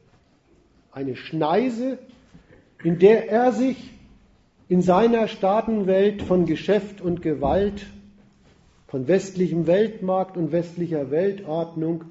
Eine 0.92 1.16
Schneise, 1.16 2.00
in 2.84 3.00
der 3.00 3.30
er 3.30 3.52
sich 3.52 3.92
in 4.68 4.82
seiner 4.82 5.28
Staatenwelt 5.28 6.22
von 6.22 6.46
Geschäft 6.46 7.02
und 7.02 7.22
Gewalt, 7.22 7.86
von 8.88 9.08
westlichem 9.08 9.68
Weltmarkt 9.68 10.38
und 10.38 10.52
westlicher 10.52 11.12
Weltordnung 11.12 12.06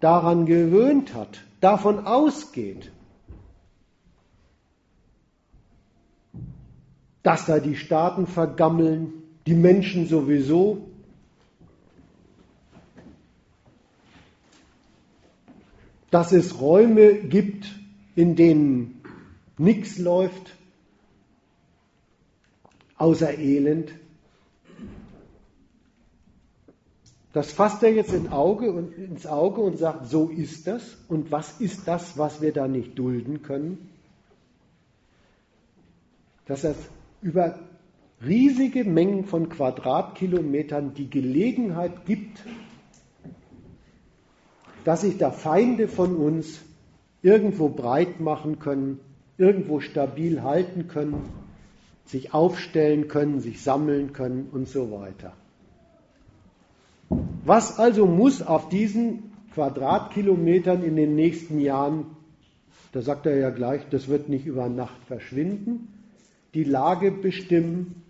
daran 0.00 0.46
gewöhnt 0.46 1.14
hat, 1.14 1.40
davon 1.60 2.06
ausgeht, 2.06 2.90
dass 7.22 7.46
da 7.46 7.60
die 7.60 7.76
Staaten 7.76 8.26
vergammeln, 8.26 9.12
die 9.46 9.54
Menschen 9.54 10.06
sowieso, 10.06 10.88
dass 16.12 16.30
es 16.30 16.60
Räume 16.60 17.14
gibt, 17.14 17.74
in 18.14 18.36
denen 18.36 19.00
nichts 19.56 19.98
läuft, 19.98 20.54
außer 22.98 23.38
Elend. 23.38 23.90
Das 27.32 27.50
fasst 27.50 27.82
er 27.82 27.94
jetzt 27.94 28.12
in 28.12 28.28
Auge 28.28 28.72
und, 28.72 28.92
ins 28.92 29.26
Auge 29.26 29.62
und 29.62 29.78
sagt, 29.78 30.06
so 30.06 30.28
ist 30.28 30.66
das. 30.66 30.98
Und 31.08 31.32
was 31.32 31.58
ist 31.62 31.88
das, 31.88 32.18
was 32.18 32.42
wir 32.42 32.52
da 32.52 32.68
nicht 32.68 32.98
dulden 32.98 33.40
können? 33.40 33.88
Dass 36.44 36.62
es 36.62 36.76
über 37.22 37.58
riesige 38.22 38.84
Mengen 38.84 39.24
von 39.24 39.48
Quadratkilometern 39.48 40.92
die 40.92 41.08
Gelegenheit 41.08 42.04
gibt, 42.04 42.44
dass 44.84 45.02
sich 45.02 45.18
da 45.18 45.30
Feinde 45.30 45.88
von 45.88 46.16
uns 46.16 46.60
irgendwo 47.22 47.68
breit 47.68 48.20
machen 48.20 48.58
können, 48.58 48.98
irgendwo 49.38 49.80
stabil 49.80 50.42
halten 50.42 50.88
können, 50.88 51.22
sich 52.06 52.34
aufstellen 52.34 53.08
können, 53.08 53.40
sich 53.40 53.62
sammeln 53.62 54.12
können 54.12 54.48
und 54.52 54.68
so 54.68 54.90
weiter. 54.90 55.32
Was 57.44 57.78
also 57.78 58.06
muss 58.06 58.42
auf 58.42 58.68
diesen 58.68 59.32
Quadratkilometern 59.54 60.82
in 60.82 60.96
den 60.96 61.14
nächsten 61.14 61.60
Jahren, 61.60 62.06
da 62.92 63.02
sagt 63.02 63.26
er 63.26 63.36
ja 63.36 63.50
gleich, 63.50 63.82
das 63.90 64.08
wird 64.08 64.28
nicht 64.28 64.46
über 64.46 64.68
Nacht 64.68 65.02
verschwinden, 65.06 65.88
die 66.54 66.64
Lage 66.64 67.10
bestimmen, 67.10 68.01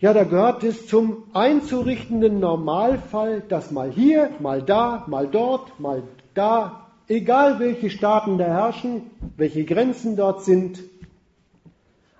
ja, 0.00 0.12
da 0.12 0.24
gehört 0.24 0.64
es 0.64 0.86
zum 0.86 1.24
einzurichtenden 1.32 2.40
Normalfall, 2.40 3.42
dass 3.48 3.70
mal 3.70 3.90
hier, 3.90 4.30
mal 4.40 4.62
da, 4.62 5.04
mal 5.08 5.26
dort, 5.26 5.78
mal 5.80 6.02
da, 6.34 6.90
egal 7.08 7.58
welche 7.58 7.90
Staaten 7.90 8.38
da 8.38 8.44
herrschen, 8.44 9.10
welche 9.36 9.64
Grenzen 9.64 10.16
dort 10.16 10.44
sind, 10.44 10.82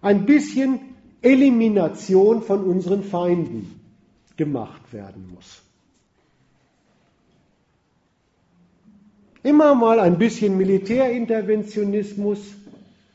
ein 0.01 0.27
bisschen 0.27 0.81
Elimination 1.23 2.43
von 2.43 2.65
unseren 2.65 3.03
Feinden 3.03 3.81
gemacht 4.37 4.93
werden 4.93 5.31
muss. 5.35 5.63
Immer 9.43 9.75
mal 9.75 10.01
ein 10.01 10.19
bisschen 10.19 10.57
Militärinterventionismus, 10.57 12.41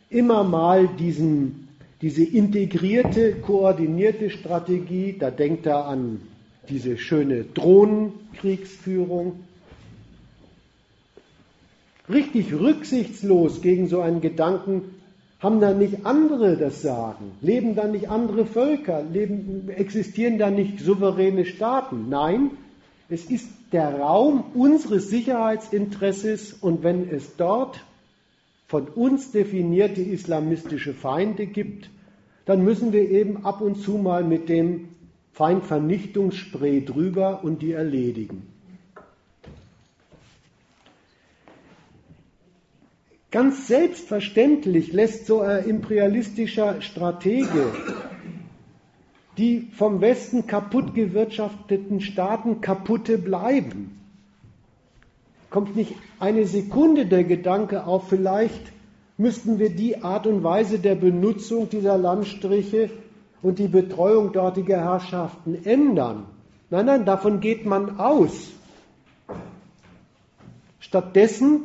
immer 0.10 0.44
mal 0.44 0.88
diesen 0.88 1.59
diese 2.02 2.24
integrierte, 2.24 3.34
koordinierte 3.34 4.30
Strategie, 4.30 5.16
da 5.18 5.32
denkt 5.32 5.66
er 5.66 5.86
an 5.86 6.22
diese 6.70 6.98
schöne 6.98 7.44
Drohnenkriegsführung. 7.44 9.40
Richtig 12.08 12.54
rücksichtslos 12.54 13.62
gegen 13.62 13.88
so 13.88 14.02
einen 14.02 14.22
Gedanken 14.22 14.96
haben 15.40 15.62
da 15.62 15.74
nicht 15.74 16.06
andere 16.06 16.58
das 16.58 16.82
Sagen? 16.82 17.32
Leben 17.42 17.76
da 17.76 17.88
nicht 17.88 18.10
andere 18.10 18.46
Völker? 18.46 19.04
Leben, 19.04 19.70
existieren 19.70 20.38
da 20.38 20.50
nicht 20.50 20.80
souveräne 20.80 21.46
Staaten? 21.46 22.10
Nein, 22.10 22.52
es 23.10 23.26
ist 23.26 23.48
der 23.72 24.00
Raum 24.00 24.44
unseres 24.54 25.10
Sicherheitsinteresses 25.10 26.54
und 26.54 26.84
wenn 26.84 27.10
es 27.10 27.38
dort 27.38 27.80
von 28.70 28.88
uns 28.88 29.32
definierte 29.32 30.00
islamistische 30.00 30.94
Feinde 30.94 31.48
gibt, 31.48 31.90
dann 32.46 32.64
müssen 32.64 32.94
wir 32.94 33.10
eben 33.10 33.44
ab 33.44 33.62
und 33.62 33.82
zu 33.82 33.98
mal 33.98 34.24
mit 34.24 34.48
dem 34.48 34.90
Feindvernichtungsspray 35.34 36.86
drüber 36.86 37.44
und 37.44 37.64
die 37.64 37.72
erledigen. 37.72 38.44
Ganz 43.32 43.68
selbstverständlich 43.68 44.94
lässt 44.94 45.26
so 45.26 45.42
ein 45.42 45.66
imperialistischer 45.66 46.80
Stratege 46.82 47.74
die 49.40 49.70
vom 49.72 50.02
Westen 50.02 50.48
kaputt 50.48 50.94
gewirtschafteten 50.94 52.02
Staaten 52.02 52.60
kaputte 52.60 53.18
bleiben 53.18 53.99
kommt 55.50 55.76
nicht 55.76 55.96
eine 56.20 56.46
Sekunde 56.46 57.06
der 57.06 57.24
Gedanke 57.24 57.86
auf, 57.86 58.10
vielleicht 58.10 58.72
müssten 59.18 59.60
wir 59.60 59.70
die 59.70 60.02
Art 60.02 60.28
und 60.28 60.44
Weise 60.44 60.80
der 60.80 60.96
Benutzung 60.96 61.70
dieser 61.70 61.98
Landstriche 61.98 62.90
und 63.42 63.60
die 63.60 63.68
Betreuung 63.68 64.32
dortiger 64.32 64.78
Herrschaften 64.78 65.56
ändern. 65.66 66.26
Nein, 66.70 66.86
nein, 66.86 67.06
davon 67.06 67.40
geht 67.40 67.66
man 67.66 68.00
aus. 68.00 68.52
Stattdessen 70.80 71.62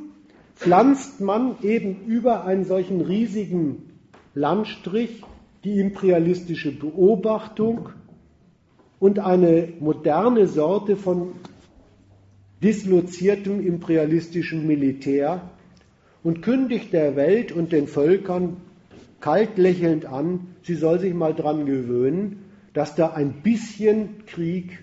pflanzt 0.57 1.21
man 1.21 1.57
eben 1.63 2.05
über 2.07 2.45
einen 2.45 2.65
solchen 2.65 3.01
riesigen 3.01 3.91
Landstrich 4.35 5.23
die 5.63 5.79
imperialistische 5.79 6.73
Beobachtung 6.73 7.91
und 8.99 9.19
eine 9.19 9.69
moderne 9.81 10.47
Sorte 10.47 10.97
von 10.97 11.33
disloziertem 12.63 13.65
imperialistischem 13.67 14.67
Militär 14.67 15.51
und 16.23 16.43
kündigt 16.43 16.93
der 16.93 17.17
Welt 17.17 17.53
und 17.53 17.73
den 17.73 17.87
Völkern 17.87 18.57
kalt 19.21 19.59
lächelnd 19.59 20.07
an, 20.07 20.49
sie 20.63 20.75
soll 20.75 21.01
sich 21.01 21.15
mal 21.15 21.35
dran 21.35 21.67
gewöhnen, 21.67 22.45
dass 22.73 22.95
da 22.95 23.11
ein 23.11 23.43
bisschen 23.43 24.27
Krieg 24.27 24.81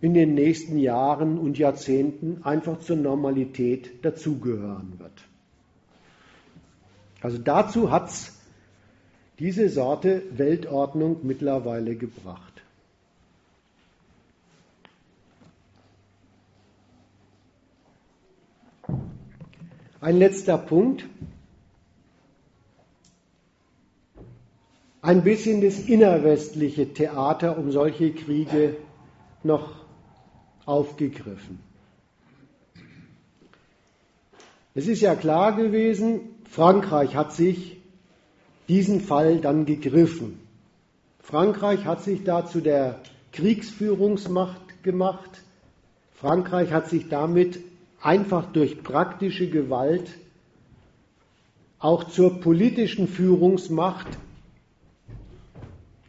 in 0.00 0.12
den 0.12 0.34
nächsten 0.34 0.78
Jahren 0.78 1.38
und 1.38 1.56
Jahrzehnten 1.56 2.42
einfach 2.42 2.80
zur 2.80 2.96
Normalität 2.96 4.04
dazugehören 4.04 4.98
wird. 4.98 5.24
Also 7.22 7.38
dazu 7.38 7.90
hat 7.90 8.10
es 8.10 8.38
diese 9.38 9.70
Sorte 9.70 10.22
Weltordnung 10.36 11.20
mittlerweile 11.22 11.96
gebracht. 11.96 12.53
Ein 20.04 20.18
letzter 20.18 20.58
Punkt. 20.58 21.06
Ein 25.00 25.24
bisschen 25.24 25.62
das 25.62 25.78
innerwestliche 25.78 26.92
Theater 26.92 27.56
um 27.56 27.72
solche 27.72 28.12
Kriege 28.12 28.76
noch 29.42 29.76
aufgegriffen. 30.66 31.58
Es 34.74 34.88
ist 34.88 35.00
ja 35.00 35.14
klar 35.14 35.56
gewesen, 35.56 36.20
Frankreich 36.50 37.16
hat 37.16 37.32
sich 37.32 37.78
diesen 38.68 39.00
Fall 39.00 39.40
dann 39.40 39.64
gegriffen. 39.64 40.38
Frankreich 41.20 41.86
hat 41.86 42.02
sich 42.02 42.24
da 42.24 42.44
zu 42.44 42.60
der 42.60 43.00
Kriegsführungsmacht 43.32 44.82
gemacht. 44.82 45.40
Frankreich 46.12 46.72
hat 46.72 46.90
sich 46.90 47.08
damit 47.08 47.58
einfach 48.04 48.52
durch 48.52 48.82
praktische 48.82 49.48
Gewalt 49.48 50.08
auch 51.78 52.04
zur 52.04 52.40
politischen 52.40 53.08
Führungsmacht 53.08 54.06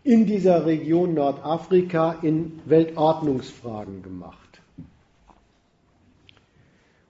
in 0.03 0.25
dieser 0.25 0.65
Region 0.65 1.13
Nordafrika 1.15 2.17
in 2.21 2.59
Weltordnungsfragen 2.65 4.03
gemacht. 4.03 4.61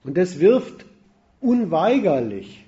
Und 0.04 0.16
das 0.16 0.38
wirft 0.38 0.86
unweigerlich 1.40 2.64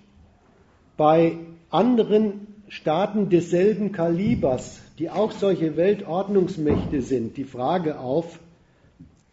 bei 0.96 1.38
anderen 1.70 2.48
Staaten 2.68 3.28
desselben 3.30 3.92
Kalibers, 3.92 4.80
die 4.98 5.08
auch 5.08 5.30
solche 5.30 5.76
Weltordnungsmächte 5.76 7.00
sind, 7.00 7.36
die 7.36 7.44
Frage 7.44 8.00
auf, 8.00 8.40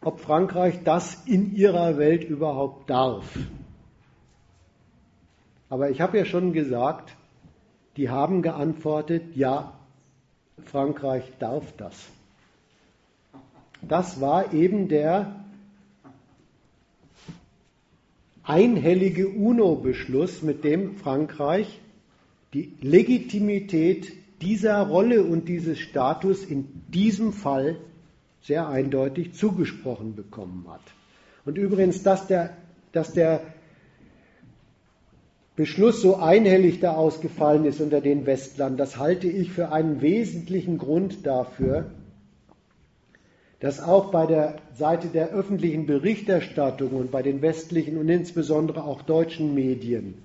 ob 0.05 0.19
Frankreich 0.19 0.83
das 0.83 1.23
in 1.25 1.55
ihrer 1.55 1.97
Welt 1.97 2.23
überhaupt 2.23 2.89
darf. 2.91 3.25
Aber 5.67 5.89
ich 5.89 5.99
habe 5.99 6.19
ja 6.19 6.25
schon 6.25 6.53
gesagt, 6.53 7.15
die 7.97 8.09
haben 8.09 8.43
geantwortet, 8.43 9.35
ja, 9.35 9.73
Frankreich 10.65 11.23
darf 11.39 11.71
das. 11.77 12.07
Das 13.81 14.21
war 14.21 14.53
eben 14.53 14.89
der 14.89 15.43
einhellige 18.43 19.27
UNO-Beschluss, 19.27 20.43
mit 20.43 20.63
dem 20.63 20.97
Frankreich 20.97 21.79
die 22.53 22.73
Legitimität 22.79 24.13
dieser 24.41 24.81
Rolle 24.83 25.23
und 25.23 25.49
dieses 25.49 25.79
Status 25.79 26.45
in 26.45 26.83
diesem 26.89 27.33
Fall 27.33 27.77
sehr 28.45 28.69
eindeutig 28.69 29.33
zugesprochen 29.33 30.15
bekommen 30.15 30.67
hat. 30.69 30.81
Und 31.45 31.57
übrigens, 31.57 32.03
dass 32.03 32.27
der, 32.27 32.51
dass 32.91 33.11
der 33.13 33.41
Beschluss 35.55 36.01
so 36.01 36.17
einhellig 36.17 36.79
da 36.79 36.93
ausgefallen 36.93 37.65
ist 37.65 37.81
unter 37.81 38.01
den 38.01 38.25
Westlern, 38.27 38.77
das 38.77 38.97
halte 38.97 39.27
ich 39.27 39.51
für 39.51 39.71
einen 39.71 40.01
wesentlichen 40.01 40.77
Grund 40.77 41.25
dafür, 41.25 41.91
dass 43.61 43.81
auch 43.81 44.11
bei 44.11 44.27
der 44.27 44.57
Seite 44.75 45.07
der 45.07 45.29
öffentlichen 45.29 45.87
Berichterstattung 45.87 46.91
und 46.91 47.09
bei 47.09 47.23
den 47.23 47.41
westlichen 47.41 47.97
und 47.97 48.09
insbesondere 48.09 48.83
auch 48.83 49.01
deutschen 49.01 49.55
Medien 49.55 50.15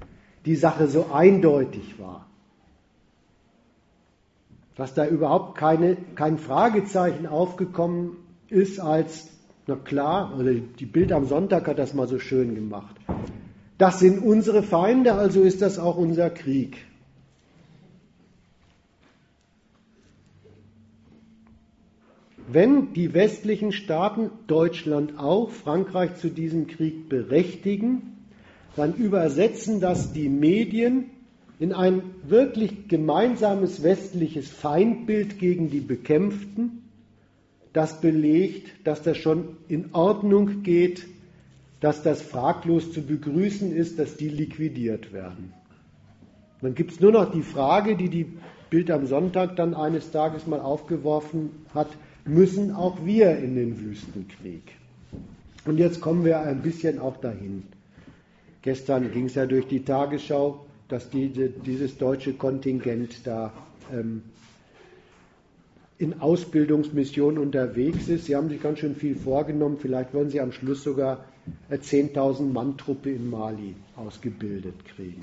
die 0.44 0.56
Sache 0.56 0.88
so 0.88 1.06
eindeutig 1.12 1.98
war 1.98 2.29
dass 4.80 4.94
da 4.94 5.06
überhaupt 5.06 5.58
keine, 5.58 5.98
kein 6.14 6.38
Fragezeichen 6.38 7.26
aufgekommen 7.26 8.16
ist, 8.48 8.80
als, 8.80 9.28
na 9.66 9.76
klar, 9.76 10.34
oder 10.38 10.54
die 10.54 10.86
Bild 10.86 11.12
am 11.12 11.26
Sonntag 11.26 11.68
hat 11.68 11.78
das 11.78 11.92
mal 11.92 12.08
so 12.08 12.18
schön 12.18 12.54
gemacht. 12.54 12.96
Das 13.76 14.00
sind 14.00 14.20
unsere 14.20 14.62
Feinde, 14.62 15.12
also 15.12 15.42
ist 15.42 15.60
das 15.60 15.78
auch 15.78 15.98
unser 15.98 16.30
Krieg. 16.30 16.78
Wenn 22.48 22.94
die 22.94 23.12
westlichen 23.12 23.72
Staaten, 23.72 24.30
Deutschland 24.46 25.18
auch, 25.18 25.50
Frankreich 25.50 26.16
zu 26.16 26.30
diesem 26.30 26.68
Krieg 26.68 27.10
berechtigen, 27.10 28.16
dann 28.76 28.94
übersetzen 28.94 29.78
das 29.78 30.14
die 30.14 30.30
Medien 30.30 31.10
in 31.60 31.74
ein 31.74 32.02
wirklich 32.26 32.88
gemeinsames 32.88 33.82
westliches 33.82 34.50
Feindbild 34.50 35.38
gegen 35.38 35.70
die 35.70 35.80
Bekämpften, 35.80 36.82
das 37.74 38.00
belegt, 38.00 38.72
dass 38.84 39.02
das 39.02 39.18
schon 39.18 39.58
in 39.68 39.90
Ordnung 39.92 40.62
geht, 40.62 41.06
dass 41.80 42.02
das 42.02 42.22
fraglos 42.22 42.92
zu 42.92 43.02
begrüßen 43.02 43.72
ist, 43.72 43.98
dass 43.98 44.16
die 44.16 44.30
liquidiert 44.30 45.12
werden. 45.12 45.52
Dann 46.62 46.74
gibt 46.74 46.92
es 46.92 47.00
nur 47.00 47.12
noch 47.12 47.30
die 47.30 47.42
Frage, 47.42 47.94
die 47.94 48.08
die 48.08 48.26
Bild 48.70 48.90
am 48.90 49.06
Sonntag 49.06 49.56
dann 49.56 49.74
eines 49.74 50.10
Tages 50.10 50.46
mal 50.46 50.60
aufgeworfen 50.60 51.50
hat, 51.74 51.88
müssen 52.24 52.74
auch 52.74 53.04
wir 53.04 53.36
in 53.36 53.54
den 53.54 53.78
Wüstenkrieg? 53.80 54.62
Und 55.66 55.76
jetzt 55.76 56.00
kommen 56.00 56.24
wir 56.24 56.40
ein 56.40 56.62
bisschen 56.62 56.98
auch 56.98 57.18
dahin. 57.18 57.64
Gestern 58.62 59.12
ging 59.12 59.26
es 59.26 59.34
ja 59.34 59.44
durch 59.44 59.66
die 59.66 59.84
Tagesschau, 59.84 60.64
dass 60.90 61.08
diese, 61.10 61.48
dieses 61.48 61.96
deutsche 61.98 62.34
Kontingent 62.34 63.26
da 63.26 63.52
ähm, 63.92 64.22
in 65.98 66.20
Ausbildungsmission 66.20 67.36
unterwegs 67.38 68.08
ist. 68.08 68.24
Sie 68.24 68.34
haben 68.34 68.48
sich 68.48 68.62
ganz 68.62 68.78
schön 68.78 68.94
viel 68.96 69.14
vorgenommen. 69.14 69.76
Vielleicht 69.78 70.14
wollen 70.14 70.30
Sie 70.30 70.40
am 70.40 70.50
Schluss 70.50 70.82
sogar 70.82 71.24
eine 71.68 71.78
10.000 71.78 72.50
Mann 72.52 72.78
Truppe 72.78 73.10
in 73.10 73.28
Mali 73.28 73.74
ausgebildet 73.96 74.74
kriegen. 74.96 75.22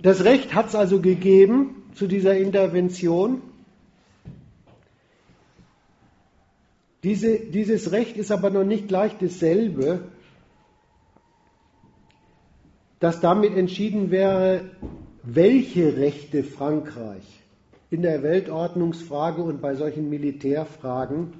Das 0.00 0.24
Recht 0.24 0.54
hat 0.54 0.68
es 0.68 0.74
also 0.74 1.00
gegeben 1.00 1.82
zu 1.94 2.06
dieser 2.06 2.36
Intervention. 2.36 3.42
Diese, 7.04 7.38
dieses 7.38 7.92
Recht 7.92 8.16
ist 8.16 8.30
aber 8.32 8.50
noch 8.50 8.64
nicht 8.64 8.88
gleich 8.88 9.12
dasselbe 9.18 10.00
dass 13.02 13.20
damit 13.20 13.56
entschieden 13.56 14.12
wäre, 14.12 14.60
welche 15.24 15.96
Rechte 15.96 16.44
Frankreich 16.44 17.24
in 17.90 18.02
der 18.02 18.22
Weltordnungsfrage 18.22 19.42
und 19.42 19.60
bei 19.60 19.74
solchen 19.74 20.08
Militärfragen 20.08 21.32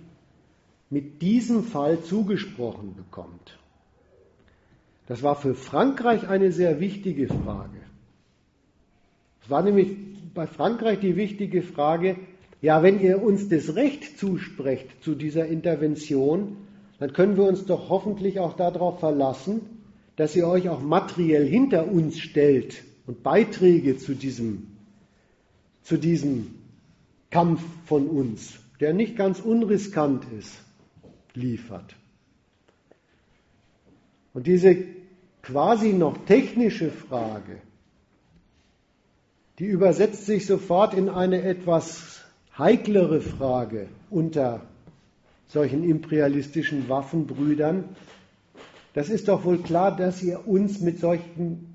mit 0.91 1.23
diesem 1.23 1.63
Fall 1.63 2.03
zugesprochen 2.03 2.97
bekommt. 2.97 3.61
Das 5.07 5.23
war 5.23 5.37
für 5.37 5.55
Frankreich 5.55 6.29
eine 6.29 6.51
sehr 6.51 6.81
wichtige 6.81 7.29
Frage. 7.29 7.79
Es 9.45 9.49
war 9.49 9.63
nämlich 9.63 9.97
bei 10.35 10.49
Frankreich 10.49 10.99
die 10.99 11.15
wichtige 11.15 11.63
Frage, 11.63 12.17
ja, 12.61 12.83
wenn 12.83 12.99
ihr 12.99 13.23
uns 13.23 13.49
das 13.49 13.77
Recht 13.77 14.19
zusprecht 14.19 15.05
zu 15.05 15.15
dieser 15.15 15.47
Intervention, 15.47 16.57
dann 16.99 17.13
können 17.13 17.37
wir 17.37 17.45
uns 17.45 17.67
doch 17.67 17.89
hoffentlich 17.89 18.41
auch 18.41 18.55
darauf 18.55 18.99
verlassen, 18.99 19.72
dass 20.23 20.37
ihr 20.37 20.47
euch 20.47 20.69
auch 20.69 20.81
materiell 20.81 21.45
hinter 21.45 21.89
uns 21.89 22.17
stellt 22.17 22.85
und 23.09 23.25
Beiträge 23.25 23.97
zu 23.97 24.15
diesem, 24.15 24.69
zu 25.83 25.97
diesem 25.97 26.55
Kampf 27.29 27.61
von 27.87 28.07
uns, 28.07 28.61
der 28.79 28.95
nicht 28.95 29.17
ganz 29.17 29.41
unriskant 29.41 30.25
ist, 30.39 30.63
liefert. 31.35 31.97
Und 34.33 34.47
diese 34.47 34.77
quasi 35.43 35.93
noch 35.93 36.17
technische 36.25 36.93
Frage, 36.93 37.61
die 39.59 39.67
übersetzt 39.67 40.27
sich 40.27 40.47
sofort 40.47 40.95
in 40.95 41.09
eine 41.09 41.43
etwas 41.43 42.23
heiklere 42.57 43.21
Frage 43.21 43.89
unter 44.09 44.61
solchen 45.49 45.83
imperialistischen 45.83 46.89
Waffenbrüdern. 46.89 47.97
Das 48.95 49.09
ist 49.09 49.29
doch 49.29 49.45
wohl 49.45 49.59
klar, 49.59 49.97
dass 49.97 50.23
ihr 50.23 50.47
uns 50.47 50.81
mit 50.81 51.01
solchen 51.01 51.73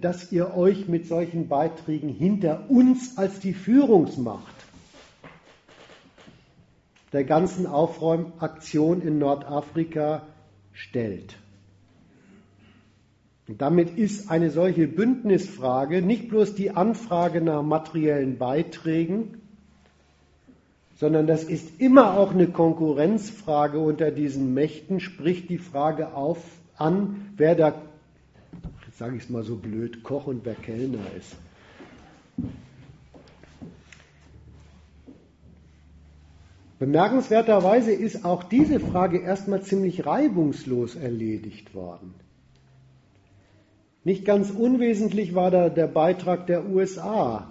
dass 0.00 0.30
ihr 0.30 0.54
euch 0.54 0.88
mit 0.88 1.06
solchen 1.06 1.48
Beiträgen 1.48 2.10
hinter 2.10 2.68
uns 2.68 3.16
als 3.16 3.40
die 3.40 3.54
Führungsmacht 3.54 4.54
der 7.12 7.24
ganzen 7.24 7.66
Aufräumaktion 7.66 9.00
in 9.00 9.18
Nordafrika 9.18 10.26
stellt. 10.72 11.36
Und 13.48 13.60
damit 13.60 13.98
ist 13.98 14.30
eine 14.30 14.50
solche 14.50 14.86
Bündnisfrage 14.86 16.02
nicht 16.02 16.28
bloß 16.28 16.54
die 16.54 16.70
Anfrage 16.70 17.40
nach 17.40 17.62
materiellen 17.62 18.38
Beiträgen, 18.38 19.39
sondern 21.00 21.26
das 21.26 21.44
ist 21.44 21.80
immer 21.80 22.18
auch 22.18 22.32
eine 22.32 22.46
Konkurrenzfrage 22.46 23.78
unter 23.78 24.10
diesen 24.10 24.52
Mächten, 24.52 25.00
spricht 25.00 25.48
die 25.48 25.56
Frage 25.56 26.12
auf 26.12 26.36
an, 26.76 27.32
wer 27.38 27.54
da, 27.54 27.80
sage 28.98 29.16
ich 29.16 29.22
es 29.22 29.30
mal 29.30 29.42
so 29.42 29.56
blöd, 29.56 30.02
Koch 30.02 30.26
und 30.26 30.44
wer 30.44 30.54
Kellner 30.54 30.98
ist. 31.16 31.36
Bemerkenswerterweise 36.78 37.92
ist 37.92 38.26
auch 38.26 38.44
diese 38.44 38.78
Frage 38.78 39.20
erstmal 39.20 39.62
ziemlich 39.62 40.04
reibungslos 40.04 40.96
erledigt 40.96 41.74
worden. 41.74 42.12
Nicht 44.04 44.26
ganz 44.26 44.50
unwesentlich 44.50 45.34
war 45.34 45.50
da 45.50 45.70
der 45.70 45.86
Beitrag 45.86 46.46
der 46.46 46.68
USA. 46.68 47.50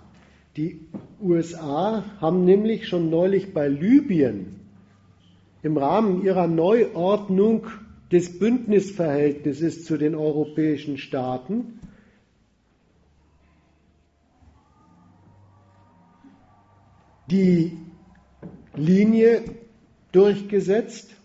Die 0.58 0.80
USA 1.22 2.04
haben 2.20 2.44
nämlich 2.46 2.88
schon 2.88 3.10
neulich 3.10 3.54
bei 3.54 3.68
Libyen 3.68 4.60
im 5.62 5.78
Rahmen 5.78 6.24
ihrer 6.24 6.48
Neuordnung 6.48 7.68
des 8.12 8.40
Bündnisverhältnisses 8.40 9.86
zu 9.86 9.98
den 9.98 10.16
europäischen 10.16 10.98
Staaten 10.98 11.80
die 17.30 17.78
Linie 18.76 19.44
durchgesetzt, 20.12 21.16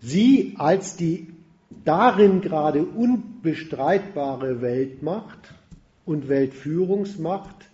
sie 0.00 0.54
als 0.58 0.96
die 0.96 1.28
darin 1.84 2.40
gerade 2.40 2.84
unbestreitbare 2.84 4.60
Weltmacht 4.60 5.54
und 6.06 6.28
Weltführungsmacht 6.28 7.68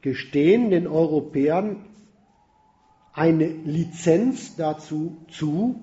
gestehen 0.00 0.70
den 0.70 0.86
Europäern 0.86 1.84
eine 3.12 3.46
Lizenz 3.46 4.56
dazu 4.56 5.18
zu, 5.30 5.78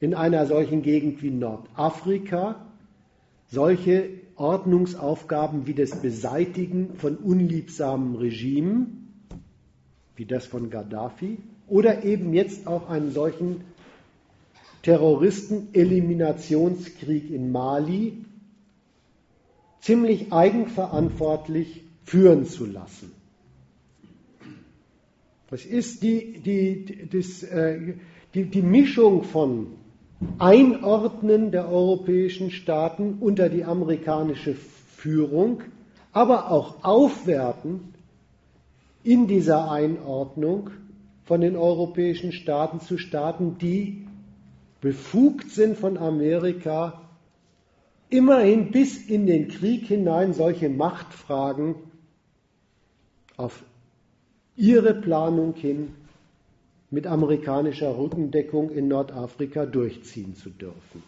in 0.00 0.14
einer 0.14 0.46
solchen 0.46 0.82
Gegend 0.82 1.22
wie 1.22 1.30
Nordafrika 1.30 2.64
solche 3.50 4.10
Ordnungsaufgaben 4.36 5.66
wie 5.66 5.74
das 5.74 6.00
Beseitigen 6.00 6.94
von 6.94 7.16
unliebsamen 7.16 8.14
Regimen, 8.14 9.26
wie 10.14 10.26
das 10.26 10.46
von 10.46 10.70
Gaddafi, 10.70 11.38
oder 11.66 12.04
eben 12.04 12.32
jetzt 12.34 12.66
auch 12.66 12.88
einen 12.88 13.10
solchen 13.10 13.62
Terroristen-Eliminationskrieg 14.88 17.30
in 17.30 17.52
Mali 17.52 18.24
ziemlich 19.80 20.32
eigenverantwortlich 20.32 21.82
führen 22.04 22.46
zu 22.46 22.64
lassen. 22.64 23.12
Das 25.50 25.66
ist 25.66 26.02
die, 26.02 26.40
die, 26.40 27.06
das, 27.12 27.42
äh, 27.42 27.96
die, 28.32 28.46
die 28.46 28.62
Mischung 28.62 29.24
von 29.24 29.66
Einordnen 30.38 31.50
der 31.50 31.68
europäischen 31.68 32.50
Staaten 32.50 33.18
unter 33.20 33.50
die 33.50 33.64
amerikanische 33.64 34.54
Führung, 34.54 35.64
aber 36.12 36.50
auch 36.50 36.82
Aufwerten 36.82 37.92
in 39.04 39.26
dieser 39.26 39.70
Einordnung 39.70 40.70
von 41.26 41.42
den 41.42 41.56
europäischen 41.56 42.32
Staaten 42.32 42.80
zu 42.80 42.96
Staaten, 42.96 43.58
die 43.58 44.07
befugt 44.80 45.50
sind 45.50 45.76
von 45.76 45.98
Amerika, 45.98 47.02
immerhin 48.08 48.70
bis 48.70 49.06
in 49.06 49.26
den 49.26 49.48
Krieg 49.48 49.86
hinein 49.86 50.32
solche 50.32 50.68
Machtfragen 50.68 51.74
auf 53.36 53.62
ihre 54.56 54.94
Planung 54.94 55.54
hin 55.54 55.94
mit 56.90 57.06
amerikanischer 57.06 57.96
Rückendeckung 57.96 58.70
in 58.70 58.88
Nordafrika 58.88 59.66
durchziehen 59.66 60.34
zu 60.34 60.50
dürfen. 60.50 61.02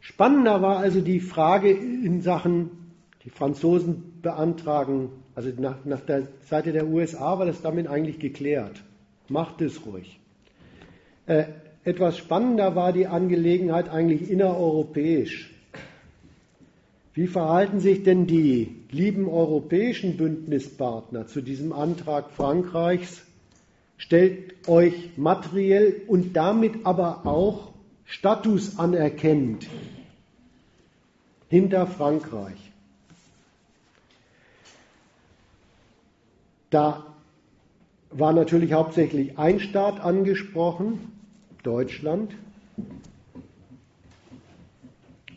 Spannender 0.00 0.62
war 0.62 0.78
also 0.78 1.00
die 1.00 1.20
Frage 1.20 1.70
in 1.70 2.22
Sachen, 2.22 2.92
die 3.24 3.30
Franzosen 3.30 4.20
beantragen 4.22 5.10
also 5.36 5.50
nach, 5.58 5.84
nach 5.84 6.00
der 6.00 6.28
Seite 6.48 6.72
der 6.72 6.88
USA 6.88 7.38
war 7.38 7.44
das 7.44 7.60
damit 7.60 7.86
eigentlich 7.86 8.18
geklärt. 8.18 8.82
Macht 9.28 9.60
es 9.60 9.84
ruhig. 9.84 10.18
Äh, 11.26 11.44
etwas 11.84 12.18
spannender 12.18 12.74
war 12.74 12.92
die 12.92 13.06
Angelegenheit 13.06 13.88
eigentlich 13.88 14.30
innereuropäisch. 14.30 15.52
Wie 17.14 17.26
verhalten 17.26 17.80
sich 17.80 18.02
denn 18.02 18.26
die 18.26 18.76
lieben 18.90 19.28
europäischen 19.28 20.16
Bündnispartner 20.16 21.26
zu 21.26 21.40
diesem 21.40 21.72
Antrag 21.72 22.30
Frankreichs? 22.30 23.22
Stellt 23.96 24.68
euch 24.68 25.16
materiell 25.16 26.02
und 26.06 26.36
damit 26.36 26.84
aber 26.84 27.24
auch 27.24 27.72
Status 28.04 28.78
anerkennend 28.78 29.66
hinter 31.48 31.86
Frankreich. 31.86 32.58
Da 36.70 37.06
war 38.10 38.32
natürlich 38.32 38.72
hauptsächlich 38.72 39.38
ein 39.38 39.60
Staat 39.60 40.00
angesprochen, 40.00 41.15
Deutschland. 41.66 42.32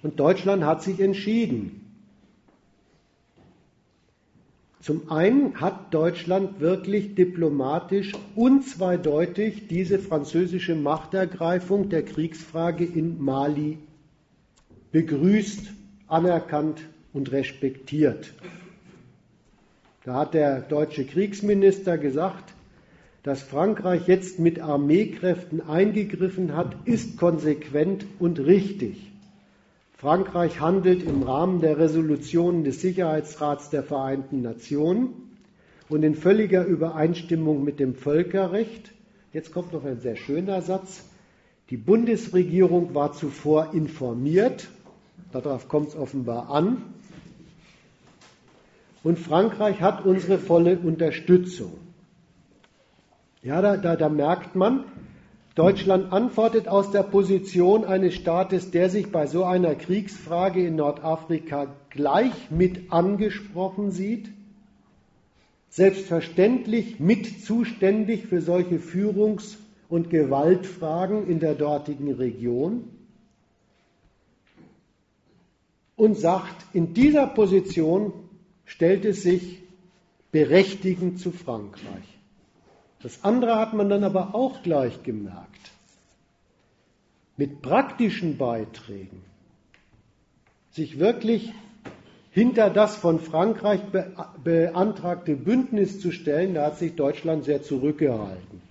Und 0.03 0.19
Deutschland 0.19 0.63
hat 0.63 0.83
sich 0.83 0.99
entschieden. 0.99 1.79
Zum 4.81 5.11
einen 5.11 5.59
hat 5.59 5.93
Deutschland 5.93 6.59
wirklich 6.59 7.15
diplomatisch 7.15 8.13
unzweideutig 8.35 9.67
diese 9.67 9.99
französische 9.99 10.75
Machtergreifung 10.75 11.89
der 11.89 12.03
Kriegsfrage 12.05 12.85
in 12.85 13.21
Mali 13.21 13.79
begrüßt, 14.91 15.73
anerkannt 16.07 16.81
und 17.11 17.31
respektiert. 17.31 18.33
Da 20.05 20.13
hat 20.13 20.33
der 20.33 20.61
deutsche 20.61 21.05
Kriegsminister 21.05 21.97
gesagt, 21.97 22.53
dass 23.23 23.41
Frankreich 23.41 24.07
jetzt 24.07 24.39
mit 24.39 24.59
Armeekräften 24.59 25.61
eingegriffen 25.61 26.55
hat, 26.55 26.75
ist 26.85 27.17
konsequent 27.17 28.05
und 28.19 28.39
richtig. 28.39 29.11
Frankreich 29.97 30.61
handelt 30.61 31.03
im 31.03 31.23
Rahmen 31.23 31.59
der 31.59 31.77
Resolutionen 31.77 32.63
des 32.63 32.79
Sicherheitsrats 32.79 33.69
der 33.69 33.83
Vereinten 33.83 34.41
Nationen 34.41 35.09
und 35.89 36.03
in 36.03 36.15
völliger 36.15 36.63
Übereinstimmung 36.63 37.65
mit 37.65 37.79
dem 37.81 37.95
Völkerrecht. 37.95 38.93
Jetzt 39.33 39.51
kommt 39.51 39.73
noch 39.73 39.83
ein 39.83 39.99
sehr 39.99 40.15
schöner 40.15 40.61
Satz. 40.61 41.03
Die 41.69 41.77
Bundesregierung 41.77 42.95
war 42.95 43.11
zuvor 43.11 43.73
informiert, 43.73 44.69
darauf 45.33 45.67
kommt 45.67 45.89
es 45.89 45.95
offenbar 45.95 46.49
an, 46.49 46.81
und 49.03 49.19
Frankreich 49.19 49.81
hat 49.81 50.05
unsere 50.05 50.39
volle 50.39 50.77
Unterstützung. 50.79 51.88
Ja, 53.41 53.61
da, 53.61 53.77
da, 53.77 53.95
da 53.95 54.09
merkt 54.09 54.55
man, 54.55 54.83
Deutschland 55.55 56.11
antwortet 56.11 56.67
aus 56.67 56.91
der 56.91 57.03
Position 57.03 57.85
eines 57.85 58.13
Staates, 58.15 58.71
der 58.71 58.89
sich 58.89 59.11
bei 59.11 59.27
so 59.27 59.45
einer 59.45 59.75
Kriegsfrage 59.75 60.65
in 60.65 60.75
Nordafrika 60.75 61.73
gleich 61.89 62.51
mit 62.51 62.91
angesprochen 62.91 63.91
sieht, 63.91 64.29
selbstverständlich 65.69 66.99
mit 66.99 67.45
zuständig 67.45 68.27
für 68.27 68.41
solche 68.41 68.79
Führungs- 68.79 69.57
und 69.87 70.09
Gewaltfragen 70.09 71.27
in 71.27 71.39
der 71.39 71.55
dortigen 71.55 72.13
Region 72.13 72.83
und 75.95 76.17
sagt, 76.17 76.65
in 76.73 76.93
dieser 76.93 77.27
Position 77.27 78.13
stellt 78.65 79.05
es 79.05 79.23
sich 79.23 79.61
berechtigend 80.31 81.19
zu 81.19 81.31
Frankreich. 81.31 82.18
Das 83.01 83.23
andere 83.23 83.55
hat 83.55 83.73
man 83.73 83.89
dann 83.89 84.03
aber 84.03 84.35
auch 84.35 84.61
gleich 84.61 85.03
gemerkt. 85.03 85.71
Mit 87.37 87.61
praktischen 87.61 88.37
Beiträgen 88.37 89.23
sich 90.71 90.99
wirklich 90.99 91.53
hinter 92.31 92.69
das 92.69 92.95
von 92.97 93.19
Frankreich 93.19 93.81
beantragte 94.43 95.35
Bündnis 95.35 95.99
zu 95.99 96.11
stellen, 96.11 96.53
da 96.53 96.67
hat 96.67 96.77
sich 96.77 96.95
Deutschland 96.95 97.43
sehr 97.45 97.63
zurückgehalten. 97.63 98.61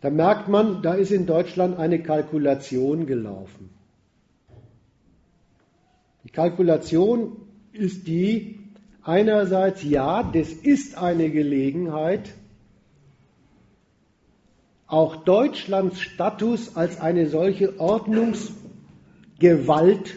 Da 0.00 0.10
merkt 0.10 0.48
man, 0.48 0.82
da 0.82 0.94
ist 0.94 1.12
in 1.12 1.26
Deutschland 1.26 1.78
eine 1.78 2.02
Kalkulation 2.02 3.06
gelaufen. 3.06 3.70
Die 6.24 6.30
Kalkulation 6.30 7.36
ist 7.72 8.06
die, 8.06 8.60
einerseits 9.02 9.82
ja, 9.82 10.22
das 10.22 10.52
ist 10.52 10.98
eine 10.98 11.30
Gelegenheit, 11.30 12.30
auch 14.86 15.24
Deutschlands 15.24 16.00
Status 16.00 16.76
als 16.76 17.00
eine 17.00 17.28
solche 17.28 17.80
Ordnungsgewalt 17.80 20.14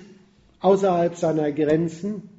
außerhalb 0.59 1.15
seiner 1.15 1.51
Grenzen 1.53 2.29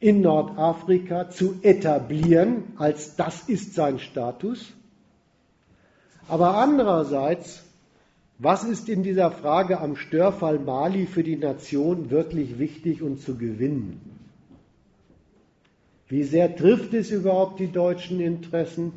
in 0.00 0.20
Nordafrika 0.20 1.30
zu 1.30 1.60
etablieren, 1.62 2.74
als 2.76 3.14
das 3.14 3.48
ist 3.48 3.74
sein 3.74 4.00
Status. 4.00 4.72
Aber 6.26 6.56
andererseits, 6.56 7.62
was 8.38 8.64
ist 8.64 8.88
in 8.88 9.02
dieser 9.02 9.30
Frage 9.30 9.80
am 9.80 9.96
Störfall 9.96 10.58
Mali 10.58 11.06
für 11.06 11.22
die 11.22 11.36
Nation 11.36 12.10
wirklich 12.10 12.58
wichtig 12.58 13.02
und 13.02 13.20
zu 13.20 13.36
gewinnen? 13.36 14.00
Wie 16.08 16.24
sehr 16.24 16.54
trifft 16.56 16.92
es 16.92 17.10
überhaupt 17.10 17.60
die 17.60 17.70
deutschen 17.70 18.20
Interessen? 18.20 18.92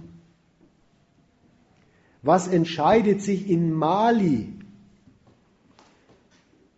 Was 2.22 2.48
entscheidet 2.48 3.22
sich 3.22 3.49
in 3.49 3.72
Mali 3.72 4.49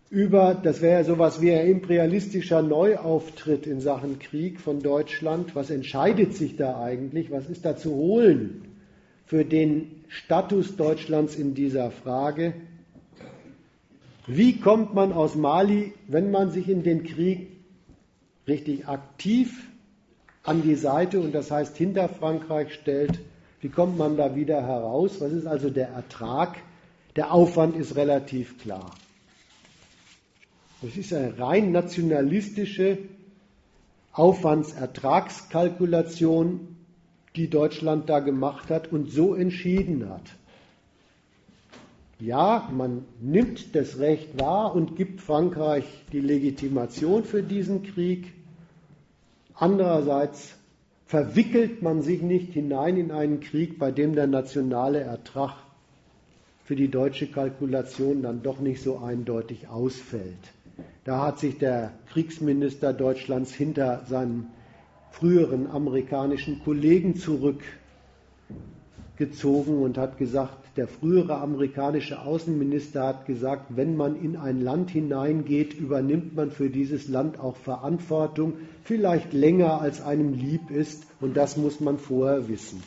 über, 0.09 0.53
das 0.55 0.81
wäre 0.81 1.01
ja 1.01 1.03
sowas 1.03 1.41
wie 1.41 1.51
ein 1.51 1.67
imperialistischer 1.67 2.61
Neuauftritt 2.61 3.67
in 3.67 3.81
Sachen 3.81 4.19
Krieg 4.19 4.61
von 4.61 4.81
Deutschland. 4.81 5.53
Was 5.55 5.69
entscheidet 5.69 6.33
sich 6.33 6.55
da 6.55 6.81
eigentlich? 6.81 7.29
Was 7.29 7.47
ist 7.47 7.65
da 7.65 7.75
zu 7.75 7.93
holen 7.93 8.66
für 9.27 9.45
den 9.45 10.03
Status 10.07 10.75
Deutschlands 10.77 11.35
in 11.35 11.53
dieser 11.53 11.91
Frage? 11.91 12.55
Wie 14.25 14.59
kommt 14.59 14.95
man 14.95 15.13
aus 15.13 15.35
Mali, 15.35 15.93
wenn 16.07 16.31
man 16.31 16.49
sich 16.51 16.67
in 16.67 16.81
den 16.83 17.03
Krieg 17.03 17.51
richtig 18.47 18.87
aktiv 18.87 19.69
an 20.43 20.61
die 20.61 20.75
Seite 20.75 21.19
und 21.19 21.35
das 21.35 21.51
heißt 21.51 21.75
hinter 21.77 22.07
Frankreich 22.09 22.73
stellt? 22.73 23.19
Wie 23.59 23.69
kommt 23.69 23.97
man 23.97 24.17
da 24.17 24.35
wieder 24.35 24.61
heraus? 24.65 25.19
Was 25.19 25.33
ist 25.33 25.45
also 25.45 25.69
der 25.69 25.89
Ertrag? 25.89 26.55
Der 27.17 27.33
Aufwand 27.33 27.75
ist 27.75 27.97
relativ 27.97 28.57
klar. 28.59 28.91
Das 30.81 30.95
ist 30.95 31.11
eine 31.11 31.37
rein 31.37 31.73
nationalistische 31.73 32.97
Aufwandsertragskalkulation, 34.13 36.76
die 37.37 37.49
Deutschland 37.49 38.09
da 38.09 38.19
gemacht 38.19 38.69
hat 38.69 38.91
und 38.91 39.09
so 39.11 39.33
entschieden 39.35 40.09
hat. 40.09 40.23
Ja, 42.19 42.67
man 42.75 43.05
nimmt 43.21 43.75
das 43.75 43.99
Recht 43.99 44.39
wahr 44.39 44.75
und 44.75 44.95
gibt 44.95 45.21
Frankreich 45.21 45.85
die 46.11 46.19
Legitimation 46.19 47.23
für 47.23 47.43
diesen 47.43 47.83
Krieg. 47.83 48.33
Andererseits 49.53 50.55
verwickelt 51.05 51.83
man 51.83 52.01
sich 52.01 52.21
nicht 52.23 52.53
hinein 52.53 52.97
in 52.97 53.11
einen 53.11 53.39
Krieg, 53.39 53.77
bei 53.77 53.91
dem 53.91 54.15
der 54.15 54.27
nationale 54.27 54.99
Ertrag 54.99 55.53
für 56.65 56.75
die 56.75 56.89
deutsche 56.89 57.27
Kalkulation 57.27 58.23
dann 58.23 58.41
doch 58.41 58.59
nicht 58.59 58.81
so 58.81 58.97
eindeutig 58.97 59.67
ausfällt. 59.69 60.51
Da 61.05 61.25
hat 61.25 61.39
sich 61.39 61.57
der 61.59 61.93
Kriegsminister 62.11 62.93
Deutschlands 62.93 63.53
hinter 63.53 64.03
seinen 64.07 64.47
früheren 65.11 65.69
amerikanischen 65.71 66.61
Kollegen 66.63 67.15
zurückgezogen 67.15 69.81
und 69.81 69.97
hat 69.97 70.17
gesagt, 70.17 70.67
der 70.77 70.87
frühere 70.87 71.37
amerikanische 71.37 72.21
Außenminister 72.21 73.07
hat 73.07 73.25
gesagt, 73.25 73.75
wenn 73.75 73.97
man 73.97 74.15
in 74.15 74.37
ein 74.37 74.61
Land 74.61 74.91
hineingeht, 74.91 75.73
übernimmt 75.73 76.35
man 76.35 76.51
für 76.51 76.69
dieses 76.69 77.07
Land 77.07 77.39
auch 77.39 77.55
Verantwortung, 77.55 78.53
vielleicht 78.83 79.33
länger 79.33 79.81
als 79.81 80.01
einem 80.01 80.33
lieb 80.33 80.69
ist, 80.69 81.03
und 81.19 81.35
das 81.35 81.57
muss 81.57 81.79
man 81.79 81.97
vorher 81.97 82.47
wissen. 82.47 82.83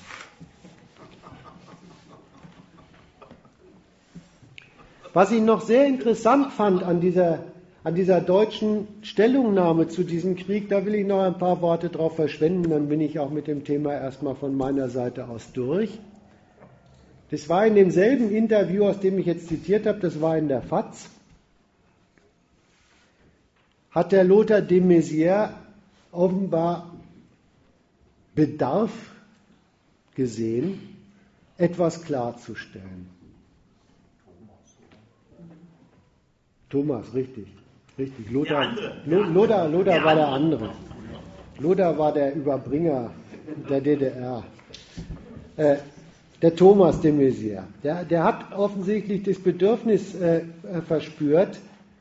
Was 5.13 5.33
ich 5.33 5.43
noch 5.43 5.63
sehr 5.63 5.87
interessant 5.87 6.53
fand 6.53 6.85
an 6.85 7.01
dieser 7.01 7.41
an 7.83 7.95
dieser 7.95 8.21
deutschen 8.21 8.89
Stellungnahme 9.03 9.89
zu 9.89 10.05
diesem 10.05 10.37
Krieg, 10.37 10.69
da 10.69 10.85
will 10.85 10.95
ich 10.95 11.07
noch 11.07 11.21
ein 11.21 11.39
paar 11.39 11.63
Worte 11.63 11.89
drauf 11.89 12.17
verschwenden, 12.17 12.71
dann 12.71 12.89
bin 12.89 13.01
ich 13.01 13.19
auch 13.19 13.31
mit 13.31 13.47
dem 13.47 13.65
Thema 13.65 13.95
erstmal 13.95 14.35
von 14.35 14.55
meiner 14.55 14.91
Seite 14.91 15.29
aus 15.29 15.53
durch. 15.53 15.99
Das 17.31 17.49
war 17.49 17.67
in 17.67 17.77
demselben 17.77 18.31
Interview, 18.31 18.85
aus 18.85 19.01
dem 19.01 19.19
ich 19.19 19.27
jetzt 19.27 19.49
zitiert 19.49 19.87
habe, 19.87 20.01
das 20.01 20.21
war 20.21 20.37
in 20.37 20.49
der 20.49 20.63
FAZ, 20.63 21.09
hat 23.93 24.13
der 24.13 24.25
Lothar 24.25 24.61
de 24.61 24.81
Maizière 24.81 25.51
offenbar 26.13 26.95
Bedarf 28.35 28.93
gesehen, 30.15 30.97
etwas 31.57 32.03
klarzustellen. 32.03 33.09
Thomas, 36.69 37.13
richtig. 37.15 37.60
Richtig, 38.01 38.31
Lothar, 38.31 38.75
Lothar, 39.05 39.69
Lothar 39.69 40.03
war 40.03 40.15
der 40.15 40.29
andere. 40.29 40.71
Lothar 41.59 41.99
war 41.99 42.15
der 42.15 42.35
Überbringer 42.35 43.11
der 43.69 43.81
DDR. 43.83 44.43
Äh, 45.59 45.77
der 46.41 46.57
Thomas 46.57 46.99
de 47.03 47.13
Maizière, 47.13 47.65
der, 47.85 48.05
der 48.05 48.25
hat 48.25 48.53
offensichtlich 48.57 49.23
das 49.25 49.39
Bedürfnis 49.39 50.15
äh, 50.15 50.39
äh, 50.39 50.81
verspürt, 50.89 51.59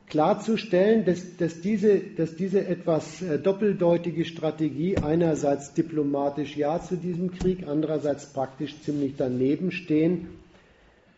klarzustellen, 0.08 1.04
dass, 1.04 1.36
dass, 1.36 1.60
diese, 1.60 1.98
dass 1.98 2.34
diese 2.34 2.66
etwas 2.66 3.20
äh, 3.20 3.38
doppeldeutige 3.38 4.24
Strategie 4.24 4.96
einerseits 4.96 5.74
diplomatisch 5.74 6.56
Ja 6.56 6.80
zu 6.80 6.96
diesem 6.96 7.30
Krieg, 7.32 7.68
andererseits 7.68 8.24
praktisch 8.32 8.80
ziemlich 8.80 9.16
daneben 9.18 9.70
stehen, 9.70 10.28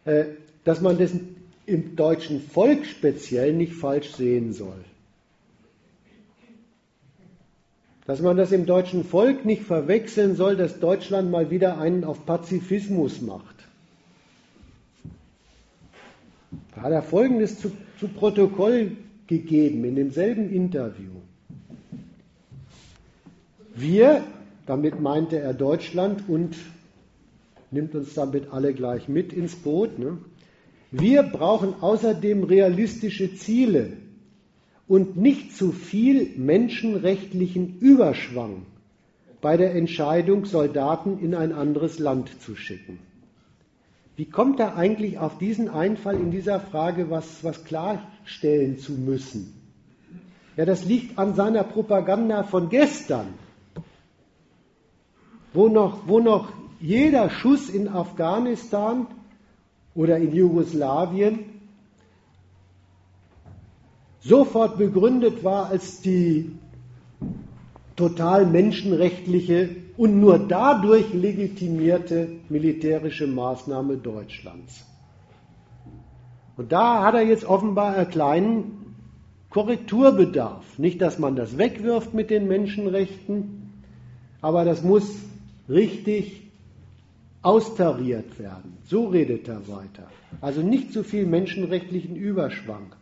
äh, 0.05 0.25
dass 0.65 0.81
man 0.81 0.99
das 0.99 1.13
im 1.67 1.97
deutschen 1.97 2.41
Volk 2.41 2.87
speziell 2.87 3.53
nicht 3.53 3.75
falsch 3.75 4.13
sehen 4.13 4.53
soll. 4.53 4.85
Dass 8.07 8.21
man 8.21 8.37
das 8.37 8.51
im 8.51 8.67
deutschen 8.67 9.05
Volk 9.05 9.45
nicht 9.45 9.63
verwechseln 9.63 10.35
soll, 10.35 10.57
dass 10.57 10.81
Deutschland 10.81 11.31
mal 11.31 11.51
wieder 11.51 11.79
einen 11.79 12.03
auf 12.03 12.27
Pazifismus 12.27 13.21
macht. 13.21 13.55
Da 16.75 16.83
hat 16.83 16.93
er 16.93 17.03
Folgendes 17.03 17.61
zu, 17.61 17.71
zu 18.01 18.09
Protokoll 18.09 18.97
gegeben 19.29 19.85
in 19.85 19.95
demselben 19.95 20.51
Interview. 20.51 21.11
Wir, 23.75 24.25
damit 24.67 25.01
meinte 25.01 25.39
er 25.39 25.55
Deutschland 25.55 26.29
und 26.29 26.57
nimmt 27.71 27.95
uns 27.95 28.15
damit 28.15 28.53
alle 28.53 28.75
gleich 28.75 29.09
mit 29.09 29.33
ins 29.33 29.55
Boot, 29.55 29.99
ne? 29.99 30.19
Wir 30.93 31.23
brauchen 31.23 31.75
außerdem 31.81 32.45
realistische 32.45 33.35
Ziele 33.35 33.97
und 34.87 35.17
nicht 35.17 35.57
zu 35.57 35.73
viel 35.73 36.37
menschenrechtlichen 36.37 37.79
Überschwang 37.79 38.67
bei 39.41 39.57
der 39.57 39.75
Entscheidung, 39.75 40.45
Soldaten 40.45 41.19
in 41.19 41.35
ein 41.35 41.53
anderes 41.53 41.99
Land 41.99 42.43
zu 42.43 42.55
schicken. 42.57 42.99
Wie 44.17 44.27
kommt 44.27 44.61
er 44.61 44.77
eigentlich 44.77 45.19
auf 45.19 45.39
diesen 45.39 45.71
Einfall 45.71 46.17
in 46.17 46.31
dieser 46.31 46.61
Frage, 46.61 47.09
was, 47.09 47.43
was 47.43 47.65
klarstellen 47.65 48.79
zu 48.79 48.93
müssen? 48.93 49.55
Ja, 50.59 50.67
das 50.67 50.85
liegt 50.85 51.19
an 51.19 51.35
seiner 51.35 51.65
Propaganda 51.65 52.43
von 52.43 52.69
gestern, 52.69 53.29
wo 55.55 55.69
noch, 55.69 56.07
wo 56.07 56.21
noch 56.21 56.53
jeder 56.81 57.31
Schuss 57.31 57.71
in 57.71 57.89
Afghanistan 57.89 59.07
oder 59.95 60.19
in 60.19 60.35
Jugoslawien 60.35 61.41
sofort 64.21 64.79
begründet 64.79 65.45
war 65.45 65.67
als 65.67 66.01
die 66.01 66.53
total 67.97 68.47
menschenrechtliche 68.47 69.77
und 69.97 70.19
nur 70.19 70.39
dadurch 70.39 71.13
legitimierte 71.13 72.29
militärische 72.49 73.27
Maßnahme 73.27 73.97
Deutschlands. 73.97 74.85
Und 76.57 76.73
da 76.73 77.05
hat 77.05 77.15
er 77.15 77.23
jetzt 77.23 77.45
offenbar 77.45 77.97
einen 77.97 78.09
kleinen 78.11 78.97
Korrekturbedarf. 79.51 80.79
Nicht, 80.79 81.01
dass 81.03 81.19
man 81.19 81.37
das 81.37 81.59
wegwirft 81.59 82.15
mit 82.15 82.31
den 82.31 82.49
Menschenrechten, 82.49 83.73
aber 84.41 84.65
das 84.65 84.83
muss 84.83 85.15
richtig 85.69 86.42
austariert 87.43 88.39
werden. 88.39 88.79
So 88.85 89.07
redet 89.07 89.49
er 89.49 89.67
weiter. 89.69 90.09
Also 90.41 90.63
nicht 90.63 90.93
zu 90.93 91.03
viel 91.03 91.27
menschenrechtlichen 91.27 92.17
Überschwang. 92.17 92.95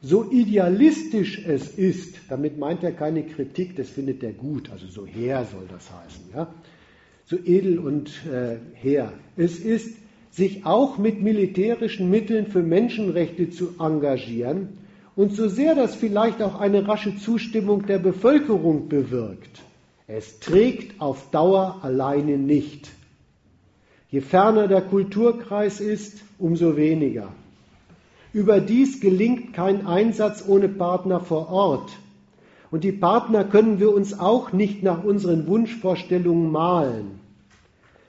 So 0.00 0.30
idealistisch 0.30 1.44
es 1.46 1.76
ist, 1.76 2.16
damit 2.28 2.58
meint 2.58 2.84
er 2.84 2.92
keine 2.92 3.24
Kritik, 3.24 3.76
das 3.76 3.88
findet 3.88 4.22
er 4.22 4.32
gut, 4.32 4.70
also 4.70 4.86
so 4.86 5.04
her 5.06 5.44
soll 5.50 5.66
das 5.68 5.90
heißen, 5.90 6.24
ja? 6.34 6.54
so 7.26 7.36
edel 7.36 7.80
und 7.80 8.10
äh, 8.26 8.58
her. 8.74 9.12
Es 9.36 9.58
ist, 9.58 9.96
sich 10.30 10.64
auch 10.64 10.98
mit 10.98 11.20
militärischen 11.20 12.10
Mitteln 12.10 12.46
für 12.46 12.62
Menschenrechte 12.62 13.50
zu 13.50 13.74
engagieren 13.80 14.68
und 15.16 15.34
so 15.34 15.48
sehr 15.48 15.74
das 15.74 15.96
vielleicht 15.96 16.42
auch 16.42 16.60
eine 16.60 16.86
rasche 16.86 17.16
Zustimmung 17.16 17.86
der 17.86 17.98
Bevölkerung 17.98 18.88
bewirkt, 18.88 19.62
es 20.06 20.38
trägt 20.38 21.00
auf 21.00 21.30
Dauer 21.32 21.80
alleine 21.82 22.38
nicht. 22.38 22.88
Je 24.10 24.22
ferner 24.22 24.68
der 24.68 24.80
Kulturkreis 24.80 25.80
ist, 25.80 26.22
umso 26.38 26.76
weniger. 26.76 27.28
Überdies 28.32 29.00
gelingt 29.00 29.52
kein 29.52 29.86
Einsatz 29.86 30.42
ohne 30.46 30.68
Partner 30.68 31.20
vor 31.20 31.50
Ort. 31.50 31.90
Und 32.70 32.84
die 32.84 32.92
Partner 32.92 33.44
können 33.44 33.80
wir 33.80 33.92
uns 33.92 34.18
auch 34.18 34.52
nicht 34.52 34.82
nach 34.82 35.04
unseren 35.04 35.46
Wunschvorstellungen 35.46 36.50
malen. 36.50 37.20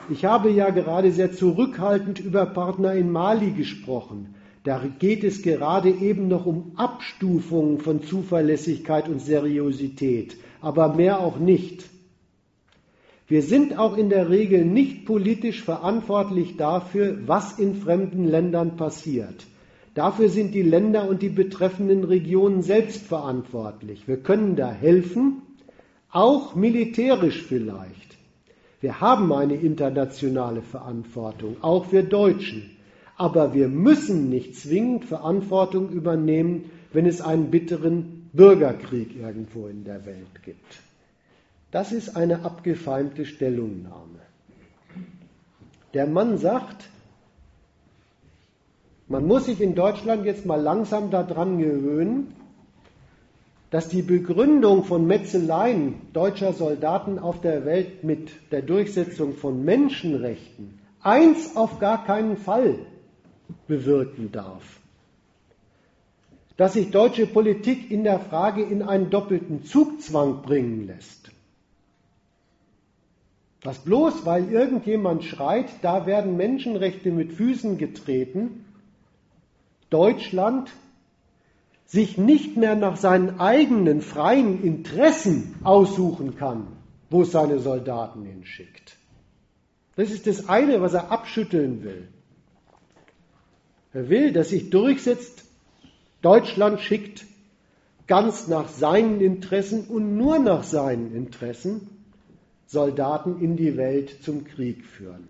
Ich 0.09 0.23
habe 0.23 0.49
ja 0.49 0.69
gerade 0.69 1.11
sehr 1.11 1.33
zurückhaltend 1.33 2.19
über 2.19 2.45
Partner 2.45 2.93
in 2.93 3.11
Mali 3.11 3.51
gesprochen. 3.51 4.35
Da 4.63 4.81
geht 4.99 5.25
es 5.25 5.41
gerade 5.41 5.89
eben 5.89 6.29
noch 6.29 6.45
um 6.45 6.71
Abstufungen 6.75 7.79
von 7.79 8.03
Zuverlässigkeit 8.03 9.09
und 9.09 9.19
Seriosität, 9.19 10.37
aber 10.61 10.93
mehr 10.95 11.19
auch 11.19 11.39
nicht. 11.39 11.88
Wir 13.29 13.43
sind 13.43 13.77
auch 13.77 13.95
in 13.95 14.09
der 14.09 14.31
Regel 14.31 14.65
nicht 14.65 15.05
politisch 15.05 15.61
verantwortlich 15.63 16.57
dafür, 16.57 17.19
was 17.27 17.59
in 17.59 17.75
fremden 17.75 18.25
Ländern 18.25 18.75
passiert. 18.75 19.45
Dafür 19.93 20.29
sind 20.29 20.55
die 20.55 20.63
Länder 20.63 21.07
und 21.07 21.21
die 21.21 21.29
betreffenden 21.29 22.03
Regionen 22.03 22.63
selbst 22.63 23.05
verantwortlich. 23.05 24.07
Wir 24.07 24.17
können 24.17 24.55
da 24.55 24.71
helfen, 24.71 25.43
auch 26.11 26.55
militärisch 26.55 27.43
vielleicht. 27.43 28.17
Wir 28.81 28.99
haben 28.99 29.31
eine 29.31 29.55
internationale 29.55 30.63
Verantwortung, 30.63 31.57
auch 31.61 31.91
wir 31.91 32.01
Deutschen. 32.01 32.71
Aber 33.15 33.53
wir 33.53 33.67
müssen 33.67 34.29
nicht 34.29 34.55
zwingend 34.55 35.05
Verantwortung 35.05 35.89
übernehmen, 35.89 36.71
wenn 36.93 37.05
es 37.05 37.21
einen 37.21 37.51
bitteren 37.51 38.29
Bürgerkrieg 38.33 39.15
irgendwo 39.15 39.67
in 39.67 39.83
der 39.83 40.03
Welt 40.07 40.41
gibt. 40.43 40.88
Das 41.71 41.91
ist 41.91 42.15
eine 42.15 42.43
abgefeimte 42.43 43.25
Stellungnahme. 43.25 44.19
Der 45.93 46.07
Mann 46.07 46.37
sagt, 46.37 46.89
man 49.07 49.25
muss 49.25 49.45
sich 49.45 49.59
in 49.61 49.75
Deutschland 49.75 50.25
jetzt 50.25 50.45
mal 50.45 50.61
langsam 50.61 51.09
daran 51.09 51.57
gewöhnen, 51.57 52.35
dass 53.71 53.87
die 53.87 54.01
Begründung 54.01 54.83
von 54.83 55.05
Metzeleien 55.05 55.95
deutscher 56.13 56.53
Soldaten 56.53 57.19
auf 57.19 57.41
der 57.41 57.65
Welt 57.65 58.03
mit 58.03 58.29
der 58.51 58.61
Durchsetzung 58.61 59.35
von 59.35 59.63
Menschenrechten 59.63 60.79
eins 61.01 61.55
auf 61.55 61.79
gar 61.79 62.05
keinen 62.05 62.37
Fall 62.37 62.79
bewirken 63.67 64.31
darf. 64.31 64.79
Dass 66.57 66.73
sich 66.73 66.91
deutsche 66.91 67.25
Politik 67.25 67.89
in 67.89 68.03
der 68.03 68.19
Frage 68.19 68.63
in 68.63 68.81
einen 68.81 69.09
doppelten 69.09 69.63
Zugzwang 69.63 70.41
bringen 70.41 70.87
lässt. 70.87 71.31
Was 73.61 73.79
bloß, 73.79 74.25
weil 74.25 74.51
irgendjemand 74.51 75.25
schreit, 75.25 75.67
da 75.81 76.05
werden 76.05 76.37
Menschenrechte 76.37 77.11
mit 77.11 77.33
Füßen 77.33 77.77
getreten, 77.77 78.65
Deutschland 79.89 80.71
sich 81.85 82.17
nicht 82.17 82.55
mehr 82.55 82.75
nach 82.75 82.95
seinen 82.95 83.39
eigenen 83.39 84.01
freien 84.01 84.63
Interessen 84.63 85.55
aussuchen 85.63 86.37
kann, 86.37 86.67
wo 87.09 87.23
es 87.23 87.31
seine 87.31 87.59
Soldaten 87.59 88.23
hinschickt. 88.23 88.95
Das 89.95 90.11
ist 90.11 90.27
das 90.27 90.47
eine, 90.47 90.81
was 90.81 90.93
er 90.93 91.11
abschütteln 91.11 91.83
will. 91.83 92.07
Er 93.91 94.07
will, 94.07 94.31
dass 94.31 94.49
sich 94.49 94.69
durchsetzt, 94.69 95.43
Deutschland 96.21 96.79
schickt 96.79 97.25
ganz 98.07 98.47
nach 98.47 98.69
seinen 98.69 99.19
Interessen 99.19 99.87
und 99.87 100.15
nur 100.15 100.39
nach 100.39 100.63
seinen 100.63 101.13
Interessen 101.13 101.98
Soldaten 102.69 103.41
in 103.41 103.57
die 103.57 103.75
Welt 103.77 104.23
zum 104.23 104.45
Krieg 104.45 104.85
führen. 104.85 105.27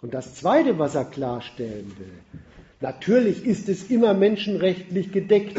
Und 0.00 0.14
das 0.14 0.34
Zweite, 0.34 0.78
was 0.78 0.94
er 0.94 1.04
klarstellen 1.04 1.92
will, 1.98 2.42
Natürlich 2.82 3.46
ist 3.46 3.68
es 3.68 3.90
immer 3.90 4.12
menschenrechtlich 4.12 5.12
gedeckt, 5.12 5.56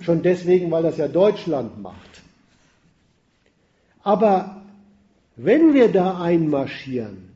schon 0.00 0.22
deswegen, 0.22 0.70
weil 0.70 0.82
das 0.82 0.96
ja 0.96 1.08
Deutschland 1.08 1.80
macht. 1.80 2.22
Aber 4.02 4.62
wenn 5.36 5.74
wir 5.74 5.92
da 5.92 6.20
einmarschieren, 6.20 7.28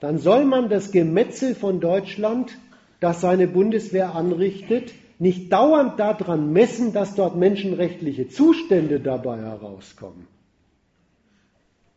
dann 0.00 0.18
soll 0.18 0.44
man 0.44 0.68
das 0.68 0.92
Gemetzel 0.92 1.54
von 1.54 1.80
Deutschland, 1.80 2.56
das 3.00 3.22
seine 3.22 3.48
Bundeswehr 3.48 4.14
anrichtet, 4.14 4.92
nicht 5.18 5.50
dauernd 5.50 5.98
daran 5.98 6.52
messen, 6.52 6.92
dass 6.92 7.14
dort 7.14 7.36
menschenrechtliche 7.36 8.28
Zustände 8.28 9.00
dabei 9.00 9.38
herauskommen. 9.38 10.26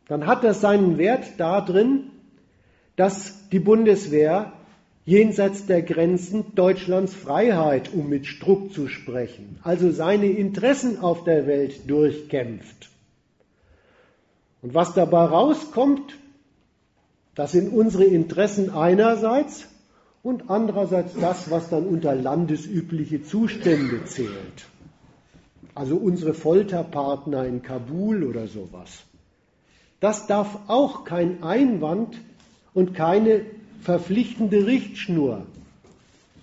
Dann 0.07 0.27
hat 0.27 0.43
das 0.43 0.61
seinen 0.61 0.97
Wert 0.97 1.25
darin, 1.37 2.11
dass 2.95 3.49
die 3.49 3.59
Bundeswehr 3.59 4.53
jenseits 5.05 5.65
der 5.65 5.81
Grenzen 5.81 6.55
Deutschlands 6.55 7.13
Freiheit, 7.13 7.93
um 7.93 8.09
mit 8.09 8.25
Struck 8.25 8.73
zu 8.73 8.87
sprechen, 8.87 9.59
also 9.63 9.91
seine 9.91 10.27
Interessen 10.27 10.99
auf 10.99 11.23
der 11.23 11.45
Welt 11.47 11.89
durchkämpft. 11.89 12.89
Und 14.61 14.73
was 14.73 14.93
dabei 14.93 15.25
rauskommt, 15.25 16.17
das 17.35 17.51
sind 17.51 17.73
unsere 17.73 18.05
Interessen 18.05 18.69
einerseits 18.69 19.67
und 20.21 20.49
andererseits 20.49 21.15
das, 21.19 21.51
was 21.51 21.69
dann 21.69 21.85
unter 21.85 22.15
landesübliche 22.15 23.23
Zustände 23.23 24.05
zählt. 24.05 24.67
Also 25.75 25.97
unsere 25.97 26.33
Folterpartner 26.33 27.45
in 27.45 27.61
Kabul 27.61 28.23
oder 28.23 28.47
sowas. 28.47 29.03
Das 30.03 30.27
darf 30.27 30.59
auch 30.67 31.05
kein 31.05 31.43
Einwand 31.43 32.19
und 32.73 32.93
keine 32.93 33.45
verpflichtende 33.79 34.65
Richtschnur 34.65 35.45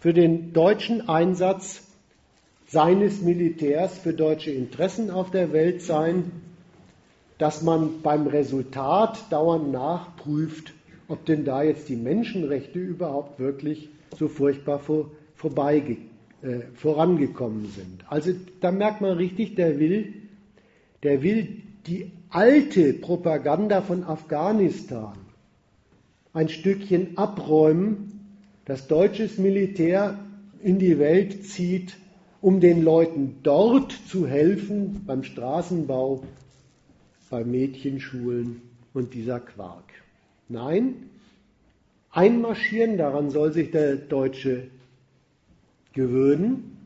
für 0.01 0.15
den 0.15 0.55
deutschen 0.55 1.11
Einsatz 1.11 1.83
seines 2.67 3.21
Militärs 3.21 3.99
für 3.99 4.15
deutsche 4.15 4.51
Interessen 4.51 5.11
auf 5.11 5.31
der 5.31 5.53
Welt 5.53 5.83
sein, 5.83 6.33
dass 7.37 7.61
man 7.61 8.01
beim 8.01 8.29
Resultat 8.29 9.31
dauernd 9.31 9.71
nachprüft, 9.71 10.73
ob 11.07 11.27
denn 11.27 11.45
da 11.45 11.63
jetzt 11.63 11.91
die 11.91 11.97
Menschenrechte 11.97 12.79
überhaupt 12.79 13.39
wirklich 13.39 13.91
so 14.19 14.29
furchtbar 14.29 14.79
vor, 14.79 15.11
vorbei, 15.35 15.99
äh, 16.41 16.61
vorangekommen 16.77 17.67
sind. 17.67 18.11
Also 18.11 18.33
da 18.63 18.73
merkt 18.73 19.03
man 19.03 19.19
richtig, 19.19 19.55
der 19.55 19.79
will, 19.79 20.15
der 21.03 21.23
will 21.23 21.61
die 21.87 22.11
alte 22.31 22.93
Propaganda 22.93 23.83
von 23.83 24.05
Afghanistan 24.05 25.17
ein 26.33 26.49
Stückchen 26.49 27.19
abräumen, 27.19 28.39
das 28.65 28.87
deutsches 28.87 29.39
Militär 29.39 30.19
in 30.63 30.79
die 30.79 30.99
Welt 30.99 31.45
zieht, 31.45 31.97
um 32.41 32.61
den 32.61 32.83
Leuten 32.83 33.39
dort 33.43 33.93
zu 34.09 34.27
helfen 34.27 35.03
beim 35.07 35.25
Straßenbau, 35.25 36.23
bei 37.29 37.45
Mädchenschulen 37.45 38.63
und 38.95 39.15
dieser 39.15 39.41
Quark. 39.41 39.85
Nein, 40.49 41.11
einmarschieren, 42.11 42.97
daran 42.97 43.31
soll 43.31 43.53
sich 43.53 43.71
der 43.71 43.97
Deutsche 43.97 44.69
gewöhnen, 45.93 46.77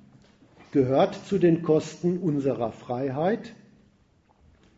gehört 0.73 1.15
zu 1.27 1.39
den 1.39 1.63
Kosten 1.63 2.19
unserer 2.19 2.73
Freiheit. 2.73 3.55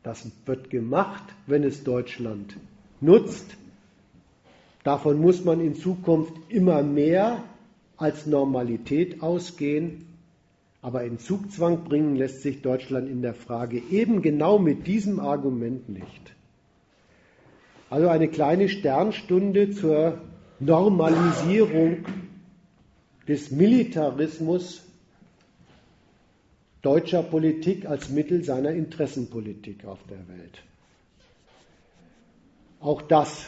Das 0.07 0.25
wird 0.45 0.71
gemacht, 0.71 1.25
wenn 1.49 1.65
es 1.65 1.83
Deutschland 1.83 2.57
nutzt. 3.01 3.57
Davon 4.85 5.21
muss 5.21 5.45
man 5.45 5.61
in 5.61 5.75
Zukunft 5.75 6.33
immer 6.49 6.85
mehr 6.85 7.43
als 7.97 8.25
Normalität 8.25 9.21
ausgehen. 9.21 10.07
Aber 10.81 11.03
in 11.03 11.19
Zugzwang 11.19 11.83
bringen 11.83 12.15
lässt 12.15 12.43
sich 12.43 12.63
Deutschland 12.63 13.11
in 13.11 13.21
der 13.21 13.35
Frage 13.35 13.83
eben 13.91 14.23
genau 14.23 14.61
mit 14.61 14.87
diesem 14.87 15.19
Argument 15.19 15.89
nicht. 15.89 16.37
Also 17.91 18.07
eine 18.07 18.29
kleine 18.29 18.69
Sternstunde 18.69 19.73
zur 19.73 20.21
Normalisierung 20.61 22.05
des 23.27 23.51
Militarismus 23.51 24.86
deutscher 26.87 27.25
Politik 27.25 27.85
als 27.87 28.11
Mittel 28.11 28.45
seiner 28.45 28.71
Interessenpolitik 28.71 29.85
auf 29.87 29.99
der 30.09 30.19
Welt. 30.29 30.63
Auch 32.79 33.03
das 33.03 33.47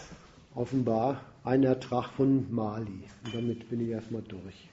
offenbar 0.57 1.21
ein 1.45 1.63
Ertrag 1.63 2.09
von 2.11 2.53
Mali. 2.53 3.05
Und 3.25 3.35
damit 3.35 3.71
bin 3.71 3.81
ich 3.81 3.91
erstmal 3.91 4.23
durch. 4.23 4.69